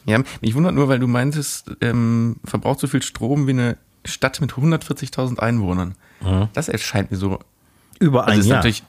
Ja, 0.07 0.19
mich 0.41 0.55
wundert 0.55 0.75
nur, 0.75 0.89
weil 0.89 0.99
du 0.99 1.07
meintest, 1.07 1.71
ähm, 1.81 2.37
verbraucht 2.45 2.81
so 2.81 2.87
viel 2.87 3.03
Strom 3.03 3.47
wie 3.47 3.53
eine 3.53 3.79
Stadt 4.05 4.41
mit 4.41 4.53
140.000 4.53 5.39
Einwohnern. 5.39 5.95
Mhm. 6.21 6.49
Das 6.53 6.69
erscheint 6.69 7.11
mir 7.11 7.17
so. 7.17 7.39
Über 8.01 8.25
ein 8.25 8.31
Also 8.31 8.41
ist 8.41 8.47
Jahr. 8.49 8.57
natürlich. 8.57 8.83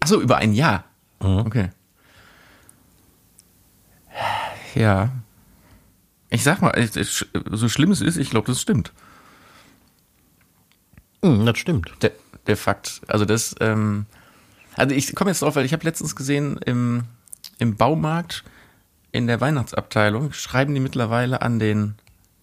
Achso, 0.00 0.20
über 0.20 0.36
ein 0.36 0.52
Jahr. 0.52 0.84
Mhm. 1.20 1.38
Okay. 1.38 1.70
Ja. 4.74 5.10
Ich 6.30 6.42
sag 6.42 6.60
mal, 6.62 6.72
so 7.50 7.68
schlimm 7.68 7.90
es 7.92 8.00
ist, 8.00 8.16
ich 8.16 8.30
glaube, 8.30 8.46
das 8.48 8.60
stimmt. 8.60 8.92
Hm, 11.24 11.46
das 11.46 11.58
stimmt. 11.58 11.92
Der, 12.02 12.12
der 12.46 12.56
Fakt. 12.56 13.00
Also 13.06 13.24
das, 13.24 13.54
ähm, 13.60 14.06
also 14.76 14.94
ich 14.94 15.14
komme 15.14 15.30
jetzt 15.30 15.42
drauf, 15.42 15.56
weil 15.56 15.64
ich 15.64 15.72
habe 15.72 15.84
letztens 15.84 16.16
gesehen, 16.16 16.58
im, 16.64 17.04
im 17.58 17.76
Baumarkt, 17.76 18.44
in 19.14 19.26
der 19.28 19.40
Weihnachtsabteilung, 19.40 20.32
schreiben 20.32 20.74
die 20.74 20.80
mittlerweile 20.80 21.40
an 21.40 21.58
den 21.58 21.94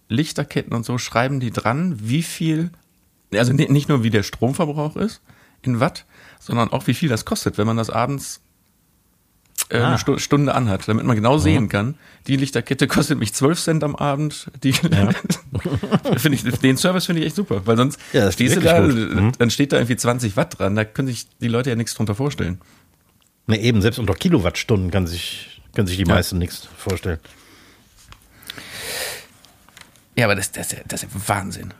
Lichterketten 0.07 0.73
und 0.73 0.85
so, 0.85 0.97
schreiben 0.97 1.39
die 1.39 1.51
dran, 1.51 1.97
wie 2.01 2.23
viel, 2.23 2.71
also 3.33 3.51
ni- 3.53 3.69
nicht 3.69 3.89
nur 3.89 4.03
wie 4.03 4.09
der 4.09 4.23
Stromverbrauch 4.23 4.95
ist 4.95 5.21
in 5.61 5.79
Watt, 5.79 6.05
sondern 6.39 6.69
auch 6.71 6.87
wie 6.87 6.93
viel 6.93 7.09
das 7.09 7.25
kostet, 7.25 7.57
wenn 7.57 7.67
man 7.67 7.77
das 7.77 7.89
abends 7.89 8.39
äh, 9.69 9.77
Ah. 9.79 9.87
eine 9.89 9.97
Stu 9.99 10.17
Stunde 10.17 10.55
anhat, 10.55 10.87
damit 10.87 11.05
man 11.05 11.15
genau 11.15 11.37
sehen 11.37 11.69
kann, 11.69 11.95
die 12.27 12.35
Lichterkette 12.37 12.87
kostet 12.95 13.19
mich 13.19 13.33
12 13.33 13.59
Cent 13.61 13.83
am 13.83 13.95
Abend. 13.95 14.49
Die 14.63 14.73
finde 16.17 16.35
ich, 16.35 16.43
den 16.43 16.77
Service 16.77 17.05
finde 17.05 17.21
ich 17.21 17.27
echt 17.27 17.35
super, 17.35 17.61
weil 17.65 17.77
sonst 17.77 17.99
Ja, 18.13 18.31
stehst 18.31 18.55
du 18.55 18.61
da, 18.61 18.79
gut. 18.85 18.95
Mhm. 18.95 19.31
dann 19.37 19.49
steht 19.49 19.71
da 19.71 19.77
irgendwie 19.77 19.97
20 19.97 20.35
Watt 20.37 20.57
dran, 20.59 20.75
da 20.75 20.83
können 20.85 21.07
sich 21.09 21.27
die 21.39 21.47
Leute 21.47 21.69
ja 21.69 21.75
nichts 21.75 21.93
drunter 21.93 22.15
vorstellen. 22.15 22.59
Ne, 23.47 23.59
eben, 23.59 23.81
selbst 23.81 23.97
unter 23.99 24.13
Kilowattstunden 24.13 24.91
kann 24.91 25.07
sich, 25.07 25.50
können 25.73 25.87
sich 25.87 25.97
die 25.97 26.03
Ja. 26.03 26.13
meisten 26.15 26.37
nichts 26.37 26.67
vorstellen. 26.77 27.19
Ja, 30.15 30.25
aber 30.25 30.35
das, 30.35 30.51
das, 30.51 30.75
das 30.87 31.03
ist 31.03 31.13
ja 31.13 31.21
Wahnsinn. 31.27 31.67
Mhm. 31.67 31.71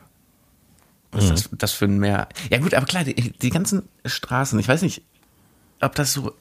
Was 1.12 1.24
ist 1.24 1.32
das, 1.32 1.48
das 1.52 1.72
für 1.72 1.84
ein 1.84 1.98
Mehr? 1.98 2.28
Ja 2.50 2.58
gut, 2.58 2.74
aber 2.74 2.86
klar, 2.86 3.04
die, 3.04 3.14
die 3.14 3.50
ganzen 3.50 3.82
Straßen, 4.04 4.58
ich 4.58 4.68
weiß 4.68 4.82
nicht, 4.82 5.02
ob 5.80 5.94
das 5.94 6.12
so 6.14 6.32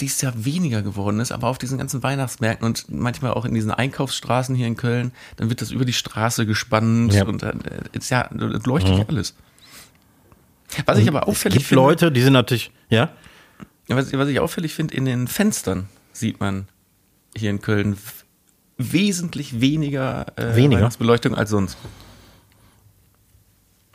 dieses 0.00 0.20
Jahr 0.20 0.32
weniger 0.44 0.82
geworden 0.82 1.20
ist, 1.20 1.32
aber 1.32 1.48
auf 1.48 1.58
diesen 1.58 1.78
ganzen 1.78 2.02
Weihnachtsmärkten 2.02 2.66
und 2.66 2.90
manchmal 2.90 3.32
auch 3.32 3.44
in 3.44 3.54
diesen 3.54 3.70
Einkaufsstraßen 3.70 4.54
hier 4.54 4.66
in 4.66 4.76
Köln, 4.76 5.12
dann 5.36 5.48
wird 5.48 5.60
das 5.60 5.70
über 5.70 5.84
die 5.84 5.92
Straße 5.92 6.44
gespannt 6.46 7.14
Ja. 7.14 7.24
und 7.24 7.42
dann 7.42 7.60
äh, 7.62 7.82
ist 7.92 8.10
ja, 8.10 8.28
leuchtet 8.32 8.98
ja 8.98 9.04
alles. 9.08 9.34
Was 10.86 10.98
ich 10.98 11.08
aber 11.08 11.22
Es 11.22 11.28
auffällig 11.28 11.58
gibt 11.58 11.68
finde, 11.68 11.82
Leute, 11.82 12.10
die 12.12 12.22
sind 12.22 12.32
natürlich, 12.32 12.70
ja, 12.88 13.10
Ja, 13.88 13.96
Was, 13.96 14.12
was 14.12 14.28
ich 14.28 14.40
auffällig 14.40 14.74
finde, 14.74 14.94
in 14.94 15.04
den 15.04 15.28
Fenstern 15.28 15.88
sieht 16.12 16.40
man 16.40 16.66
hier 17.36 17.50
in 17.50 17.60
Köln 17.60 17.96
wesentlich 18.78 19.60
weniger, 19.60 20.26
äh, 20.36 20.56
Weniger? 20.56 20.80
Weihnachtsbeleuchtung 20.80 21.34
als 21.34 21.50
sonst. 21.50 21.76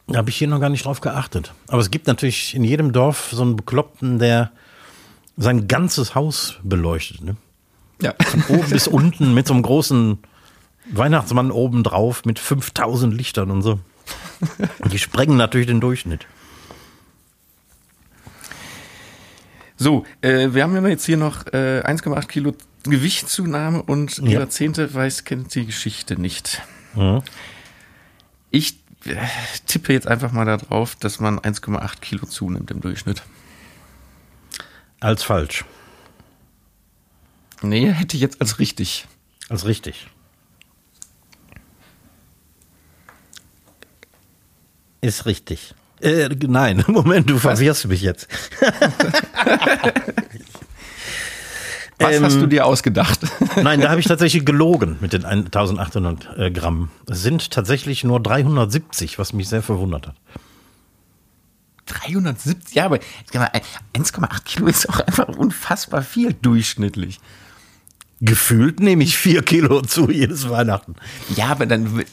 Da 0.08 0.20
habe 0.20 0.30
ich 0.30 0.38
hier 0.38 0.48
noch 0.48 0.62
gar 0.62 0.70
nicht 0.70 0.86
drauf 0.86 1.02
geachtet. 1.02 1.54
Aber 1.68 1.82
es 1.82 1.92
gibt 1.92 2.08
natürlich 2.08 2.56
in 2.56 2.64
jedem 2.64 2.94
Dorf 2.94 3.30
so 3.32 3.42
einen 3.42 3.58
Bekloppten, 3.58 4.20
der 4.20 4.52
sein 5.36 5.68
ganzes 5.68 6.16
Haus 6.16 6.56
beleuchtet. 6.64 7.22
Ne? 7.22 7.36
Ja. 8.02 8.16
Oben 8.48 8.70
bis 8.70 8.88
unten 8.88 9.34
mit 9.34 9.48
so 9.48 9.54
einem 9.54 9.64
großen 9.64 10.20
Weihnachtsmann 10.92 11.52
oben 11.52 11.84
drauf 11.84 12.24
mit 12.26 12.40
5000 12.40 13.14
Lichtern 13.14 13.52
und 13.52 13.62
so. 13.62 13.80
Die 14.92 15.00
sprengen 15.00 15.36
natürlich 15.36 15.68
den 15.68 15.82
Durchschnitt. 15.82 16.26
So, 19.76 20.06
äh, 20.22 20.54
wir 20.54 20.64
haben 20.64 20.74
ja 20.76 20.88
jetzt 20.88 21.06
hier 21.06 21.18
noch 21.18 21.46
äh, 21.48 21.84
1,8 21.86 22.28
Kilo 22.28 22.54
Gewichtszunahme 22.92 23.82
und 23.84 24.18
Ja. 24.20 24.40
Jahrzehnte 24.40 24.94
weiß, 24.94 25.24
kennt 25.24 25.54
die 25.56 25.66
Geschichte 25.66 26.20
nicht. 26.20 26.62
Mhm. 26.96 27.22
Ich 28.52 28.78
äh, 29.06 29.16
tippe 29.66 29.94
jetzt 29.94 30.08
einfach 30.08 30.32
mal 30.32 30.46
darauf, 30.46 30.96
dass 30.96 31.20
man 31.20 31.40
1,8 31.40 32.00
Kilo 32.00 32.26
zunimmt 32.26 32.72
im 32.72 32.82
Durchschnitt. 32.82 33.24
Als 35.00 35.24
falsch. 35.24 35.64
Nee, 37.62 37.92
hätte 37.92 38.16
ich 38.18 38.22
jetzt 38.22 38.42
als 38.42 38.60
richtig. 38.60 39.08
Als 39.50 39.66
richtig. 39.66 40.08
Ist 45.02 45.26
richtig. 45.26 45.74
Äh, 46.02 46.30
nein, 46.48 46.84
Moment, 46.88 47.30
du 47.30 47.38
verwirrst 47.38 47.88
mich 47.88 48.02
jetzt. 48.02 48.28
Was 52.00 52.16
Ähm, 52.16 52.24
hast 52.24 52.36
du 52.40 52.46
dir 52.48 52.66
ausgedacht? 52.66 53.20
Nein, 53.64 53.82
da 53.82 53.90
habe 53.90 54.00
ich 54.00 54.06
tatsächlich 54.06 54.46
gelogen 54.46 54.98
mit 55.02 55.14
den 55.14 55.26
1800 55.26 56.38
äh, 56.38 56.52
Gramm. 56.52 56.90
Es 57.10 57.24
sind 57.24 57.50
tatsächlich 57.52 58.04
nur 58.04 58.20
370, 58.22 59.18
was 59.18 59.34
mich 59.34 59.50
sehr 59.50 59.64
verwundert 59.64 60.08
hat. 60.08 60.16
370, 61.88 62.76
ja, 62.76 62.86
aber 62.86 62.98
jetzt 62.98 63.32
kann 63.32 63.42
man- 63.42 63.62
1,8 63.94 64.44
Kilo 64.44 64.68
ist 64.68 64.90
auch 64.90 65.00
einfach 65.00 65.28
unfassbar 65.30 66.02
viel 66.02 66.34
durchschnittlich. 66.34 67.20
Gefühlt 68.20 68.80
nehme 68.80 69.04
ich 69.04 69.16
vier 69.16 69.44
Kilo 69.44 69.82
zu 69.82 70.10
jedes 70.10 70.50
Weihnachten. 70.50 70.96
Ja, 71.36 71.48
aber 71.50 71.68
dann, 71.68 72.04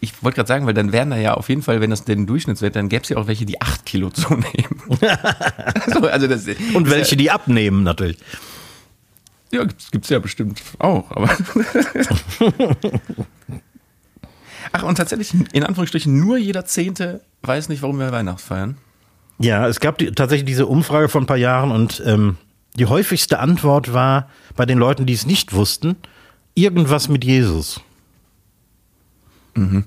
ich 0.00 0.14
wollte 0.22 0.36
gerade 0.36 0.48
sagen, 0.48 0.66
weil 0.66 0.72
dann 0.74 0.92
wären 0.92 1.10
da 1.10 1.16
ja 1.18 1.34
auf 1.34 1.50
jeden 1.50 1.62
Fall, 1.62 1.80
wenn 1.82 1.90
das 1.90 2.04
den 2.04 2.26
Durchschnittswert, 2.26 2.74
dann 2.74 2.88
gäbe 2.88 3.02
es 3.02 3.10
ja 3.10 3.18
auch 3.18 3.26
welche, 3.26 3.44
die 3.44 3.60
8 3.60 3.84
Kilo 3.84 4.08
zunehmen. 4.10 4.80
so, 5.92 6.00
also 6.06 6.26
das, 6.26 6.46
Und 6.74 6.88
welche, 6.90 7.16
die 7.16 7.30
abnehmen 7.30 7.82
natürlich. 7.82 8.16
Ja, 9.52 9.64
gibt's, 9.64 9.90
gibt's 9.90 10.08
ja 10.08 10.18
bestimmt 10.18 10.62
auch, 10.78 11.10
aber. 11.10 11.28
Ach, 14.72 14.82
und 14.84 14.96
tatsächlich, 14.96 15.34
in 15.52 15.64
Anführungsstrichen, 15.64 16.18
nur 16.18 16.38
jeder 16.38 16.64
Zehnte 16.64 17.20
weiß 17.42 17.68
nicht, 17.68 17.82
warum 17.82 17.98
wir 17.98 18.10
Weihnachten 18.12 18.38
feiern. 18.40 18.78
Ja, 19.38 19.68
es 19.68 19.80
gab 19.80 19.98
die, 19.98 20.12
tatsächlich 20.12 20.46
diese 20.46 20.66
Umfrage 20.66 21.10
vor 21.10 21.20
ein 21.20 21.26
paar 21.26 21.36
Jahren 21.36 21.70
und 21.70 22.02
ähm, 22.06 22.38
die 22.76 22.86
häufigste 22.86 23.38
Antwort 23.40 23.92
war 23.92 24.30
bei 24.56 24.64
den 24.64 24.78
Leuten, 24.78 25.04
die 25.04 25.12
es 25.12 25.26
nicht 25.26 25.52
wussten, 25.52 25.96
irgendwas 26.54 27.08
mit 27.08 27.24
Jesus. 27.24 27.80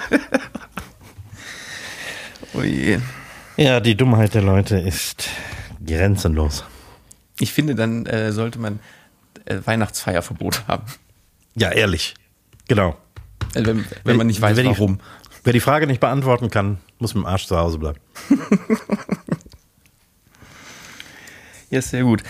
Oh 2.54 2.62
je. 2.62 2.98
Ja, 3.56 3.80
die 3.80 3.96
Dummheit 3.96 4.34
der 4.34 4.42
Leute 4.42 4.78
ist 4.78 5.28
grenzenlos. 5.88 6.64
Ich 7.40 7.52
finde, 7.52 7.74
dann 7.74 8.06
äh, 8.06 8.32
sollte 8.32 8.58
man 8.58 8.80
äh, 9.46 9.58
Weihnachtsfeierverbot 9.64 10.66
haben. 10.68 10.84
Ja, 11.54 11.70
ehrlich. 11.72 12.14
Genau. 12.68 12.96
Äh, 13.54 13.64
wenn, 13.66 13.84
wenn 14.04 14.16
man 14.16 14.26
nicht 14.26 14.40
weiß, 14.40 14.56
Wer 14.56 14.64
die- 14.64 14.70
warum. 14.70 15.00
Wer 15.44 15.52
die 15.52 15.60
Frage 15.60 15.86
nicht 15.86 16.00
beantworten 16.00 16.50
kann, 16.50 16.78
muss 16.98 17.14
mit 17.14 17.24
dem 17.24 17.26
Arsch 17.26 17.46
zu 17.46 17.56
Hause 17.56 17.78
bleiben. 17.78 17.98
Ja, 21.70 21.82
sehr 21.82 22.02
gut. 22.02 22.22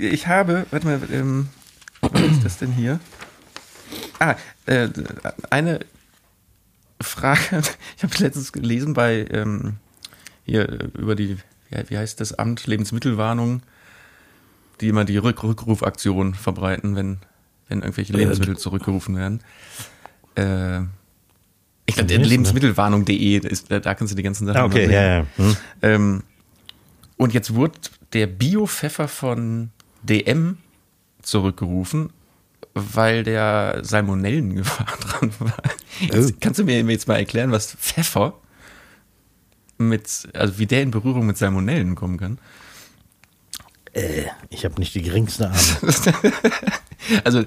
Ich, 0.00 0.28
habe, 0.28 0.66
warte 0.70 0.86
mal, 0.86 1.00
ähm, 1.10 1.48
was 2.00 2.20
ist 2.20 2.44
das 2.44 2.58
denn 2.58 2.70
hier? 2.72 3.00
Ah, 4.20 4.36
äh, 4.66 4.88
eine 5.50 5.80
Frage, 7.00 7.40
ich 7.96 8.02
habe 8.04 8.14
letztens 8.18 8.52
gelesen 8.52 8.94
bei, 8.94 9.26
ähm, 9.30 9.78
hier 10.44 10.90
über 10.96 11.16
die, 11.16 11.38
wie, 11.70 11.98
heißt 11.98 12.20
das 12.20 12.32
Amt, 12.34 12.66
Lebensmittelwarnung, 12.66 13.62
die 14.80 14.88
immer 14.88 15.04
die 15.04 15.16
Rück 15.16 15.42
Rückrufaktion 15.42 16.34
verbreiten, 16.34 16.96
wenn, 16.96 17.18
wenn 17.68 17.80
irgendwelche 17.80 18.12
Lebensmittel 18.12 18.56
zurückgerufen 18.56 19.16
werden. 19.16 19.40
Äh, 20.36 20.82
ich 21.86 21.94
glaube, 21.96 22.08
denn 22.08 22.22
lebensmittelwarnung.de, 22.22 23.40
da 23.68 23.94
kannst 23.94 24.12
du 24.12 24.16
die 24.16 24.22
ganzen 24.22 24.46
Sachen 24.46 24.58
Ah, 24.58 24.64
okay, 24.64 24.90
ja, 24.90 25.18
ja. 25.18 25.26
Hm. 25.36 25.56
Ähm, 25.82 26.22
und 27.16 27.34
jetzt 27.34 27.54
wurde 27.54 27.78
der 28.12 28.26
Bio-Pfeffer 28.26 29.08
von 29.08 29.70
DM 30.02 30.58
zurückgerufen, 31.22 32.10
weil 32.74 33.22
der 33.22 33.80
Salmonellengefahr 33.82 34.86
dran 35.00 35.32
war. 35.38 35.62
Jetzt, 36.00 36.32
Oh. 36.32 36.36
Kannst 36.40 36.58
du 36.58 36.64
mir 36.64 36.82
jetzt 36.82 37.06
mal 37.06 37.16
erklären, 37.16 37.52
was 37.52 37.74
Pfeffer 37.74 38.34
mit, 39.78 40.28
also 40.32 40.58
wie 40.58 40.66
der 40.66 40.82
in 40.82 40.90
Berührung 40.90 41.26
mit 41.26 41.36
Salmonellen 41.36 41.94
kommen 41.94 42.18
kann? 42.18 42.38
Äh, 43.92 44.26
ich 44.50 44.64
habe 44.64 44.78
nicht 44.80 44.94
die 44.94 45.02
geringste 45.02 45.50
Ahnung. 45.50 45.94
Also, 47.22 47.44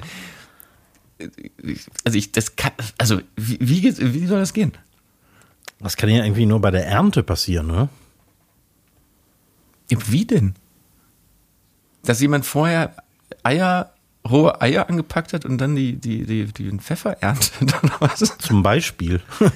also 2.03 2.15
ich, 2.15 2.31
das 2.31 2.55
kann, 2.55 2.73
also 2.99 3.19
wie, 3.35 3.57
wie, 3.59 3.83
wie 4.13 4.27
soll 4.27 4.39
das 4.39 4.53
gehen? 4.53 4.71
Das 5.79 5.97
kann 5.97 6.09
ja 6.09 6.23
irgendwie 6.23 6.45
nur 6.45 6.61
bei 6.61 6.69
der 6.69 6.85
Ernte 6.85 7.23
passieren, 7.23 7.65
ne? 7.65 7.89
Wie 9.89 10.25
denn? 10.25 10.53
Dass 12.03 12.21
jemand 12.21 12.45
vorher 12.45 12.95
Eier, 13.41 13.93
rohe 14.29 14.61
Eier 14.61 14.89
angepackt 14.89 15.33
hat 15.33 15.43
und 15.43 15.57
dann 15.57 15.75
die, 15.75 15.95
die, 15.95 16.25
die, 16.25 16.45
die 16.45 16.65
den 16.65 16.79
Pfeffer 16.79 17.17
erntet 17.21 17.61
oder 17.61 17.95
was? 17.99 18.37
Zum 18.37 18.61
Beispiel. 18.61 19.21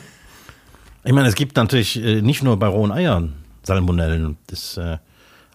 Ich 1.04 1.14
meine, 1.14 1.28
es 1.28 1.36
gibt 1.36 1.56
natürlich 1.56 2.02
äh, 2.02 2.22
nicht 2.22 2.44
nur 2.44 2.58
bei 2.58 2.68
rohen 2.68 2.92
Eiern 2.92 3.34
Salmonellen. 3.64 4.38
Das, 4.48 4.78
äh, 4.78 4.98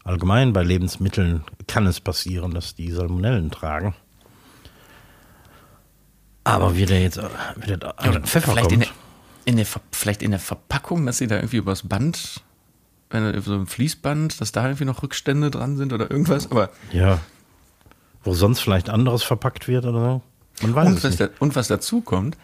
allgemein 0.04 0.52
bei 0.52 0.62
Lebensmitteln 0.62 1.44
kann 1.66 1.86
es 1.86 2.00
passieren, 2.00 2.52
dass 2.52 2.74
die 2.74 2.90
Salmonellen 2.90 3.50
tragen. 3.50 3.94
Aber 6.44 6.76
wie 6.76 6.86
der 6.86 7.00
jetzt 7.00 7.20
wie 7.56 7.66
der 7.66 7.78
Oder 7.78 8.20
Pfeffer 8.20 8.52
vielleicht, 8.52 8.68
kommt. 8.68 8.72
in 8.72 8.80
der, 8.80 8.88
in 9.46 9.56
der, 9.56 9.66
vielleicht 9.90 10.22
in 10.22 10.30
der 10.30 10.40
Verpackung, 10.40 11.04
dass 11.06 11.18
sie 11.18 11.26
da 11.26 11.36
irgendwie 11.36 11.56
übers 11.56 11.82
Band, 11.82 12.42
wenn 13.10 13.40
so 13.42 13.54
ein 13.54 13.66
Fließband, 13.66 14.40
dass 14.40 14.52
da 14.52 14.64
irgendwie 14.64 14.84
noch 14.84 15.02
Rückstände 15.02 15.50
dran 15.50 15.76
sind 15.76 15.92
oder 15.92 16.08
irgendwas. 16.10 16.50
Aber 16.50 16.70
ja. 16.92 17.18
Wo 18.22 18.34
sonst 18.34 18.60
vielleicht 18.60 18.88
anderes 18.90 19.24
verpackt 19.24 19.66
wird 19.66 19.86
oder 19.86 20.00
so. 20.00 20.22
Man 20.62 20.74
weiß 20.74 20.88
und 20.88 20.98
es 20.98 21.04
was, 21.04 21.10
nicht. 21.10 21.20
da, 21.20 21.28
und 21.40 21.56
was 21.56 21.68
dazu 21.68 22.00
kommt, 22.00 22.36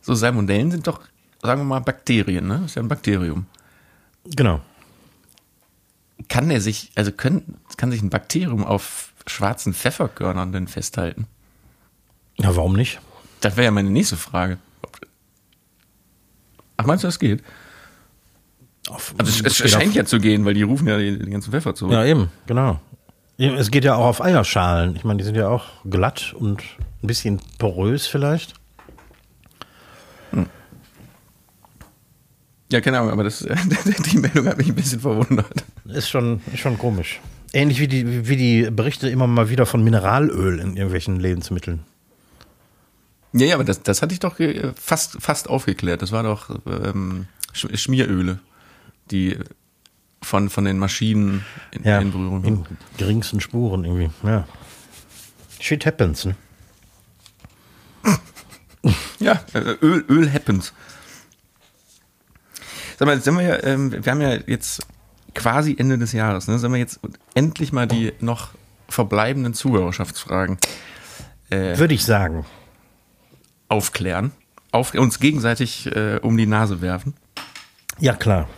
so 0.00 0.14
Salmonellen 0.14 0.70
sind 0.70 0.86
doch, 0.86 1.00
sagen 1.44 1.60
wir 1.60 1.64
mal, 1.66 1.80
Bakterien, 1.80 2.46
ne? 2.46 2.62
Ist 2.64 2.76
ja 2.76 2.82
ein 2.82 2.88
Bakterium. 2.88 3.46
Genau. 4.24 4.60
Kann 6.28 6.48
der 6.48 6.60
sich, 6.60 6.90
also 6.94 7.12
können, 7.12 7.58
kann 7.76 7.90
sich 7.90 8.02
ein 8.02 8.10
Bakterium 8.10 8.64
auf 8.64 9.12
schwarzen 9.26 9.74
Pfefferkörnern 9.74 10.52
denn 10.52 10.68
festhalten? 10.68 11.26
Ja, 12.36 12.56
warum 12.56 12.74
nicht? 12.74 13.00
Das 13.40 13.56
wäre 13.56 13.66
ja 13.66 13.70
meine 13.70 13.90
nächste 13.90 14.16
Frage. 14.16 14.58
Ach, 16.76 16.86
meinst 16.86 17.04
du, 17.04 17.08
das 17.08 17.18
geht? 17.18 17.42
Auf, 18.88 19.14
Also 19.18 19.44
es, 19.44 19.60
es 19.60 19.70
scheint 19.70 19.90
auf, 19.90 19.94
ja 19.94 20.04
zu 20.04 20.18
gehen, 20.18 20.44
weil 20.44 20.54
die 20.54 20.62
rufen 20.62 20.88
ja 20.88 20.96
den, 20.96 21.30
ganzen 21.30 21.50
Pfeffer 21.52 21.74
zurück. 21.74 21.92
Ja, 21.92 22.04
eben, 22.04 22.30
genau. 22.46 22.80
Es 23.36 23.70
geht 23.70 23.84
ja 23.84 23.96
auch 23.96 24.06
auf 24.06 24.22
Eierschalen. 24.22 24.96
Ich 24.96 25.04
meine, 25.04 25.18
die 25.18 25.24
sind 25.24 25.34
ja 25.34 25.48
auch 25.48 25.64
glatt 25.88 26.34
und 26.38 26.62
ein 27.02 27.06
bisschen 27.06 27.40
porös 27.58 28.06
vielleicht. 28.06 28.54
Ja, 32.74 32.80
keine 32.80 32.98
Ahnung, 32.98 33.12
aber 33.12 33.22
das, 33.22 33.38
die 34.12 34.18
Meldung 34.18 34.48
hat 34.48 34.58
mich 34.58 34.66
ein 34.68 34.74
bisschen 34.74 34.98
verwundert. 34.98 35.64
Ist 35.84 36.08
schon, 36.08 36.40
ist 36.52 36.58
schon 36.58 36.76
komisch. 36.76 37.20
Ähnlich 37.52 37.78
wie 37.78 37.86
die, 37.86 38.26
wie 38.28 38.36
die 38.36 38.68
Berichte 38.68 39.08
immer 39.08 39.28
mal 39.28 39.48
wieder 39.48 39.64
von 39.64 39.84
Mineralöl 39.84 40.58
in 40.58 40.70
irgendwelchen 40.76 41.20
Lebensmitteln. 41.20 41.84
Ja, 43.32 43.46
ja, 43.46 43.54
aber 43.54 43.62
das, 43.62 43.84
das 43.84 44.02
hatte 44.02 44.12
ich 44.12 44.18
doch 44.18 44.40
äh, 44.40 44.72
fast, 44.74 45.18
fast 45.22 45.48
aufgeklärt. 45.48 46.02
Das 46.02 46.10
war 46.10 46.24
doch 46.24 46.50
ähm, 46.66 47.26
Sch- 47.54 47.76
Schmieröle, 47.76 48.40
die 49.12 49.38
von, 50.20 50.50
von 50.50 50.64
den 50.64 50.78
Maschinen 50.80 51.44
in, 51.70 51.84
Ja, 51.84 52.00
in 52.00 52.10
Berührung 52.10 52.42
in 52.42 52.66
geringsten 52.96 53.40
Spuren 53.40 53.84
irgendwie. 53.84 54.10
Ja. 54.26 54.48
Shit 55.60 55.86
happens. 55.86 56.24
Ne? 56.24 56.34
Ja, 59.20 59.40
äh, 59.54 59.58
Öl, 59.80 60.04
Öl 60.08 60.32
happens. 60.32 60.72
Sag 63.04 63.16
mal, 63.16 63.20
sind 63.20 63.34
wir 63.36 63.42
ja, 63.42 63.62
ähm, 63.64 63.92
wir 64.02 64.10
haben 64.10 64.22
ja 64.22 64.38
jetzt 64.46 64.80
quasi 65.34 65.76
Ende 65.78 65.98
des 65.98 66.12
Jahres, 66.12 66.48
ne? 66.48 66.58
Sind 66.58 66.72
wir 66.72 66.78
jetzt 66.78 67.00
endlich 67.34 67.70
mal 67.70 67.86
die 67.86 68.14
noch 68.20 68.48
verbleibenden 68.88 69.52
Zuhörerschaftsfragen 69.52 70.56
äh, 71.50 71.76
Würde 71.76 71.92
ich 71.92 72.02
sagen. 72.02 72.46
aufklären, 73.68 74.32
auf, 74.72 74.94
uns 74.94 75.20
gegenseitig 75.20 75.94
äh, 75.94 76.18
um 76.22 76.38
die 76.38 76.46
Nase 76.46 76.80
werfen. 76.80 77.12
Ja, 77.98 78.14
klar. 78.14 78.48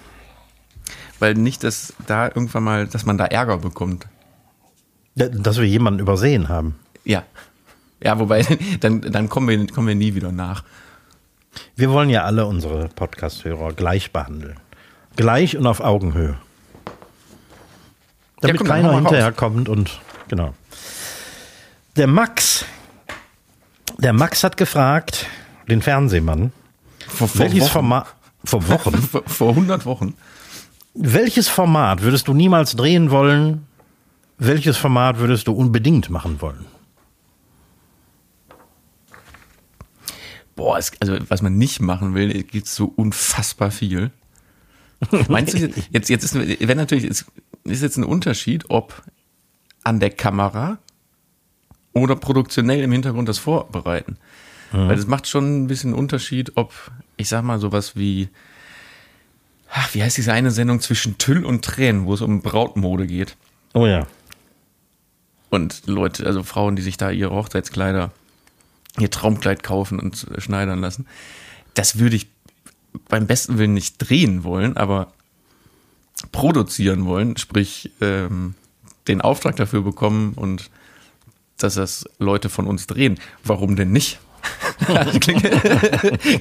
Weil 1.18 1.34
nicht, 1.34 1.64
dass 1.64 1.94
da 2.07 2.26
irgendwann 2.28 2.62
mal, 2.62 2.86
dass 2.86 3.05
man 3.05 3.18
da 3.18 3.24
Ärger 3.24 3.59
bekommt. 3.59 4.07
Da- 5.16 5.28
Dass 5.28 5.57
wir 5.57 5.64
jemanden 5.66 5.99
übersehen 5.99 6.49
haben. 6.49 6.76
Ja. 7.05 7.24
Ja, 8.01 8.20
wobei, 8.20 8.47
dann, 8.80 9.01
dann 9.01 9.28
kommen, 9.28 9.49
wir, 9.49 9.66
kommen 9.66 9.88
wir 9.88 9.97
nie 9.97 10.14
wieder 10.14 10.30
nach. 10.30 10.62
Wir 11.76 11.90
wollen 11.90 12.11
ja 12.11 12.24
alle 12.24 12.46
unsere 12.46 12.88
Podcast-Hörer 12.88 13.72
gleich 13.72 14.12
behandeln. 14.12 14.57
Gleich 15.16 15.57
und 15.57 15.66
auf 15.66 15.80
Augenhöhe. 15.80 16.36
Damit 18.40 18.59
komm, 18.59 18.68
dann 18.68 18.82
keiner 18.82 18.94
hinterherkommt 18.94 19.68
und 19.68 20.00
genau. 20.28 20.54
Der 21.96 22.07
Max, 22.07 22.64
der 23.98 24.12
Max 24.12 24.44
hat 24.44 24.57
gefragt, 24.57 25.26
den 25.68 25.80
Fernsehmann, 25.80 26.52
Vor, 27.09 27.28
vor 27.28 27.40
welches 27.40 27.62
Wochen. 27.62 27.70
Format, 27.72 28.07
vor 28.44 28.68
Wochen, 28.68 28.94
Vor, 29.11 29.22
vor 29.26 29.48
100 29.50 29.86
Wochen. 29.86 30.14
welches 30.94 31.48
Format 31.48 32.02
würdest 32.02 32.28
du 32.28 32.34
niemals 32.34 32.76
drehen 32.76 33.11
wollen? 33.11 33.66
Welches 34.38 34.76
Format 34.76 35.18
würdest 35.18 35.48
du 35.48 35.52
unbedingt 35.52 36.11
machen 36.11 36.42
wollen? 36.42 36.66
Boah, 40.57 40.78
es, 40.78 40.92
also 41.00 41.16
was 41.28 41.42
man 41.42 41.57
nicht 41.57 41.80
machen 41.80 42.14
will, 42.14 42.42
gibt 42.42 42.66
so 42.66 42.92
unfassbar 42.96 43.70
viel. 43.70 44.11
Meinst 45.28 45.54
du, 45.54 45.70
jetzt, 45.90 46.09
jetzt 46.09 46.24
ist, 46.24 46.34
wenn 46.34 46.76
natürlich, 46.76 47.04
ist, 47.04 47.26
ist 47.64 47.82
jetzt 47.82 47.98
ein 47.98 48.04
Unterschied, 48.04 48.64
ob 48.68 49.02
an 49.84 50.00
der 50.00 50.11
Kamera 50.11 50.78
oder 51.92 52.16
produktionell 52.16 52.82
im 52.82 52.92
Hintergrund 52.92 53.28
das 53.28 53.38
Vorbereiten. 53.38 54.16
Weil 54.72 54.96
das 54.96 55.07
macht 55.07 55.28
schon 55.28 55.62
ein 55.62 55.66
bisschen 55.68 55.94
Unterschied, 55.94 56.52
ob, 56.57 56.72
ich 57.16 57.28
sag 57.28 57.44
mal, 57.44 57.59
sowas 57.59 57.96
wie, 57.96 58.28
ach, 59.72 59.94
wie 59.94 60.02
heißt 60.02 60.16
diese 60.16 60.32
eine 60.32 60.50
Sendung 60.50 60.80
zwischen 60.80 61.18
Tüll 61.18 61.44
und 61.44 61.64
Tränen, 61.64 62.07
wo 62.07 62.14
es 62.14 62.20
um 62.20 62.42
Brautmode 62.42 63.07
geht. 63.07 63.36
Oh 63.74 63.86
ja. 63.86 64.07
Und 65.50 65.86
Leute, 65.86 66.26
also 66.26 66.42
Frauen, 66.42 66.76
die 66.76 66.82
sich 66.82 66.96
da 66.96 67.11
ihre 67.11 67.30
Hochzeitskleider, 67.30 68.11
ihr 68.99 69.11
Traumkleid 69.11 69.62
kaufen 69.62 69.99
und 70.01 70.26
schneidern 70.38 70.80
lassen. 70.80 71.07
Das 71.74 71.99
würde 71.99 72.16
ich 72.16 72.28
beim 73.09 73.26
besten 73.26 73.59
Willen 73.59 73.74
nicht 73.74 73.99
drehen 73.99 74.44
wollen, 74.44 74.76
aber 74.76 75.12
produzieren 76.32 77.05
wollen, 77.05 77.36
sprich 77.36 77.90
ähm, 78.01 78.55
den 79.09 79.20
Auftrag 79.20 79.57
dafür 79.57 79.82
bekommen 79.82 80.32
und 80.34 80.70
dass 81.59 81.74
das 81.74 82.05
Leute 82.18 82.49
von 82.49 82.66
uns 82.66 82.86
drehen. 82.86 83.18
Warum 83.44 83.76
denn 83.76 83.92
nicht? 83.92 84.18
das 84.86 85.18
klingt, 85.20 85.42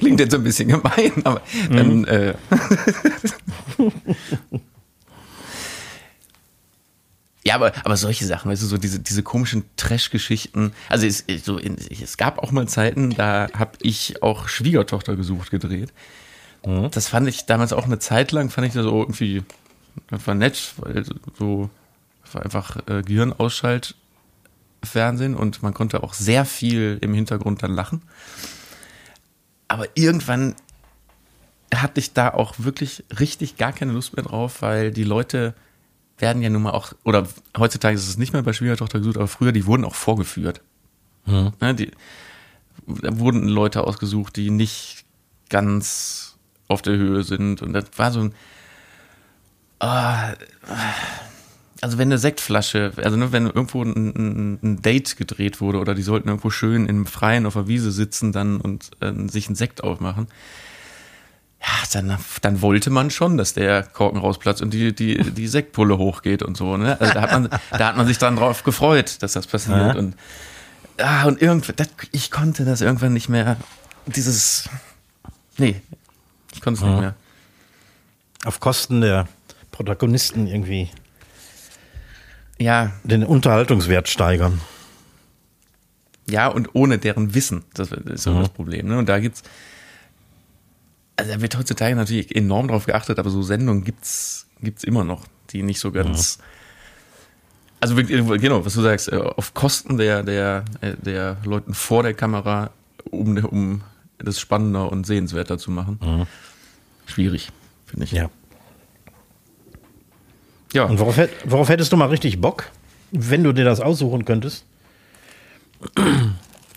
klingt 0.00 0.20
jetzt 0.20 0.30
so 0.30 0.38
ein 0.38 0.44
bisschen 0.44 0.68
gemein, 0.68 1.12
aber 1.24 1.42
dann, 1.70 2.04
äh, 2.04 2.34
Ja, 7.46 7.54
aber, 7.54 7.72
aber 7.84 7.96
solche 7.96 8.26
Sachen, 8.26 8.50
weißt 8.50 8.60
du, 8.60 8.66
so 8.66 8.76
diese, 8.76 8.98
diese 8.98 9.22
komischen 9.22 9.62
Trash-Geschichten. 9.76 10.72
Also 10.88 11.06
es, 11.06 11.24
so 11.44 11.58
in, 11.58 11.78
es 11.78 12.16
gab 12.16 12.40
auch 12.40 12.50
mal 12.50 12.66
Zeiten, 12.66 13.10
da 13.10 13.46
habe 13.56 13.78
ich 13.82 14.20
auch 14.20 14.48
Schwiegertochter 14.48 15.14
gesucht 15.14 15.52
gedreht. 15.52 15.92
Das 16.90 17.06
fand 17.06 17.28
ich 17.28 17.46
damals 17.46 17.72
auch 17.72 17.84
eine 17.84 18.00
Zeit 18.00 18.32
lang, 18.32 18.50
fand 18.50 18.66
ich 18.66 18.72
das 18.72 18.82
so 18.82 19.00
irgendwie, 19.00 19.44
das 20.10 20.26
war 20.26 20.34
nett, 20.34 20.74
weil 20.78 21.04
so, 21.38 21.70
das 22.24 22.34
war 22.34 22.42
einfach 22.42 22.78
äh, 22.88 23.02
Gehirnausschalt-Fernsehen 23.02 25.36
und 25.36 25.62
man 25.62 25.72
konnte 25.72 26.02
auch 26.02 26.14
sehr 26.14 26.44
viel 26.44 26.98
im 27.00 27.14
Hintergrund 27.14 27.62
dann 27.62 27.74
lachen. 27.74 28.02
Aber 29.68 29.86
irgendwann 29.94 30.56
hatte 31.72 32.00
ich 32.00 32.12
da 32.12 32.30
auch 32.30 32.54
wirklich 32.58 33.04
richtig 33.20 33.56
gar 33.56 33.72
keine 33.72 33.92
Lust 33.92 34.16
mehr 34.16 34.24
drauf, 34.24 34.62
weil 34.62 34.90
die 34.90 35.04
Leute 35.04 35.54
werden 36.18 36.42
ja 36.42 36.50
nun 36.50 36.62
mal 36.62 36.72
auch, 36.72 36.92
oder 37.04 37.26
heutzutage 37.56 37.94
ist 37.94 38.08
es 38.08 38.18
nicht 38.18 38.32
mehr 38.32 38.42
bei 38.42 38.52
Schwiegertochter 38.52 38.98
gesucht, 38.98 39.16
aber 39.16 39.28
früher, 39.28 39.52
die 39.52 39.66
wurden 39.66 39.84
auch 39.84 39.94
vorgeführt. 39.94 40.60
Ne, 41.60 41.74
die, 41.74 41.90
da 42.86 43.18
wurden 43.18 43.48
Leute 43.48 43.84
ausgesucht, 43.84 44.36
die 44.36 44.50
nicht 44.50 45.04
ganz 45.48 46.36
auf 46.68 46.82
der 46.82 46.96
Höhe 46.96 47.22
sind. 47.22 47.62
Und 47.62 47.72
das 47.72 47.84
war 47.96 48.12
so 48.12 48.20
ein. 48.20 48.34
Ah, 49.78 50.32
also 51.82 51.98
wenn 51.98 52.08
eine 52.08 52.18
Sektflasche, 52.18 52.92
also 52.96 53.16
ne, 53.16 53.32
wenn 53.32 53.46
irgendwo 53.46 53.82
ein, 53.82 53.92
ein, 53.94 54.58
ein 54.62 54.82
Date 54.82 55.16
gedreht 55.16 55.60
wurde 55.60 55.78
oder 55.78 55.94
die 55.94 56.02
sollten 56.02 56.28
irgendwo 56.28 56.48
schön 56.50 56.86
im 56.86 57.04
Freien 57.04 57.44
auf 57.44 57.52
der 57.52 57.68
Wiese 57.68 57.90
sitzen 57.90 58.32
dann 58.32 58.60
und 58.60 58.90
äh, 59.00 59.12
sich 59.28 59.48
einen 59.48 59.56
Sekt 59.56 59.84
aufmachen, 59.84 60.28
ja, 61.66 61.72
dann, 61.92 62.16
dann 62.42 62.62
wollte 62.62 62.90
man 62.90 63.10
schon, 63.10 63.36
dass 63.36 63.52
der 63.54 63.82
Korken 63.82 64.20
rausplatzt 64.20 64.62
und 64.62 64.72
die, 64.72 64.94
die, 64.94 65.18
die 65.32 65.48
Sektpulle 65.48 65.98
hochgeht 65.98 66.42
und 66.42 66.56
so. 66.56 66.76
Ne? 66.76 67.00
Also 67.00 67.12
da 67.12 67.22
hat 67.22 67.32
man, 67.32 67.48
da 67.72 67.88
hat 67.88 67.96
man 67.96 68.06
sich 68.06 68.18
dann 68.18 68.36
drauf 68.36 68.62
gefreut, 68.62 69.20
dass 69.22 69.32
das 69.32 69.46
passiert. 69.46 69.94
Ja. 69.94 69.96
Und, 69.96 70.14
ah, 70.98 71.24
und 71.24 71.42
irgendwann, 71.42 71.74
das, 71.76 71.88
ich 72.12 72.30
konnte 72.30 72.64
das 72.64 72.80
irgendwann 72.82 73.12
nicht 73.14 73.28
mehr, 73.28 73.56
dieses, 74.06 74.68
nee, 75.58 75.80
ich 76.54 76.60
konnte 76.60 76.80
es 76.80 76.86
nicht 76.86 77.00
mehr. 77.00 77.14
Auf 78.44 78.60
Kosten 78.60 79.00
der 79.00 79.26
Protagonisten 79.72 80.46
irgendwie 80.46 80.88
Ja, 82.58 82.92
den 83.02 83.24
Unterhaltungswert 83.24 84.08
steigern. 84.08 84.60
ja, 86.28 86.46
und 86.46 86.74
ohne 86.74 86.98
deren 86.98 87.34
Wissen, 87.34 87.64
das 87.74 87.90
ist 87.90 88.22
so 88.22 88.38
das 88.38 88.50
Problem. 88.50 88.86
Ne? 88.86 88.98
Und 88.98 89.08
da 89.08 89.18
gibt's, 89.18 89.42
also 91.16 91.32
da 91.32 91.40
wird 91.40 91.56
heutzutage 91.56 91.96
natürlich 91.96 92.34
enorm 92.34 92.68
drauf 92.68 92.86
geachtet, 92.86 93.18
aber 93.18 93.30
so 93.30 93.42
Sendungen 93.42 93.84
gibt's, 93.84 94.46
gibt's 94.60 94.84
immer 94.84 95.04
noch, 95.04 95.24
die 95.50 95.62
nicht 95.62 95.80
so 95.80 95.92
ganz, 95.92 96.38
also 97.80 97.96
wirklich, 97.96 98.40
genau, 98.40 98.64
was 98.64 98.74
du 98.74 98.82
sagst, 98.82 99.12
äh, 99.12 99.16
auf 99.16 99.54
Kosten 99.54 99.96
der, 99.98 100.22
der, 100.22 100.64
äh, 100.80 100.94
der 100.96 101.38
Leuten 101.44 101.74
vor 101.74 102.02
der 102.02 102.14
Kamera, 102.14 102.70
um, 103.10 103.36
um 103.44 103.82
das 104.18 104.40
spannender 104.40 104.90
und 104.90 105.06
sehenswerter 105.06 105.58
zu 105.58 105.70
machen. 105.70 106.26
Schwierig, 107.06 107.50
finde 107.86 108.04
ich. 108.04 108.12
Ja. 108.12 108.30
Ja. 110.72 110.84
Und 110.84 110.98
worauf, 110.98 111.18
worauf 111.44 111.68
hättest 111.68 111.92
du 111.92 111.96
mal 111.96 112.08
richtig 112.08 112.40
Bock, 112.40 112.70
wenn 113.10 113.44
du 113.44 113.52
dir 113.52 113.64
das 113.64 113.80
aussuchen 113.80 114.24
könntest? 114.24 114.64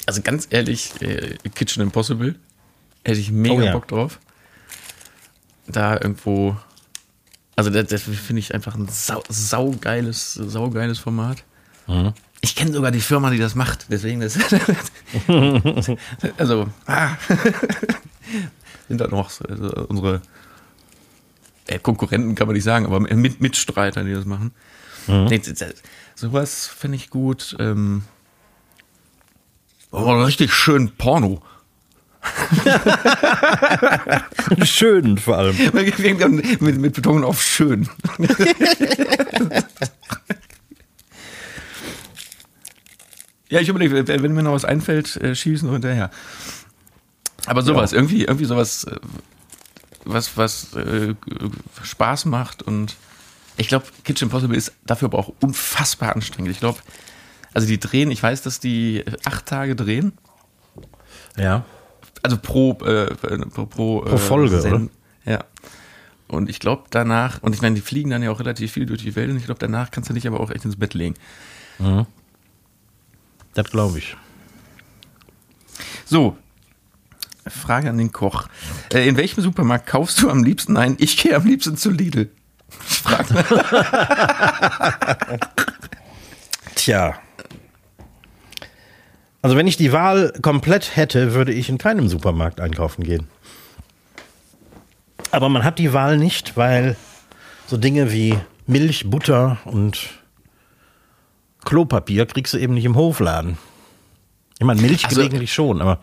Also 0.06 0.22
ganz 0.22 0.48
ehrlich, 0.50 0.94
äh, 1.02 1.38
Kitchen 1.56 1.82
Impossible 1.82 2.36
hätte 3.04 3.20
ich 3.20 3.32
mega 3.32 3.56
oh, 3.56 3.62
ja. 3.62 3.74
Bock 3.74 3.88
drauf. 3.88 4.20
Da 5.72 5.94
irgendwo, 5.94 6.58
also 7.56 7.70
das, 7.70 7.88
das 7.88 8.02
finde 8.04 8.40
ich 8.40 8.54
einfach 8.54 8.76
ein 8.76 8.88
sau, 8.90 9.24
saugeiles, 9.30 10.34
saugeiles 10.34 11.00
Format. 11.00 11.44
Mhm. 11.88 12.14
Ich 12.42 12.56
kenne 12.56 12.72
sogar 12.72 12.92
die 12.92 13.02
Firma, 13.02 13.30
die 13.30 13.38
das 13.38 13.54
macht, 13.56 13.88
deswegen 13.90 14.22
das. 14.22 14.40
also, 16.38 16.68
ah, 16.88 17.18
sind 18.88 19.02
da 19.02 19.08
noch 19.08 19.30
also 19.48 19.88
unsere 19.88 20.22
äh, 21.68 21.80
Konkurrenten, 21.80 22.36
kann 22.36 22.48
man 22.48 22.56
nicht 22.56 22.64
sagen, 22.64 22.86
aber 22.86 23.00
mit, 23.00 23.42
Mitstreiter, 23.42 24.04
die 24.04 24.14
das 24.14 24.26
machen. 24.26 24.52
Mhm. 25.08 25.26
Nee, 25.26 25.42
sowas 26.16 26.68
finde 26.68 26.96
ich 26.98 27.10
gut. 27.10 27.56
Ähm, 27.60 28.04
oh, 29.92 30.24
richtig 30.24 30.54
schön 30.54 30.96
Porno. 30.96 31.42
Schön 34.64 35.18
vor 35.18 35.38
allem. 35.38 35.56
mit, 36.60 36.78
mit 36.78 36.94
Betonung 36.94 37.24
auf 37.24 37.42
schön. 37.42 37.88
Ja, 43.50 43.60
ich 43.60 43.68
überlege, 43.68 44.08
wenn 44.08 44.34
mir 44.34 44.44
noch 44.44 44.54
was 44.54 44.66
einfällt, 44.66 45.16
äh, 45.18 45.34
schießen 45.34 45.68
wir 45.68 45.74
hinterher. 45.74 46.12
Aber 47.48 47.64
sowas, 47.64 47.92
ja. 47.92 47.98
irgendwie, 47.98 48.26
irgendwie 48.26 48.46
sowas, 48.46 48.84
äh, 48.84 48.96
was, 50.06 50.38
was 50.38 50.76
äh, 50.76 51.16
Spaß 51.84 52.26
macht 52.26 52.62
und 52.62 52.96
ich 53.58 53.68
glaube, 53.68 53.88
Kitchen 54.04 54.28
Impossible 54.28 54.56
ist 54.56 54.72
dafür 54.86 55.08
aber 55.08 55.18
auch 55.18 55.34
unfassbar 55.42 56.16
anstrengend. 56.16 56.52
Ich 56.52 56.60
glaube, 56.60 56.80
also 57.54 57.68
die 57.68 57.80
drehen, 57.80 58.12
ich 58.12 58.22
weiß, 58.22 58.42
dass 58.44 58.60
die 58.60 59.04
acht 59.26 59.48
Tage 59.48 59.76
drehen. 59.76 60.14
Ja. 61.36 61.66
Also 62.22 62.38
pro, 62.38 62.72
äh, 62.84 63.14
pro, 63.16 63.66
pro, 63.66 64.02
pro 64.02 64.18
Folge, 64.18 64.62
Sen 64.62 64.74
oder? 64.74 64.90
Ja. 65.26 65.44
Und 66.28 66.50
ich 66.50 66.60
glaube 66.60 66.84
danach, 66.90 67.42
und 67.42 67.56
ich 67.56 67.62
meine, 67.62 67.76
die 67.76 67.82
fliegen 67.82 68.12
dann 68.12 68.22
ja 68.22 68.32
auch 68.32 68.40
relativ 68.40 68.74
viel 68.74 68.86
durch 68.86 69.02
die 69.02 69.16
Welt 69.16 69.32
und 69.32 69.38
ich 69.38 69.46
glaube, 69.46 69.60
danach 69.60 69.90
kannst 69.92 70.10
du 70.10 70.14
dich 70.14 70.28
aber 70.28 70.40
auch 70.40 70.52
echt 70.52 70.66
ins 70.66 70.76
Bett 70.76 70.94
legen. 70.94 71.16
Mhm. 71.80 72.06
Das 73.54 73.70
glaube 73.70 73.98
ich. 73.98 74.16
So, 76.06 76.38
Frage 77.48 77.90
an 77.90 77.98
den 77.98 78.12
Koch. 78.12 78.48
Äh, 78.94 79.08
in 79.08 79.18
welchem 79.18 79.42
Supermarkt 79.42 79.88
kaufst 79.88 80.22
du 80.22 80.30
am 80.30 80.44
liebsten 80.44 80.78
ein? 80.78 80.96
Ich 81.00 81.18
gehe 81.18 81.36
am 81.36 81.46
liebsten 81.46 81.78
zu 81.78 81.90
Lidl. 81.90 82.30
Frag 82.70 83.26
Tja. 86.76 87.20
Also 89.42 89.56
wenn 89.56 89.68
ich 89.68 89.78
die 89.78 89.92
Wahl 89.92 90.34
komplett 90.42 90.96
hätte, 90.96 91.34
würde 91.34 91.54
ich 91.54 91.70
in 91.70 91.78
keinem 91.78 92.10
Supermarkt 92.10 92.60
einkaufen 92.60 93.04
gehen. 93.04 93.28
Aber 95.32 95.50
man 95.50 95.64
hat 95.64 95.80
die 95.80 95.94
Wahl 95.94 96.18
nicht, 96.18 96.58
weil 96.58 96.96
so 97.68 97.78
Dinge 97.78 98.12
wie 98.12 98.36
Milch, 98.68 99.10
Butter 99.10 99.58
und 99.66 100.10
Klopapier 101.66 102.26
kriegst 102.26 102.54
du 102.54 102.58
eben 102.58 102.74
nicht 102.74 102.86
im 102.86 102.96
Hofladen. 102.96 103.58
Ich 104.60 104.66
meine, 104.66 104.82
Milch 104.82 105.06
also, 105.06 105.18
gelegentlich 105.18 105.54
schon, 105.54 105.82
aber. 105.82 106.00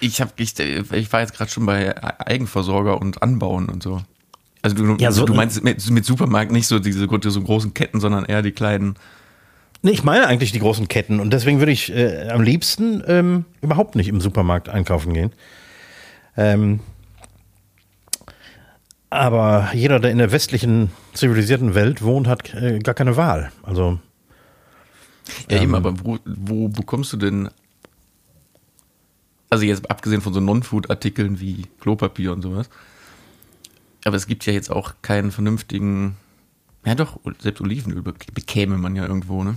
Ich, 0.00 0.20
hab, 0.20 0.38
ich, 0.38 0.58
ich 0.58 1.12
war 1.12 1.20
jetzt 1.20 1.34
gerade 1.34 1.50
schon 1.50 1.64
bei 1.64 1.94
Eigenversorger 2.26 3.00
und 3.00 3.22
Anbauen 3.22 3.68
und 3.68 3.82
so. 3.82 4.02
Also 4.60 4.76
du, 4.76 4.96
ja, 4.96 5.12
so, 5.12 5.24
du 5.24 5.34
meinst 5.34 5.62
mit, 5.62 5.90
mit, 5.90 6.04
Supermarkt 6.04 6.50
nicht 6.50 6.66
so 6.66 6.78
diese 6.78 7.06
so 7.06 7.42
großen 7.42 7.74
Ketten, 7.74 8.00
sondern 8.00 8.24
eher 8.24 8.42
die 8.42 8.52
kleinen. 8.52 8.96
Nee, 9.84 9.90
ich 9.90 10.02
meine 10.02 10.26
eigentlich 10.26 10.50
die 10.50 10.60
großen 10.60 10.88
Ketten 10.88 11.20
und 11.20 11.30
deswegen 11.30 11.58
würde 11.58 11.70
ich 11.70 11.92
äh, 11.92 12.30
am 12.30 12.40
liebsten 12.40 13.02
ähm, 13.06 13.44
überhaupt 13.60 13.96
nicht 13.96 14.08
im 14.08 14.18
Supermarkt 14.18 14.70
einkaufen 14.70 15.12
gehen. 15.12 15.30
Ähm, 16.38 16.80
aber 19.10 19.68
jeder, 19.74 20.00
der 20.00 20.10
in 20.10 20.16
der 20.16 20.32
westlichen 20.32 20.90
zivilisierten 21.12 21.74
Welt 21.74 22.00
wohnt, 22.00 22.28
hat 22.28 22.54
äh, 22.54 22.78
gar 22.78 22.94
keine 22.94 23.18
Wahl. 23.18 23.52
Also 23.62 23.98
ja, 25.50 25.60
eben, 25.60 25.72
ähm, 25.72 25.74
aber 25.74 26.02
wo, 26.02 26.18
wo 26.24 26.68
bekommst 26.68 27.12
du 27.12 27.18
denn, 27.18 27.50
also 29.50 29.66
jetzt 29.66 29.90
abgesehen 29.90 30.22
von 30.22 30.32
so 30.32 30.40
Non-Food-Artikeln 30.40 31.40
wie 31.40 31.66
Klopapier 31.80 32.32
und 32.32 32.40
sowas, 32.40 32.70
aber 34.06 34.16
es 34.16 34.26
gibt 34.26 34.46
ja 34.46 34.54
jetzt 34.54 34.70
auch 34.70 34.94
keinen 35.02 35.30
vernünftigen, 35.30 36.16
ja 36.86 36.94
doch, 36.94 37.20
selbst 37.38 37.60
Olivenöl 37.60 38.00
bekäme 38.00 38.78
man 38.78 38.96
ja 38.96 39.06
irgendwo, 39.06 39.44
ne? 39.44 39.56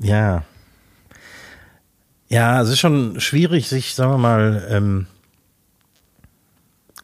Ja. 0.00 0.44
Ja, 2.28 2.60
es 2.62 2.70
ist 2.70 2.80
schon 2.80 3.20
schwierig, 3.20 3.68
sich, 3.68 3.94
sagen 3.94 4.12
wir 4.12 4.18
mal, 4.18 4.66
ähm, 4.70 5.06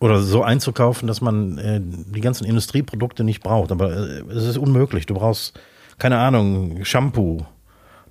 oder 0.00 0.22
so 0.22 0.42
einzukaufen, 0.42 1.06
dass 1.06 1.20
man 1.20 1.58
äh, 1.58 1.80
die 1.82 2.20
ganzen 2.20 2.44
Industrieprodukte 2.44 3.22
nicht 3.22 3.42
braucht. 3.42 3.70
Aber 3.70 3.92
äh, 3.92 4.22
es 4.30 4.44
ist 4.44 4.56
unmöglich. 4.56 5.06
Du 5.06 5.14
brauchst 5.14 5.60
keine 5.98 6.18
Ahnung, 6.18 6.84
Shampoo, 6.84 7.44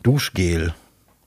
Duschgel, 0.04 0.74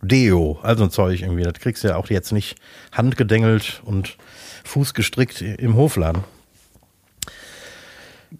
Deo, 0.00 0.58
also 0.62 0.84
ein 0.84 0.90
Zeug 0.90 1.20
irgendwie. 1.20 1.42
Das 1.42 1.54
kriegst 1.54 1.82
du 1.82 1.88
ja 1.88 1.96
auch 1.96 2.08
jetzt 2.08 2.32
nicht 2.32 2.56
handgedengelt 2.92 3.82
und 3.84 4.16
fußgestrickt 4.64 5.42
im 5.42 5.74
Hofladen. 5.74 6.22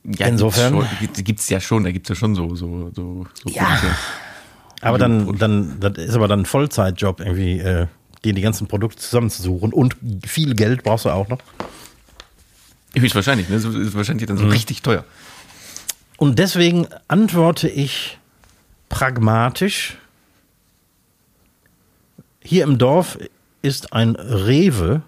Ja, 0.05 0.27
Insofern. 0.27 0.87
Gibt 1.17 1.41
es 1.41 1.49
ja 1.49 1.61
schon, 1.61 1.85
da 1.85 1.91
gibt 1.91 2.07
es 2.07 2.17
ja 2.17 2.21
schon 2.21 2.35
so, 2.35 2.55
so, 2.55 2.91
so, 2.95 3.27
so 3.45 3.51
ja. 3.51 3.79
Aber 4.83 4.99
dann, 4.99 5.39
dann, 5.39 5.81
das 5.81 5.97
ist 5.97 6.15
aber 6.15 6.29
dann 6.29 6.41
ein 6.41 6.47
Vollzeitjob 6.47 7.21
irgendwie, 7.21 7.61
äh, 7.61 7.87
dir 8.25 8.33
die 8.35 8.41
ganzen 8.43 8.67
Produkte 8.67 8.99
zusammenzusuchen 8.99 9.73
und 9.73 9.97
viel 10.27 10.55
Geld 10.55 10.83
brauchst 10.83 11.05
du 11.05 11.11
auch 11.11 11.29
noch. 11.29 11.39
Ist 12.93 13.15
wahrscheinlich, 13.15 13.49
ne? 13.49 13.57
Das 13.57 13.65
ist 13.65 13.95
wahrscheinlich 13.95 14.27
dann 14.27 14.37
so 14.37 14.45
mhm. 14.45 14.51
richtig 14.51 14.83
teuer. 14.83 15.05
Und 16.19 16.39
deswegen 16.39 16.87
antworte 17.09 17.69
ich 17.69 18.19
pragmatisch. 18.89 19.97
Hier 22.41 22.65
im 22.65 22.79
Dorf 22.79 23.19
ist 23.63 23.93
ein 23.93 24.17
Rewe, 24.17 25.03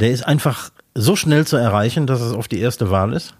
der 0.00 0.10
ist 0.10 0.26
einfach 0.26 0.70
so 0.94 1.14
schnell 1.14 1.46
zu 1.46 1.56
erreichen, 1.56 2.06
dass 2.06 2.20
es 2.20 2.32
auf 2.32 2.48
die 2.48 2.58
erste 2.60 2.90
Wahl 2.90 3.12
ist. 3.12 3.34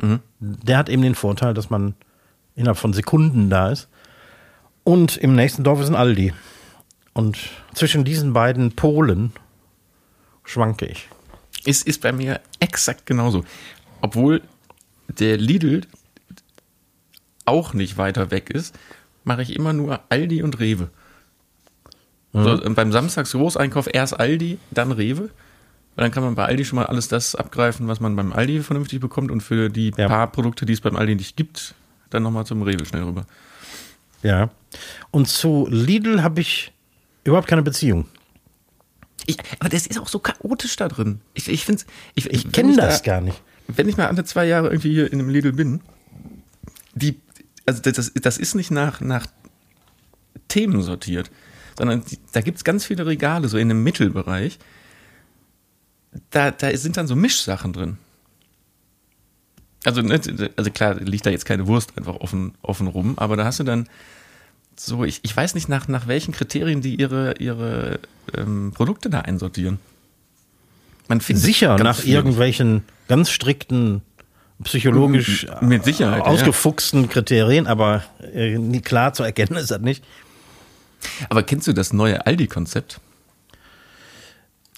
Mhm. 0.00 0.20
Der 0.40 0.78
hat 0.78 0.88
eben 0.88 1.02
den 1.02 1.14
Vorteil, 1.14 1.54
dass 1.54 1.70
man 1.70 1.94
innerhalb 2.56 2.78
von 2.78 2.92
Sekunden 2.92 3.48
da 3.48 3.70
ist. 3.70 3.88
Und 4.84 5.16
im 5.16 5.34
nächsten 5.34 5.64
Dorf 5.64 5.80
ist 5.80 5.88
ein 5.88 5.94
Aldi. 5.94 6.32
Und 7.12 7.38
zwischen 7.74 8.04
diesen 8.04 8.32
beiden 8.32 8.72
Polen 8.72 9.32
schwanke 10.44 10.86
ich. 10.86 11.08
Es 11.64 11.82
ist 11.82 12.02
bei 12.02 12.12
mir 12.12 12.40
exakt 12.58 13.06
genauso. 13.06 13.44
Obwohl 14.00 14.42
der 15.08 15.36
Lidl 15.36 15.82
auch 17.44 17.74
nicht 17.74 17.96
weiter 17.96 18.30
weg 18.30 18.50
ist, 18.50 18.76
mache 19.24 19.42
ich 19.42 19.54
immer 19.54 19.72
nur 19.72 20.00
Aldi 20.08 20.42
und 20.42 20.58
Rewe. 20.58 20.90
Mhm. 22.32 22.44
So, 22.44 22.74
beim 22.74 22.92
Samstags 22.92 23.32
Großeinkauf 23.32 23.88
erst 23.92 24.18
Aldi, 24.18 24.58
dann 24.70 24.92
Rewe. 24.92 25.30
Weil 25.94 26.04
dann 26.04 26.10
kann 26.10 26.24
man 26.24 26.34
bei 26.34 26.46
Aldi 26.46 26.64
schon 26.64 26.76
mal 26.76 26.86
alles 26.86 27.08
das 27.08 27.34
abgreifen, 27.34 27.86
was 27.86 28.00
man 28.00 28.16
beim 28.16 28.32
Aldi 28.32 28.60
vernünftig 28.60 28.98
bekommt 29.00 29.30
und 29.30 29.42
für 29.42 29.68
die 29.68 29.92
ja. 29.96 30.08
paar 30.08 30.32
Produkte, 30.32 30.64
die 30.64 30.72
es 30.72 30.80
beim 30.80 30.96
Aldi 30.96 31.16
nicht 31.16 31.36
gibt, 31.36 31.74
dann 32.08 32.22
nochmal 32.22 32.46
zum 32.46 32.62
Rewe 32.62 32.86
schnell 32.86 33.02
rüber. 33.02 33.26
Ja. 34.22 34.50
Und 35.10 35.28
zu 35.28 35.66
Lidl 35.70 36.22
habe 36.22 36.40
ich 36.40 36.72
überhaupt 37.24 37.48
keine 37.48 37.62
Beziehung. 37.62 38.06
Ich, 39.26 39.36
aber 39.60 39.68
das 39.68 39.86
ist 39.86 40.00
auch 40.00 40.08
so 40.08 40.18
chaotisch 40.18 40.76
da 40.76 40.88
drin. 40.88 41.20
Ich, 41.34 41.48
ich 41.48 41.64
finde 41.64 41.84
Ich, 42.14 42.26
ich, 42.26 42.46
ich 42.46 42.52
kenne 42.52 42.74
das 42.76 43.02
da, 43.02 43.12
gar 43.12 43.20
nicht 43.20 43.40
wenn 43.68 43.88
ich 43.88 43.96
mal 43.96 44.06
alle 44.06 44.24
zwei 44.24 44.46
Jahre 44.46 44.68
irgendwie 44.68 44.92
hier 44.92 45.12
in 45.12 45.20
einem 45.20 45.28
Lidl 45.28 45.52
bin, 45.52 45.80
die, 46.94 47.20
also 47.66 47.80
das, 47.82 48.12
das 48.14 48.38
ist 48.38 48.54
nicht 48.54 48.70
nach, 48.70 49.00
nach 49.00 49.26
Themen 50.48 50.82
sortiert, 50.82 51.30
sondern 51.76 52.04
die, 52.04 52.18
da 52.32 52.40
gibt 52.40 52.58
es 52.58 52.64
ganz 52.64 52.84
viele 52.84 53.06
Regale, 53.06 53.48
so 53.48 53.58
in 53.58 53.68
dem 53.68 53.82
Mittelbereich. 53.82 54.58
Da, 56.30 56.50
da 56.50 56.76
sind 56.76 56.96
dann 56.96 57.06
so 57.06 57.16
Mischsachen 57.16 57.72
drin. 57.72 57.98
Also, 59.84 60.00
ne, 60.00 60.20
also 60.56 60.70
klar, 60.70 60.94
liegt 60.94 61.26
da 61.26 61.30
jetzt 61.30 61.44
keine 61.44 61.66
Wurst 61.66 61.96
einfach 61.96 62.16
offen, 62.16 62.54
offen 62.62 62.86
rum, 62.86 63.14
aber 63.16 63.36
da 63.36 63.44
hast 63.44 63.60
du 63.60 63.64
dann 63.64 63.88
so, 64.76 65.04
ich, 65.04 65.20
ich 65.22 65.36
weiß 65.36 65.54
nicht, 65.54 65.68
nach, 65.68 65.88
nach 65.88 66.06
welchen 66.06 66.32
Kriterien 66.32 66.80
die 66.80 66.94
ihre, 66.96 67.34
ihre 67.38 68.00
ähm, 68.36 68.72
Produkte 68.74 69.10
da 69.10 69.20
einsortieren. 69.20 69.78
Man 71.08 71.20
findet 71.20 71.44
Sicher, 71.44 71.76
nach 71.76 71.98
schwierig. 71.98 72.14
irgendwelchen 72.14 72.84
ganz 73.08 73.30
strikten 73.30 74.02
psychologisch 74.62 75.46
mit 75.60 75.84
Sicherheit 75.84 76.22
ausgefuchsten 76.22 77.02
ja. 77.02 77.08
Kriterien, 77.08 77.66
aber 77.66 78.04
äh, 78.32 78.56
klar 78.80 79.12
zu 79.12 79.22
erkennen 79.22 79.56
ist 79.56 79.70
das 79.70 79.80
nicht. 79.80 80.04
Aber 81.28 81.42
kennst 81.42 81.66
du 81.66 81.72
das 81.72 81.92
neue 81.92 82.24
Aldi-Konzept? 82.26 83.00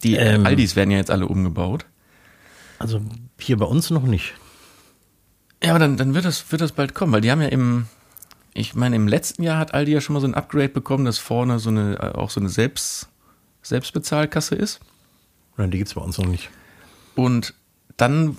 Die 0.03 0.17
ähm, 0.17 0.47
Aldis 0.47 0.77
werden 0.77 0.91
ja 0.91 0.99
jetzt 0.99 1.11
alle 1.11 1.27
umgebaut. 1.27 1.87
Also 2.79 3.01
hier 3.39 3.57
bei 3.59 3.67
uns 3.67 3.91
noch 3.91 4.03
nicht. 4.03 4.35
Ja, 5.65 5.71
aber 5.71 5.79
dann, 5.79 5.97
dann 5.97 6.15
wird, 6.15 6.27
das, 6.27 6.53
wird 6.53 6.61
das 6.61 6.73
bald 6.73 6.95
kommen, 6.95 7.11
weil 7.13 7.23
die 7.23 7.31
haben 7.31 7.41
ja 7.41 7.49
im, 7.49 7.87
ich 8.53 8.75
meine, 8.75 8.97
im 8.97 9.09
letzten 9.09 9.43
Jahr 9.43 9.59
hat 9.59 9.73
Aldi 9.73 9.93
ja 9.93 10.03
schon 10.03 10.13
mal 10.13 10.21
so 10.21 10.27
ein 10.27 10.35
Upgrade 10.35 10.69
bekommen, 10.69 11.07
dass 11.07 11.17
vorne 11.17 11.59
so 11.59 11.71
eine, 11.71 11.95
äh, 11.95 12.13
auch 12.13 12.29
so 12.29 12.39
eine 12.39 12.51
Selbst, 12.51 13.09
Selbstbezahlkasse 13.63 14.57
ist. 14.57 14.81
Nein, 15.57 15.71
die 15.71 15.79
gibt's 15.79 15.95
bei 15.95 16.03
uns 16.03 16.19
noch 16.19 16.27
nicht. 16.27 16.51
Und 17.15 17.55
dann 17.97 18.37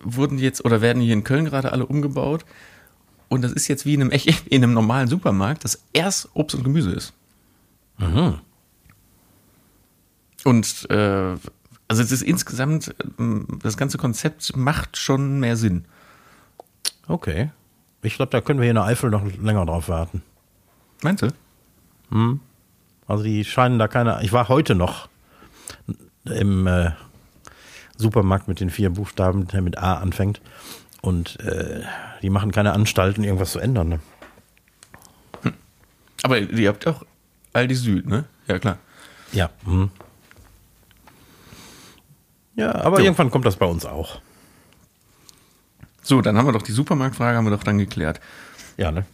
wurden 0.00 0.38
die 0.38 0.42
jetzt 0.42 0.64
oder 0.64 0.80
werden 0.80 1.00
hier 1.00 1.12
in 1.12 1.22
Köln 1.22 1.44
gerade 1.44 1.70
alle 1.70 1.86
umgebaut. 1.86 2.44
Und 3.28 3.42
das 3.42 3.52
ist 3.52 3.68
jetzt 3.68 3.86
wie 3.86 3.94
in 3.94 4.00
einem, 4.00 4.10
in 4.46 4.64
einem 4.64 4.72
normalen 4.72 5.06
Supermarkt, 5.06 5.62
dass 5.62 5.84
erst 5.92 6.30
Obst 6.34 6.56
und 6.56 6.64
Gemüse 6.64 6.90
ist. 6.90 7.12
Und 10.42 10.90
äh, 10.90 11.36
also 11.86 12.02
es 12.02 12.10
ist 12.10 12.22
insgesamt, 12.22 12.96
ähm, 13.20 13.46
das 13.62 13.76
ganze 13.76 13.96
Konzept 13.96 14.56
macht 14.56 14.96
schon 14.96 15.38
mehr 15.38 15.56
Sinn. 15.56 15.84
Okay. 17.08 17.50
Ich 18.02 18.16
glaube, 18.16 18.30
da 18.30 18.40
können 18.40 18.58
wir 18.60 18.64
hier 18.64 18.70
in 18.70 18.76
der 18.76 18.84
Eifel 18.84 19.10
noch 19.10 19.24
länger 19.40 19.66
drauf 19.66 19.88
warten. 19.88 20.22
Meinst 21.02 21.22
du? 21.22 21.28
Also 23.08 23.22
die 23.24 23.44
scheinen 23.44 23.78
da 23.78 23.88
keine. 23.88 24.22
Ich 24.22 24.32
war 24.32 24.48
heute 24.48 24.74
noch 24.74 25.08
im 26.24 26.66
äh, 26.66 26.90
Supermarkt 27.96 28.48
mit 28.48 28.60
den 28.60 28.70
vier 28.70 28.90
Buchstaben, 28.90 29.48
der 29.48 29.62
mit 29.62 29.78
A 29.78 29.94
anfängt. 29.94 30.40
Und 31.02 31.38
äh, 31.40 31.82
die 32.22 32.30
machen 32.30 32.50
keine 32.52 32.72
Anstalten, 32.72 33.24
irgendwas 33.24 33.52
zu 33.52 33.58
ändern. 33.58 33.88
Ne? 33.88 34.00
Aber 36.22 36.38
ihr 36.38 36.68
habt 36.68 36.86
auch 36.86 37.04
Aldi 37.52 37.74
Süd, 37.74 38.06
ne? 38.06 38.24
Ja, 38.48 38.58
klar. 38.58 38.78
Ja. 39.32 39.50
Mhm. 39.64 39.90
Ja, 42.56 42.74
aber 42.74 42.96
So. 42.96 43.02
irgendwann 43.02 43.30
kommt 43.30 43.44
das 43.46 43.56
bei 43.56 43.66
uns 43.66 43.84
auch. 43.84 44.20
So, 46.06 46.20
dann 46.22 46.38
haben 46.38 46.46
wir 46.46 46.52
doch 46.52 46.62
die 46.62 46.70
Supermarktfrage, 46.70 47.36
haben 47.36 47.46
wir 47.46 47.50
doch 47.50 47.64
dann 47.64 47.78
geklärt. 47.78 48.20
Ja, 48.76 48.92
ne? 48.92 49.04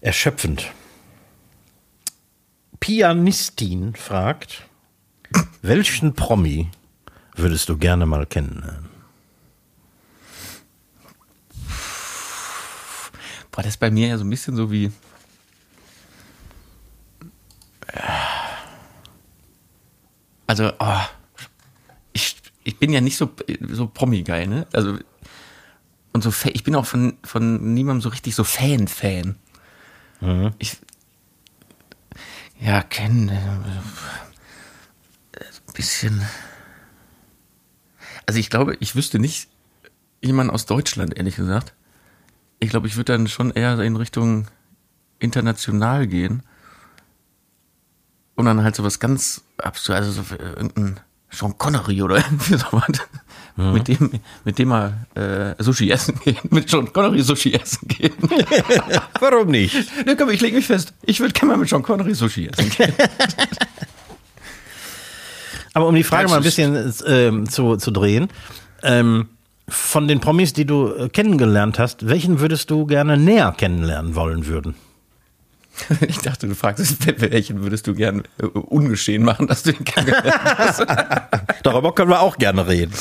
Erschöpfend. 0.00 0.72
Pianistin 2.80 3.94
fragt, 3.94 4.66
welchen 5.60 6.14
Promi 6.14 6.70
würdest 7.36 7.68
du 7.68 7.76
gerne 7.76 8.06
mal 8.06 8.24
kennenlernen? 8.24 8.88
Boah, 13.50 13.62
das 13.62 13.74
ist 13.74 13.80
bei 13.80 13.90
mir 13.90 14.08
ja 14.08 14.16
so 14.16 14.24
ein 14.24 14.30
bisschen 14.30 14.56
so 14.56 14.72
wie. 14.72 14.90
Also, 20.46 20.72
oh, 20.78 21.00
ich, 22.14 22.36
ich 22.64 22.78
bin 22.78 22.90
ja 22.90 23.02
nicht 23.02 23.18
so, 23.18 23.30
so 23.68 23.86
Promi-Geil, 23.86 24.46
ne? 24.46 24.66
Also, 24.72 24.98
und 26.12 26.22
so, 26.22 26.32
ich 26.44 26.64
bin 26.64 26.74
auch 26.74 26.86
von, 26.86 27.16
von 27.24 27.74
niemandem 27.74 28.00
so 28.02 28.08
richtig 28.08 28.34
so 28.34 28.44
Fan-Fan. 28.44 29.36
Ich, 30.58 30.76
ja, 32.60 32.82
kennen, 32.82 33.28
äh, 33.28 33.38
ein 35.40 35.74
bisschen. 35.74 36.22
Also, 38.26 38.38
ich 38.38 38.50
glaube, 38.50 38.76
ich 38.80 38.94
wüsste 38.94 39.18
nicht 39.18 39.48
jemanden 40.20 40.52
aus 40.52 40.66
Deutschland, 40.66 41.16
ehrlich 41.16 41.36
gesagt. 41.36 41.74
Ich 42.58 42.70
glaube, 42.70 42.86
ich 42.86 42.96
würde 42.96 43.12
dann 43.12 43.28
schon 43.28 43.50
eher 43.50 43.78
in 43.80 43.96
Richtung 43.96 44.48
international 45.18 46.06
gehen. 46.06 46.42
Und 48.34 48.46
dann 48.46 48.62
halt 48.62 48.74
sowas 48.74 49.00
ganz 49.00 49.42
absurd, 49.58 49.98
also 49.98 50.12
so 50.12 50.22
für 50.22 50.36
irgendein 50.36 51.00
Sean 51.30 51.56
Connery 51.56 52.02
oder 52.02 52.16
irgendwie 52.24 52.56
sowas. 52.56 53.00
Mit 53.56 53.88
dem, 53.88 54.10
mit 54.44 54.58
dem 54.58 54.68
mal 54.68 55.06
äh, 55.14 55.62
Sushi 55.62 55.90
essen 55.90 56.18
gehen. 56.24 56.38
Mit 56.50 56.70
Sean 56.70 56.90
Connery 56.92 57.20
Sushi 57.22 57.52
essen 57.52 57.88
gehen. 57.88 58.14
Warum 59.20 59.48
nicht? 59.48 59.74
ja, 60.06 60.14
komm, 60.14 60.30
ich 60.30 60.40
lege 60.40 60.56
mich 60.56 60.66
fest. 60.66 60.94
Ich 61.02 61.20
würde 61.20 61.34
gerne 61.34 61.52
mal 61.52 61.58
mit 61.58 61.68
Sean 61.68 61.82
Connery 61.82 62.14
Sushi 62.14 62.46
essen 62.46 62.70
gehen. 62.70 62.94
Aber 65.74 65.86
um 65.86 65.94
die 65.94 66.04
Frage 66.04 66.28
mal 66.28 66.38
ein 66.38 66.42
bisschen 66.42 66.92
ähm, 67.06 67.48
zu, 67.48 67.76
zu 67.76 67.90
drehen, 67.90 68.28
ähm, 68.82 69.28
von 69.68 70.08
den 70.08 70.20
Promis, 70.20 70.52
die 70.52 70.64
du 70.64 70.92
äh, 70.94 71.08
kennengelernt 71.08 71.78
hast, 71.78 72.08
welchen 72.08 72.40
würdest 72.40 72.70
du 72.70 72.86
gerne 72.86 73.16
näher 73.16 73.54
kennenlernen 73.56 74.14
wollen 74.14 74.46
würden? 74.46 74.74
Ich 76.08 76.18
dachte, 76.18 76.46
du 76.48 76.54
fragst, 76.54 77.06
welchen 77.20 77.62
würdest 77.62 77.86
du 77.86 77.94
gern 77.94 78.22
äh, 78.38 78.46
ungeschehen 78.46 79.22
machen, 79.22 79.46
dass 79.46 79.62
du 79.62 79.70
ihn 79.72 79.84
kennengelernt. 79.84 80.86
Darüber 81.62 81.94
können 81.94 82.10
wir 82.10 82.20
auch 82.20 82.36
gerne 82.38 82.66
reden. 82.66 82.92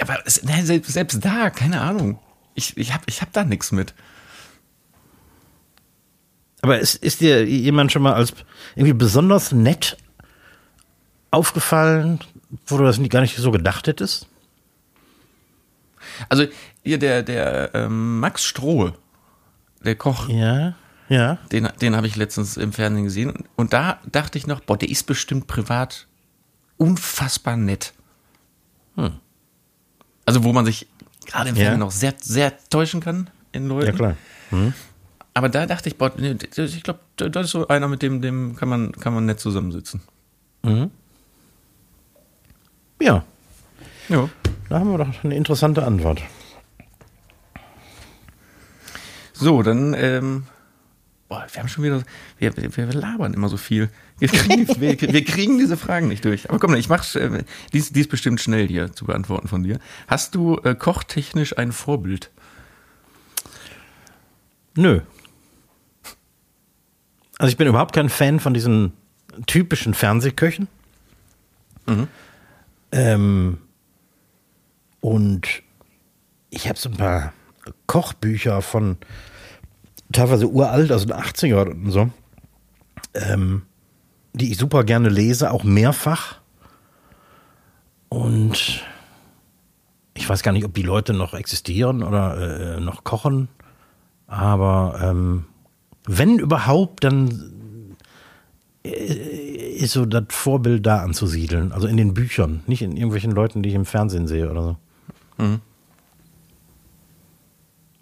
Aber 0.00 0.18
nein, 0.44 0.64
selbst, 0.66 0.92
selbst 0.92 1.24
da, 1.24 1.50
keine 1.50 1.80
Ahnung. 1.80 2.18
Ich, 2.54 2.76
ich 2.76 2.92
habe 2.92 3.04
ich 3.06 3.20
hab 3.22 3.32
da 3.32 3.44
nichts 3.44 3.72
mit. 3.72 3.94
Aber 6.62 6.78
ist, 6.78 6.94
ist 6.96 7.20
dir 7.20 7.44
jemand 7.46 7.92
schon 7.92 8.02
mal 8.02 8.14
als 8.14 8.32
irgendwie 8.74 8.92
besonders 8.94 9.52
nett 9.52 9.96
aufgefallen, 11.30 12.20
wo 12.66 12.78
du 12.78 12.84
das 12.84 12.98
nie- 12.98 13.08
gar 13.08 13.20
nicht 13.20 13.36
so 13.36 13.50
gedacht 13.50 13.86
hättest? 13.86 14.26
Also 16.28 16.46
hier 16.84 16.98
der, 16.98 17.22
der 17.22 17.70
ähm, 17.74 18.20
Max 18.20 18.44
Strohe, 18.44 18.94
der 19.84 19.94
Koch, 19.96 20.28
Ja, 20.28 20.74
ja. 21.08 21.38
den, 21.52 21.68
den 21.80 21.96
habe 21.96 22.06
ich 22.06 22.16
letztens 22.16 22.56
im 22.56 22.72
Fernsehen 22.72 23.04
gesehen. 23.04 23.44
Und 23.56 23.72
da 23.72 23.98
dachte 24.10 24.38
ich 24.38 24.46
noch, 24.46 24.60
boah, 24.60 24.76
der 24.76 24.88
ist 24.90 25.04
bestimmt 25.04 25.46
privat 25.46 26.06
unfassbar 26.76 27.56
nett. 27.56 27.92
Also 30.26 30.44
wo 30.44 30.52
man 30.52 30.64
sich 30.64 30.86
gerade 31.26 31.50
im 31.50 31.56
Ja. 31.56 31.62
Fernsehen 31.62 31.80
noch 31.80 31.90
sehr, 31.92 32.14
sehr 32.20 32.52
täuschen 32.68 33.00
kann 33.00 33.30
in 33.52 33.68
Leuten. 33.68 33.86
Ja, 33.86 33.92
klar. 33.92 34.16
Aber 35.34 35.48
da 35.48 35.64
dachte 35.66 35.88
ich, 35.88 35.96
boah, 35.96 36.12
nee, 36.16 36.36
ich 36.56 36.82
glaube, 36.82 37.00
das 37.16 37.46
ist 37.46 37.50
so 37.52 37.66
einer, 37.68 37.88
mit 37.88 38.02
dem, 38.02 38.20
dem 38.20 38.54
kann 38.56 38.68
man, 38.68 38.92
kann 38.92 39.14
man 39.14 39.24
nett 39.26 39.40
zusammensitzen. 39.40 40.02
Ja, 43.00 43.24
Ja. 44.08 44.28
da 44.68 44.78
haben 44.78 44.90
wir 44.90 44.98
doch 44.98 45.24
eine 45.24 45.34
interessante 45.36 45.84
Antwort. 45.84 46.22
So, 49.42 49.64
dann, 49.64 49.92
ähm, 49.94 50.44
boah, 51.28 51.44
wir 51.50 51.60
haben 51.60 51.68
schon 51.68 51.82
wieder, 51.82 52.04
wir, 52.38 52.56
wir, 52.56 52.92
labern 52.92 53.34
immer 53.34 53.48
so 53.48 53.56
viel. 53.56 53.90
Wir 54.20 54.28
kriegen, 54.28 54.68
wir, 54.80 55.00
wir 55.00 55.24
kriegen 55.24 55.58
diese 55.58 55.76
Fragen 55.76 56.06
nicht 56.06 56.24
durch. 56.24 56.48
Aber 56.48 56.60
komm, 56.60 56.76
ich 56.76 56.88
mach's, 56.88 57.16
äh, 57.16 57.42
dies, 57.72 57.90
dies 57.92 58.06
bestimmt 58.06 58.40
schnell 58.40 58.68
hier 58.68 58.92
zu 58.92 59.04
beantworten 59.04 59.48
von 59.48 59.64
dir. 59.64 59.80
Hast 60.06 60.36
du 60.36 60.58
äh, 60.58 60.76
kochtechnisch 60.76 61.58
ein 61.58 61.72
Vorbild? 61.72 62.30
Nö. 64.76 65.00
Also 67.38 67.50
ich 67.50 67.56
bin 67.56 67.66
überhaupt 67.66 67.96
kein 67.96 68.10
Fan 68.10 68.38
von 68.38 68.54
diesen 68.54 68.92
typischen 69.48 69.92
Fernsehköchen. 69.92 70.68
Ähm, 72.92 73.58
und 75.00 75.48
ich 76.50 76.68
habe 76.68 76.78
so 76.78 76.90
ein 76.90 76.96
paar 76.96 77.32
Kochbücher 77.88 78.62
von 78.62 78.98
teilweise 80.12 80.48
uralt, 80.48 80.90
also 80.90 81.06
den 81.06 81.16
80er 81.16 81.70
und 81.70 81.90
so, 81.90 82.10
ähm, 83.14 83.62
die 84.32 84.52
ich 84.52 84.58
super 84.58 84.84
gerne 84.84 85.08
lese, 85.08 85.50
auch 85.50 85.64
mehrfach. 85.64 86.36
Und 88.08 88.82
ich 90.14 90.28
weiß 90.28 90.42
gar 90.42 90.52
nicht, 90.52 90.64
ob 90.64 90.74
die 90.74 90.82
Leute 90.82 91.14
noch 91.14 91.34
existieren 91.34 92.02
oder 92.02 92.76
äh, 92.76 92.80
noch 92.80 93.04
kochen. 93.04 93.48
Aber 94.26 94.98
ähm, 95.02 95.44
wenn 96.04 96.38
überhaupt, 96.38 97.04
dann 97.04 97.96
äh, 98.84 98.90
ist 98.90 99.92
so 99.92 100.04
das 100.06 100.24
Vorbild 100.28 100.86
da 100.86 101.02
anzusiedeln. 101.02 101.72
Also 101.72 101.86
in 101.86 101.96
den 101.96 102.14
Büchern, 102.14 102.62
nicht 102.66 102.82
in 102.82 102.92
irgendwelchen 102.96 103.32
Leuten, 103.32 103.62
die 103.62 103.70
ich 103.70 103.74
im 103.74 103.84
Fernsehen 103.84 104.26
sehe 104.26 104.50
oder 104.50 104.62
so. 104.62 104.76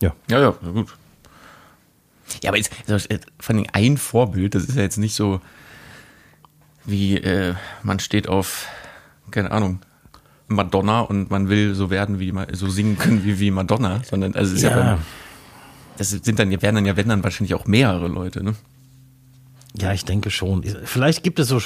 Ja. 0.00 0.14
Ja, 0.28 0.40
ja, 0.40 0.54
na 0.62 0.70
gut. 0.70 0.96
Ja, 2.42 2.50
aber 2.50 2.56
jetzt, 2.58 2.70
also, 2.88 3.08
äh, 3.08 3.18
vor 3.38 3.54
allem 3.54 3.66
ein 3.72 3.96
Vorbild, 3.96 4.54
das 4.54 4.64
ist 4.64 4.76
ja 4.76 4.82
jetzt 4.82 4.98
nicht 4.98 5.14
so 5.14 5.40
wie 6.86 7.16
äh, 7.18 7.54
man 7.82 7.98
steht 8.00 8.28
auf, 8.28 8.66
keine 9.30 9.50
Ahnung, 9.52 9.80
Madonna 10.48 11.00
und 11.00 11.30
man 11.30 11.48
will 11.48 11.74
so 11.74 11.90
werden 11.90 12.18
wie 12.18 12.32
so 12.52 12.68
singen 12.68 12.98
können 12.98 13.24
wie, 13.24 13.38
wie 13.38 13.50
Madonna, 13.50 14.00
sondern 14.08 14.34
also 14.34 14.56
ja, 14.56 14.70
Ja. 14.70 14.76
dann, 14.76 14.98
das 15.98 16.10
sind 16.10 16.38
dann 16.38 16.50
werden 16.50 16.74
dann 16.76 16.86
ja 16.86 16.96
wenn 16.96 17.08
dann 17.08 17.22
wahrscheinlich 17.22 17.54
auch 17.54 17.66
mehrere 17.66 18.08
Leute, 18.08 18.42
ne? 18.42 18.54
Ja, 19.78 19.92
ich 19.92 20.04
denke 20.04 20.30
schon. 20.30 20.64
Vielleicht 20.84 21.22
gibt 21.22 21.38
es 21.38 21.46
so, 21.46 21.60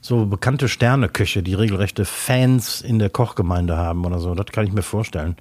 so 0.00 0.26
bekannte 0.26 0.68
Sterneköche, 0.68 1.42
die 1.42 1.54
regelrechte 1.54 2.04
Fans 2.04 2.80
in 2.80 3.00
der 3.00 3.10
Kochgemeinde 3.10 3.76
haben 3.76 4.04
oder 4.04 4.20
so. 4.20 4.36
Das 4.36 4.46
kann 4.52 4.64
ich 4.64 4.72
mir 4.72 4.82
vorstellen. 4.82 5.34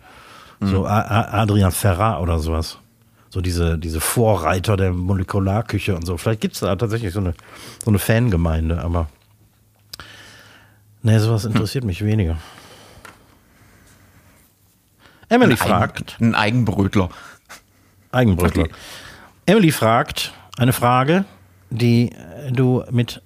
So 0.59 0.87
A 0.87 1.01
A 1.01 1.41
Adrian 1.43 1.71
Ferrar 1.71 2.19
oder 2.23 2.39
sowas. 2.39 2.79
So 3.29 3.41
diese, 3.41 3.77
diese 3.77 3.99
Vorreiter 3.99 4.77
der 4.77 4.93
Molekularküche 4.93 5.95
und 5.95 6.05
so. 6.05 6.17
Vielleicht 6.17 6.41
gibt 6.41 6.53
es 6.55 6.61
da 6.61 6.75
tatsächlich 6.75 7.13
so 7.13 7.19
eine, 7.19 7.33
so 7.83 7.91
eine 7.91 7.99
Fangemeinde, 7.99 8.81
aber 8.81 9.09
Nee, 11.07 11.19
sowas 11.19 11.45
interessiert 11.45 11.85
mich 11.85 12.03
weniger. 12.03 12.37
Emily 15.29 15.51
Ein, 15.51 15.57
fragt, 15.57 16.15
Eigen, 16.15 16.31
ein 16.31 16.35
Eigenbrötler. 16.35 17.09
Eigenbrötler. 18.11 18.63
Okay. 18.63 18.73
Emily 19.45 19.71
fragt 19.71 20.33
eine 20.57 20.73
Frage, 20.73 21.23
die 21.69 22.11
äh, 22.11 22.51
du 22.51 22.83
mit 22.91 23.21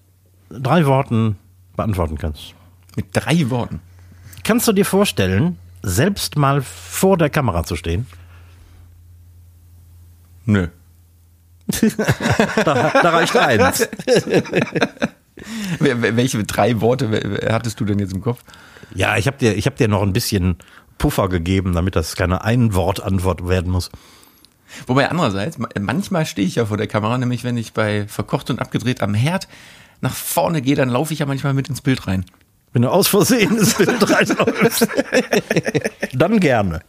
drei 0.50 0.86
Worten 0.86 1.38
beantworten 1.76 2.20
kannst. 2.20 2.54
Mit 2.96 3.08
drei 3.14 3.50
Worten. 3.50 3.80
Kannst 4.44 4.68
du 4.68 4.74
dir 4.74 4.86
vorstellen, 4.86 5.58
selbst 5.82 6.38
mal 6.38 6.62
vor 6.62 7.18
der 7.18 7.32
Kamera 7.32 7.64
zu 7.64 7.76
stehen? 7.76 8.06
Nö. 10.46 10.68
Da, 12.66 12.90
da 13.02 13.10
reicht 13.12 13.36
eins. 13.38 13.88
Welche 15.80 16.44
drei 16.44 16.82
Worte 16.82 17.40
hattest 17.50 17.80
du 17.80 17.86
denn 17.86 18.00
jetzt 18.00 18.14
im 18.14 18.22
Kopf? 18.22 18.42
Ja, 18.94 19.18
ich 19.18 19.28
habe 19.28 19.38
dir, 19.38 19.56
ich 19.56 19.66
hab 19.68 19.78
dir 19.78 19.88
noch 19.88 20.02
ein 20.02 20.14
bisschen 20.14 20.58
Puffer 20.98 21.30
gegeben, 21.30 21.74
damit 21.74 21.96
das 21.96 22.16
keine 22.16 22.44
Ein-Wort-Antwort 22.44 23.48
werden 23.48 23.72
muss. 23.72 23.90
Wobei 24.88 25.10
andererseits, 25.10 25.58
ma- 25.58 25.70
manchmal 25.80 26.26
stehe 26.26 26.48
ich 26.48 26.56
ja 26.56 26.66
vor 26.66 26.78
der 26.78 26.88
Kamera, 26.88 27.18
nämlich 27.18 27.44
wenn 27.44 27.58
ich 27.58 27.74
bei 27.74 28.08
verkocht 28.08 28.50
und 28.50 28.60
abgedreht 28.60 29.02
am 29.02 29.14
Herd 29.14 29.48
nach 30.02 30.14
vorne 30.14 30.62
gehe, 30.62 30.76
dann 30.76 30.90
laufe 30.90 31.14
ich 31.14 31.20
ja 31.20 31.26
manchmal 31.26 31.54
mit 31.54 31.70
ins 31.70 31.82
Bild 31.82 32.08
rein. 32.08 32.26
Wenn 32.74 32.82
du 32.84 32.90
aus 32.90 33.08
Versehen 33.08 33.58
ins 33.58 33.74
Bild 33.76 34.10
reinläufst, 34.10 34.88
dann 36.14 36.40
gerne. 36.40 36.82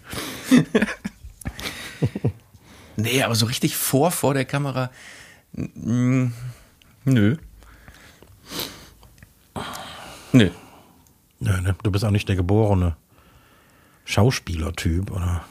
Nee, 2.97 3.23
aber 3.23 3.35
so 3.35 3.47
richtig 3.47 3.77
vor, 3.77 4.11
vor 4.11 4.35
der 4.35 4.45
Kamera. 4.45 4.91
Nö. 5.53 6.31
Nö. 7.05 7.37
Nö, 10.33 11.61
ne? 11.61 11.75
Du 11.83 11.91
bist 11.91 12.05
auch 12.05 12.11
nicht 12.11 12.29
der 12.29 12.37
geborene 12.37 12.97
Schauspielertyp 14.05 15.11
oder 15.11 15.45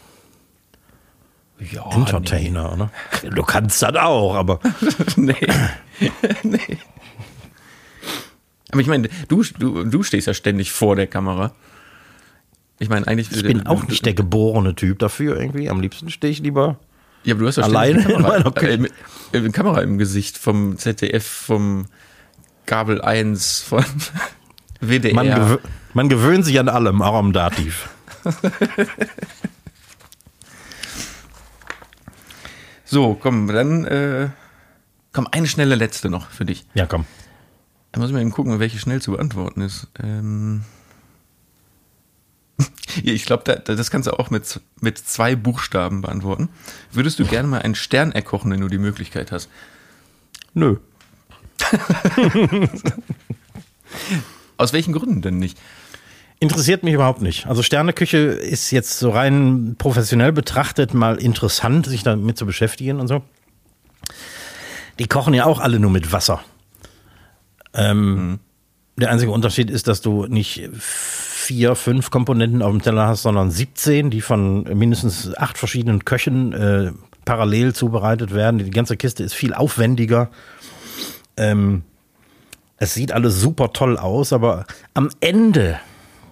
Ja, 1.60 1.90
Entertainer, 1.92 2.74
oder? 2.74 2.92
Du 3.30 3.44
kannst 3.44 3.82
das 3.82 3.96
auch, 3.96 4.36
aber 4.36 4.60
Nee. 5.16 5.36
nee. 6.44 6.78
Aber 8.72 8.82
ich 8.82 8.88
meine, 8.88 9.10
du, 9.28 9.44
du, 9.44 9.84
du 9.84 10.04
stehst 10.04 10.28
ja 10.28 10.34
ständig 10.34 10.72
vor 10.72 10.96
der 10.96 11.08
Kamera. 11.08 11.54
Ich 12.80 12.90
meine, 12.90 13.06
eigentlich. 13.06 13.32
ich 13.32 13.44
bin 13.44 13.68
auch 13.68 13.84
nicht 13.84 14.06
der 14.06 14.14
geborene 14.14 14.76
Typ 14.76 15.00
dafür 15.00 15.40
irgendwie. 15.40 15.70
Am 15.70 15.82
liebsten 15.82 16.10
stehe 16.10 16.32
ich 16.32 16.40
lieber. 16.40 16.80
Ja, 17.24 17.34
aber 17.36 17.42
du 17.42 17.48
hast 17.48 17.58
ja 17.58 17.64
Alleine 17.64 18.00
in 18.02 18.08
Kamera, 18.08 18.52
mit- 18.78 18.94
äh, 19.34 19.40
mit 19.40 19.54
Kamera 19.54 19.82
im 19.82 19.98
Gesicht 19.98 20.38
vom 20.38 20.78
ZDF, 20.78 21.26
vom 21.26 21.86
Gabel 22.66 23.02
1, 23.02 23.60
von 23.62 23.84
WDR. 24.82 25.14
Man, 25.14 25.28
gewö 25.28 25.58
man 25.94 26.10
gewöhnt 26.10 26.46
sich 26.46 26.60
an 26.60 26.70
allem, 26.70 27.02
auch 27.02 27.16
am 27.16 27.34
Dativ. 27.34 27.90
so, 32.86 33.16
komm, 33.16 33.48
dann 33.48 33.86
äh, 33.86 34.30
komm, 35.14 35.28
eine 35.32 35.48
schnelle 35.48 35.76
letzte 35.76 36.10
noch 36.10 36.30
für 36.30 36.46
dich. 36.46 36.66
Ja, 36.74 36.86
komm. 36.86 37.06
Da 37.92 38.00
muss 38.00 38.10
ich 38.10 38.14
mal 38.14 38.22
eben 38.22 38.32
gucken, 38.32 38.60
welche 38.60 38.80
schnell 38.80 39.02
zu 39.02 39.12
beantworten 39.12 39.62
ist. 39.62 39.88
Ähm 40.02 40.64
ich 43.04 43.26
glaube, 43.26 43.44
da, 43.46 43.56
da- 43.56 43.76
das 43.76 43.92
kannst 43.92 44.08
du 44.08 44.14
auch 44.20 44.30
mit, 44.30 44.60
mit 44.82 44.98
zwei 44.98 45.36
Buchstaben 45.36 46.02
beantworten. 46.02 46.50
Würdest 46.92 47.20
du 47.20 47.26
gerne 47.26 47.48
mal 47.48 47.62
einen 47.62 47.76
Stern 47.76 48.12
erkochen, 48.12 48.52
wenn 48.52 48.62
du 48.62 48.68
die 48.68 48.78
Möglichkeit 48.78 49.32
hast? 49.32 49.50
Nö. 50.54 50.78
Aus 54.58 54.74
welchen 54.74 54.94
Gründen 54.94 55.22
denn 55.22 55.38
nicht? 55.40 55.58
Interessiert 56.40 56.84
mich 56.84 56.94
überhaupt 56.94 57.22
nicht. 57.22 57.46
Also 57.48 57.62
Sterneküche 57.62 58.18
ist 58.18 58.72
jetzt 58.72 58.98
so 59.00 59.12
rein 59.12 59.76
professionell 59.78 60.32
betrachtet 60.32 60.94
mal 60.94 61.18
interessant, 61.18 61.86
sich 61.86 62.04
damit 62.04 62.38
zu 62.38 62.46
beschäftigen 62.46 63.00
und 63.00 63.08
so. 63.08 63.24
Die 65.00 65.08
kochen 65.08 65.34
ja 65.34 65.46
auch 65.46 65.60
alle 65.60 65.80
nur 65.80 65.92
mit 65.92 66.12
Wasser. 66.12 66.44
Ähm, 67.74 68.40
Der 68.98 69.10
einzige 69.12 69.32
Unterschied 69.32 69.70
ist, 69.70 69.88
dass 69.88 70.02
du 70.02 70.26
nicht 70.26 70.68
vier, 71.42 71.76
fünf 71.76 72.12
Komponenten 72.12 72.62
auf 72.62 72.72
dem 72.72 72.82
Teller 72.82 73.08
hast, 73.08 73.24
sondern 73.24 73.52
17, 73.52 74.10
die 74.10 74.22
von 74.22 74.64
mindestens 74.64 75.36
acht 75.36 75.58
verschiedenen 75.58 76.06
Köchen 76.06 76.54
äh, 76.54 76.92
parallel 77.26 77.74
zubereitet 77.74 78.34
werden. 78.34 78.58
Die 78.60 78.70
ganze 78.72 78.98
Kiste 78.98 79.24
ist 79.24 79.34
viel 79.34 79.54
aufwendiger. 79.54 80.30
Ähm, 81.38 81.84
es 82.78 82.94
sieht 82.94 83.12
alles 83.12 83.40
super 83.40 83.74
toll 83.74 83.98
aus, 83.98 84.34
aber 84.34 84.66
am 84.94 85.10
Ende 85.20 85.80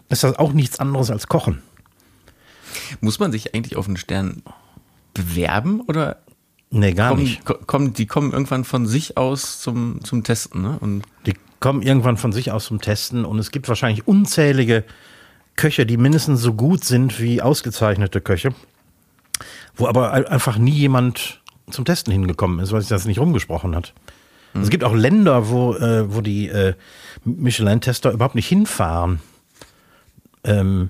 ist 0.09 0.23
das 0.23 0.37
auch 0.37 0.53
nichts 0.53 0.79
anderes 0.79 1.11
als 1.11 1.27
Kochen. 1.27 1.61
Muss 3.01 3.19
man 3.19 3.31
sich 3.31 3.53
eigentlich 3.53 3.75
auf 3.75 3.87
einen 3.87 3.97
Stern 3.97 4.41
bewerben 5.13 5.81
oder 5.81 6.17
Nee, 6.71 6.93
gar 6.93 7.09
kommen, 7.09 7.23
nicht. 7.23 7.45
ko- 7.45 7.57
kommen, 7.65 7.93
die 7.93 8.05
kommen 8.05 8.31
irgendwann 8.31 8.63
von 8.63 8.85
sich 8.85 9.17
aus 9.17 9.59
zum, 9.59 10.03
zum 10.03 10.23
Testen, 10.23 10.61
ne? 10.61 10.77
Und 10.79 11.01
Die 11.25 11.33
kommen 11.59 11.81
irgendwann 11.81 12.17
von 12.17 12.31
sich 12.31 12.51
aus 12.51 12.65
zum 12.65 12.79
Testen 12.81 13.25
und 13.25 13.39
es 13.39 13.51
gibt 13.51 13.67
wahrscheinlich 13.67 14.07
unzählige 14.07 14.83
Köche, 15.55 15.85
die 15.85 15.97
mindestens 15.97 16.41
so 16.41 16.53
gut 16.53 16.83
sind 16.85 17.19
wie 17.19 17.41
ausgezeichnete 17.41 18.21
Köche, 18.21 18.53
wo 19.75 19.87
aber 19.87 20.11
ein- 20.13 20.25
einfach 20.27 20.57
nie 20.57 20.71
jemand 20.71 21.41
zum 21.69 21.85
Testen 21.85 22.11
hingekommen 22.13 22.59
ist, 22.59 22.71
weil 22.71 22.81
sich 22.81 22.89
das 22.89 23.05
nicht 23.05 23.19
rumgesprochen 23.19 23.75
hat. 23.75 23.93
Es 24.59 24.69
gibt 24.71 24.83
auch 24.83 24.95
Länder, 24.95 25.49
wo, 25.49 25.75
äh, 25.75 26.11
wo 26.13 26.21
die 26.21 26.47
äh, 26.47 26.73
Michelin-Tester 27.23 28.11
überhaupt 28.11 28.33
nicht 28.33 28.47
hinfahren. 28.47 29.19
Ähm, 30.43 30.89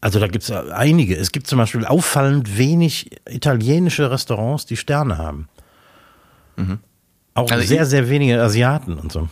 also 0.00 0.20
da 0.20 0.28
gibt 0.28 0.44
es 0.44 0.50
einige. 0.52 1.16
Es 1.16 1.32
gibt 1.32 1.48
zum 1.48 1.58
Beispiel 1.58 1.84
auffallend 1.84 2.56
wenig 2.58 3.10
italienische 3.28 4.08
Restaurants, 4.10 4.66
die 4.66 4.76
Sterne 4.76 5.18
haben. 5.18 5.48
Auch 7.36 7.50
Also 7.50 7.66
sehr, 7.66 7.86
sehr 7.86 8.08
wenige 8.08 8.40
Asiaten 8.42 8.94
und 8.98 9.12
so. 9.12 9.28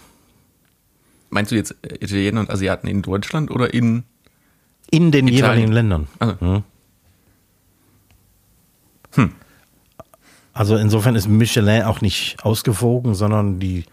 meinst 1.31 1.51
du 1.51 1.57
jetzt 1.57 1.75
Italiener 1.83 2.41
und 2.41 2.51
Asiaten 2.51 2.87
in 2.87 3.03
Deutschland 3.03 3.51
oder 3.51 3.73
in 3.75 4.05
In 4.91 5.11
den 5.11 5.27
Italien. 5.27 5.35
jeweiligen 5.37 5.73
Ländern. 5.73 6.09
Also, 6.19 6.63
Also 10.53 10.77
insofern 10.77 11.17
ist 11.17 11.27
Michelin 11.29 11.83
auch 11.83 12.01
nicht 12.01 12.37
ausgewogen, 12.45 13.15
sondern 13.15 13.59
die 13.59 13.85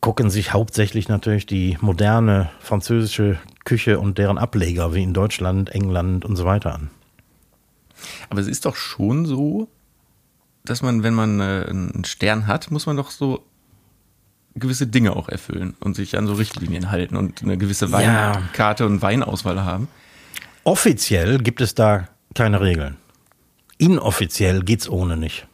gucken 0.00 0.28
sich 0.28 0.52
hauptsächlich 0.52 1.08
natürlich 1.08 1.46
die 1.46 1.78
moderne 1.80 2.50
französische 2.60 3.38
Küche 3.64 3.98
und 4.00 4.18
deren 4.18 4.36
Ableger 4.36 4.94
wie 4.94 5.02
in 5.02 5.14
Deutschland, 5.14 5.70
England 5.70 6.24
und 6.24 6.36
so 6.36 6.44
weiter 6.44 6.74
an. 6.74 6.90
Aber 8.30 8.40
es 8.40 8.48
ist 8.48 8.66
doch 8.66 8.76
schon 8.76 9.24
so, 9.26 9.68
dass 10.64 10.80
man, 10.82 11.02
wenn 11.02 11.14
man 11.14 11.40
äh, 11.40 11.66
einen 11.68 12.04
Stern 12.04 12.46
hat, 12.46 12.70
muss 12.70 12.86
man 12.86 12.96
doch 12.96 13.10
so 13.10 13.44
gewisse 14.54 14.86
Dinge 14.86 15.14
auch 15.14 15.28
erfüllen 15.28 15.74
und 15.80 15.94
sich 15.94 16.16
an 16.16 16.26
so 16.26 16.34
Richtlinien 16.34 16.90
halten 16.90 17.16
und 17.16 17.42
eine 17.42 17.58
gewisse 17.58 17.86
Ja. 17.86 18.34
Weinkarte 18.34 18.86
und 18.86 19.02
Weinauswahl 19.02 19.64
haben. 19.64 19.88
Offiziell 20.62 21.38
gibt 21.38 21.60
es 21.60 21.74
da 21.74 22.08
keine 22.34 22.60
Regeln. 22.60 22.96
Inoffiziell 23.76 24.62
geht's 24.62 24.88
ohne 24.88 25.16
nicht. 25.16 25.46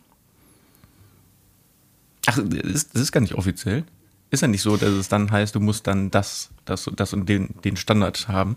Ach, 2.26 2.38
das 2.44 2.61
ist, 2.61 2.94
das 2.94 3.02
ist 3.02 3.12
gar 3.12 3.20
nicht 3.20 3.34
offiziell. 3.34 3.84
Ist 4.30 4.42
ja 4.42 4.48
nicht 4.48 4.62
so, 4.62 4.76
dass 4.76 4.90
es 4.90 5.08
dann 5.08 5.32
heißt, 5.32 5.54
du 5.54 5.61
musst 5.61 5.86
dann 5.86 6.11
das, 6.11 6.50
das, 6.64 6.88
das 6.94 7.12
und 7.14 7.28
den, 7.28 7.54
den 7.64 7.76
Standard 7.76 8.28
haben. 8.28 8.56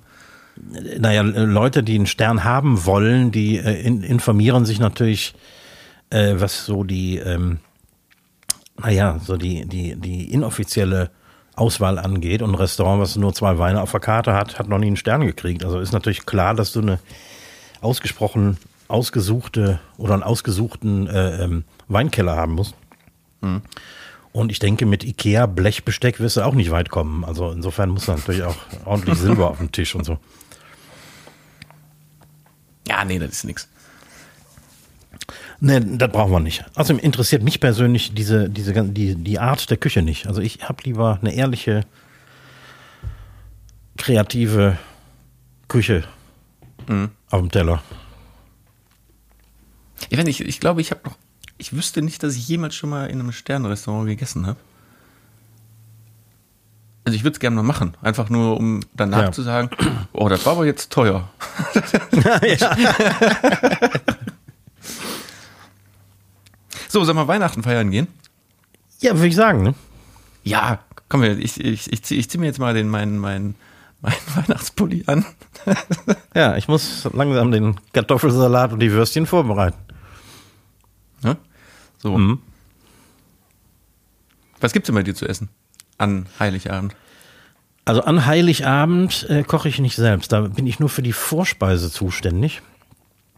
Naja, 1.00 1.22
Leute, 1.24 1.82
die 1.82 1.96
einen 1.96 2.06
Stern 2.06 2.44
haben 2.44 2.86
wollen, 2.86 3.32
die 3.32 3.58
äh, 3.58 3.82
in, 3.82 4.04
informieren 4.04 4.66
sich 4.66 4.78
natürlich, 4.78 5.34
äh, 6.14 6.40
was 6.40 6.66
so 6.66 6.84
die, 6.84 7.18
ähm, 7.18 7.60
naja, 8.78 9.20
so 9.20 9.36
die, 9.36 9.66
die, 9.66 9.96
die 9.96 10.32
inoffizielle 10.32 11.10
Auswahl 11.56 12.00
angeht. 12.00 12.42
Und 12.42 12.52
ein 12.52 12.56
Restaurant, 12.56 13.02
was 13.02 13.16
nur 13.16 13.34
zwei 13.34 13.58
Weine 13.58 13.82
auf 13.82 13.92
der 13.92 14.00
Karte 14.00 14.34
hat, 14.34 14.60
hat 14.60 14.70
noch 14.70 14.78
nie 14.78 14.88
einen 14.88 14.98
Stern 14.98 15.26
gekriegt. 15.26 15.64
Also 15.66 15.80
ist 15.80 15.92
natürlich 15.92 16.26
klar, 16.26 16.54
dass 16.54 16.72
du 16.72 16.82
eine 16.82 17.00
ausgesprochen 17.82 18.58
ausgesuchte 18.88 19.80
oder 19.98 20.14
einen 20.14 20.24
ausgesuchten 20.24 21.08
äh, 21.08 21.44
ähm, 21.44 21.64
Weinkeller 21.88 22.36
haben 22.36 22.54
musst. 22.54 22.76
Und 24.32 24.52
ich 24.52 24.60
denke, 24.60 24.86
mit 24.86 25.04
Ikea 25.04 25.48
Blechbesteck 25.48 26.20
wirst 26.20 26.38
du 26.38 26.42
auch 26.42 26.54
nicht 26.54 26.72
weit 26.72 26.90
kommen. 26.90 27.26
Also 27.26 27.52
insofern 27.52 27.90
muss 27.90 28.06
da 28.06 28.16
natürlich 28.16 28.44
auch 28.44 28.56
ordentlich 28.86 29.18
Silber 29.20 29.50
auf 29.50 29.58
dem 29.58 29.72
Tisch 29.72 29.96
und 29.96 30.06
so. 30.06 30.18
Ja, 32.88 33.04
nee, 33.04 33.20
das 33.20 33.32
ist 33.32 33.44
nix. 33.46 33.68
Nee, 35.66 35.80
das 35.80 36.12
brauchen 36.12 36.34
wir 36.34 36.42
nicht. 36.42 36.66
Außerdem 36.76 37.00
interessiert 37.00 37.42
mich 37.42 37.62
persönlich 37.62 38.14
diese, 38.14 38.50
diese, 38.50 38.74
die, 38.74 39.16
die 39.16 39.40
Art 39.40 39.70
der 39.70 39.78
Küche 39.78 40.02
nicht. 40.02 40.28
Also 40.28 40.42
ich 40.42 40.68
habe 40.68 40.84
lieber 40.84 41.20
eine 41.22 41.34
ehrliche, 41.34 41.86
kreative 43.98 44.78
Küche 45.70 46.04
auf 47.30 47.40
dem 47.40 47.50
Teller. 47.50 47.82
Ich, 50.10 50.22
nicht, 50.22 50.42
ich 50.42 50.60
glaube, 50.60 50.82
ich 50.82 50.92
habe 50.92 51.00
noch, 51.06 51.16
ich 51.58 51.72
wüsste 51.72 52.02
nicht, 52.02 52.24
dass 52.24 52.36
ich 52.36 52.46
jemals 52.46 52.76
schon 52.76 52.90
mal 52.90 53.06
in 53.10 53.22
einem 53.22 53.32
Sternrestaurant 53.32 54.08
gegessen 54.08 54.46
habe. 54.46 54.60
Also 57.06 57.16
ich 57.16 57.24
würde 57.24 57.36
es 57.36 57.40
gerne 57.40 57.56
mal 57.56 57.64
machen, 57.64 57.96
einfach 58.02 58.30
nur 58.30 58.58
um 58.58 58.82
danach 58.96 59.22
Ja. 59.22 59.32
zu 59.32 59.44
sagen, 59.44 59.70
oh, 60.12 60.28
das 60.28 60.46
war 60.46 60.54
aber 60.54 60.66
jetzt 60.66 60.92
teuer. 60.92 61.30
So, 66.94 67.04
sollen 67.04 67.18
wir 67.18 67.28
Weihnachten 67.28 67.64
feiern 67.64 67.90
gehen? 67.90 68.08
Ja, 69.00 69.16
würde 69.16 69.26
ich 69.26 69.36
sagen, 69.36 69.64
ne? 69.64 69.74
Ja, 70.44 70.78
komm, 71.10 71.24
ich, 71.24 71.60
ich, 71.60 71.92
ich 71.92 72.04
ziehe 72.04 72.28
zieh 72.28 72.38
mir 72.38 72.46
jetzt 72.46 72.60
mal 72.60 72.76
den, 72.76 72.88
meinen, 72.88 73.18
meinen, 73.18 73.56
meinen 74.02 74.16
Weihnachtspulli 74.36 75.06
an. 75.08 75.26
Ja, 76.36 76.56
ich 76.56 76.68
muss 76.68 77.10
langsam 77.12 77.52
den 77.52 77.80
Kartoffelsalat 77.94 78.74
und 78.74 78.80
die 78.80 78.92
Würstchen 78.92 79.26
vorbereiten. 79.26 79.78
Ne? 81.24 81.38
So. 81.98 82.16
Mhm. 82.16 82.40
Was 84.62 84.72
gibt's 84.72 84.86
denn 84.86 84.96
bei 84.96 85.02
dir 85.02 85.16
zu 85.16 85.28
essen? 85.28 85.50
An 85.98 86.28
Heiligabend. 86.40 86.96
Also 87.86 88.04
an 88.04 88.28
Heiligabend 88.28 89.28
äh, 89.30 89.42
koche 89.42 89.68
ich 89.68 89.80
nicht 89.80 89.96
selbst. 89.96 90.32
Da 90.32 90.42
bin 90.42 90.68
ich 90.68 90.80
nur 90.80 90.90
für 90.90 91.02
die 91.02 91.14
Vorspeise 91.14 91.92
zuständig. 91.92 92.62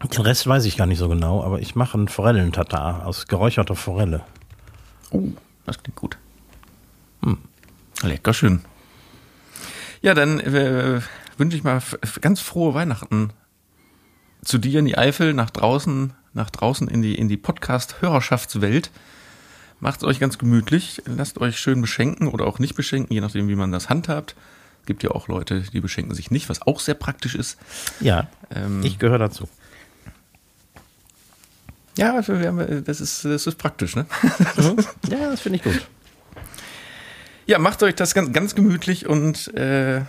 Den 0.03 0.21
Rest 0.21 0.45
weiß 0.45 0.65
ich 0.65 0.77
gar 0.77 0.85
nicht 0.85 0.99
so 0.99 1.09
genau, 1.09 1.43
aber 1.43 1.59
ich 1.59 1.75
mache 1.75 1.97
einen 1.97 2.07
Forellentatar 2.07 3.05
aus 3.05 3.27
geräucherter 3.27 3.75
Forelle. 3.75 4.21
Oh, 5.11 5.29
das 5.65 5.81
klingt 5.81 5.95
gut. 5.95 6.17
Hm. 7.23 7.37
Lecker 8.03 8.33
schön. 8.33 8.61
Ja, 10.01 10.13
dann 10.13 10.39
äh, 10.39 11.01
wünsche 11.37 11.57
ich 11.57 11.63
mal 11.63 11.81
ganz 12.21 12.41
frohe 12.41 12.73
Weihnachten 12.73 13.31
zu 14.43 14.57
dir 14.57 14.79
in 14.79 14.85
die 14.85 14.97
Eifel, 14.97 15.33
nach 15.33 15.49
draußen, 15.49 16.13
nach 16.33 16.49
draußen 16.49 16.87
in 16.87 17.01
die, 17.01 17.15
in 17.15 17.27
die 17.29 17.37
Podcast-Hörerschaftswelt. 17.37 18.91
Macht's 19.79 20.03
euch 20.03 20.19
ganz 20.19 20.37
gemütlich, 20.37 21.01
lasst 21.05 21.39
euch 21.39 21.57
schön 21.57 21.81
beschenken 21.81 22.27
oder 22.27 22.45
auch 22.45 22.59
nicht 22.59 22.75
beschenken, 22.75 23.13
je 23.13 23.21
nachdem, 23.21 23.47
wie 23.47 23.55
man 23.55 23.71
das 23.71 23.89
handhabt. 23.89 24.35
Es 24.81 24.85
gibt 24.85 25.03
ja 25.03 25.11
auch 25.11 25.27
Leute, 25.27 25.61
die 25.61 25.81
beschenken 25.81 26.13
sich 26.13 26.29
nicht, 26.29 26.47
was 26.47 26.61
auch 26.61 26.79
sehr 26.79 26.93
praktisch 26.93 27.33
ist. 27.33 27.57
Ja, 27.99 28.27
Ähm, 28.51 28.83
ich 28.83 28.99
gehöre 28.99 29.17
dazu. 29.17 29.49
Ja, 31.97 32.13
also 32.15 32.39
wir 32.39 32.47
haben, 32.47 32.83
das 32.83 32.99
ist, 33.01 33.23
das 33.25 33.47
ist 33.47 33.57
praktisch, 33.57 33.95
ne? 33.95 34.05
Ja, 35.09 35.29
das 35.29 35.41
finde 35.41 35.57
ich 35.57 35.63
gut. 35.63 35.87
Ja, 37.45 37.59
macht 37.59 37.81
euch 37.83 37.95
das 37.95 38.13
ganz, 38.13 38.33
ganz 38.33 38.55
gemütlich 38.55 39.07
und 39.07 39.53
äh, 39.55 39.97
äh, 39.97 40.03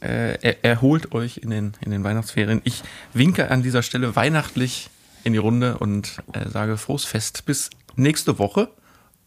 er, 0.00 0.64
erholt 0.64 1.12
euch 1.12 1.38
in 1.38 1.50
den, 1.50 1.72
in 1.80 1.90
den 1.90 2.04
Weihnachtsferien. 2.04 2.60
Ich 2.64 2.82
winke 3.14 3.50
an 3.50 3.62
dieser 3.62 3.82
Stelle 3.82 4.14
weihnachtlich 4.16 4.90
in 5.24 5.32
die 5.32 5.38
Runde 5.38 5.78
und 5.78 6.18
äh, 6.34 6.48
sage 6.48 6.76
frohes 6.76 7.04
Fest 7.04 7.46
bis 7.46 7.70
nächste 7.96 8.38
Woche. 8.38 8.68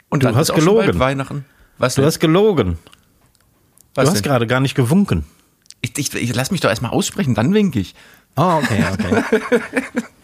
Und 0.09 0.23
Du 0.23 0.27
dann 0.27 0.35
hast 0.35 0.53
gelogen. 0.53 0.99
Weihnachten. 0.99 1.45
Was 1.77 1.95
Du 1.95 2.01
denn? 2.01 2.07
hast 2.07 2.19
gelogen. 2.19 2.77
Was 3.95 4.05
du 4.05 4.11
hast 4.11 4.15
denn? 4.23 4.31
gerade 4.31 4.47
gar 4.47 4.59
nicht 4.59 4.75
gewunken. 4.75 5.25
Ich, 5.81 5.97
ich, 5.97 6.13
ich 6.13 6.35
lass 6.35 6.51
mich 6.51 6.61
doch 6.61 6.69
erstmal 6.69 6.91
aussprechen, 6.91 7.33
dann 7.35 7.53
winke 7.53 7.79
ich. 7.79 7.95
Oh, 8.35 8.61
okay, 8.63 8.83
okay. 8.93 9.41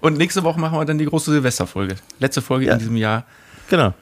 Und 0.00 0.16
nächste 0.18 0.42
Woche 0.44 0.58
machen 0.60 0.78
wir 0.78 0.84
dann 0.84 0.98
die 0.98 1.04
große 1.06 1.30
Silvesterfolge. 1.32 1.96
Letzte 2.20 2.42
Folge 2.42 2.66
Ja. 2.66 2.72
in 2.74 2.78
diesem 2.78 2.96
Jahr. 2.96 3.24
genau. 3.68 3.94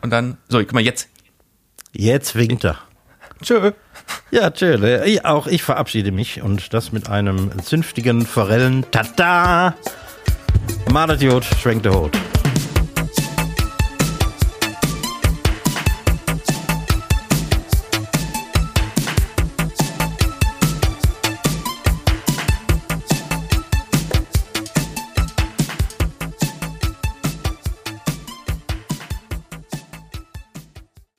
Und 0.00 0.10
dann, 0.10 0.36
so, 0.48 0.58
guck 0.58 0.72
mal, 0.72 0.80
jetzt. 0.82 1.08
Jetzt 1.92 2.34
winkt 2.34 2.64
er. 2.64 2.78
Tschö. 3.42 3.72
Ja, 4.30 4.50
tschö. 4.50 5.02
Ich- 5.04 5.24
Auch 5.24 5.46
ich 5.46 5.62
verabschiede 5.62 6.10
mich 6.12 6.42
und 6.42 6.72
das 6.74 6.90
mit 6.92 7.08
einem 7.08 7.50
zünftigen 7.62 8.26
Forellen. 8.26 8.84
Tada! 8.90 9.74
Madet 10.92 11.22
Jod, 11.22 11.44
schwenkt 11.44 11.84
der 11.84 11.94
Hut. 11.94 12.12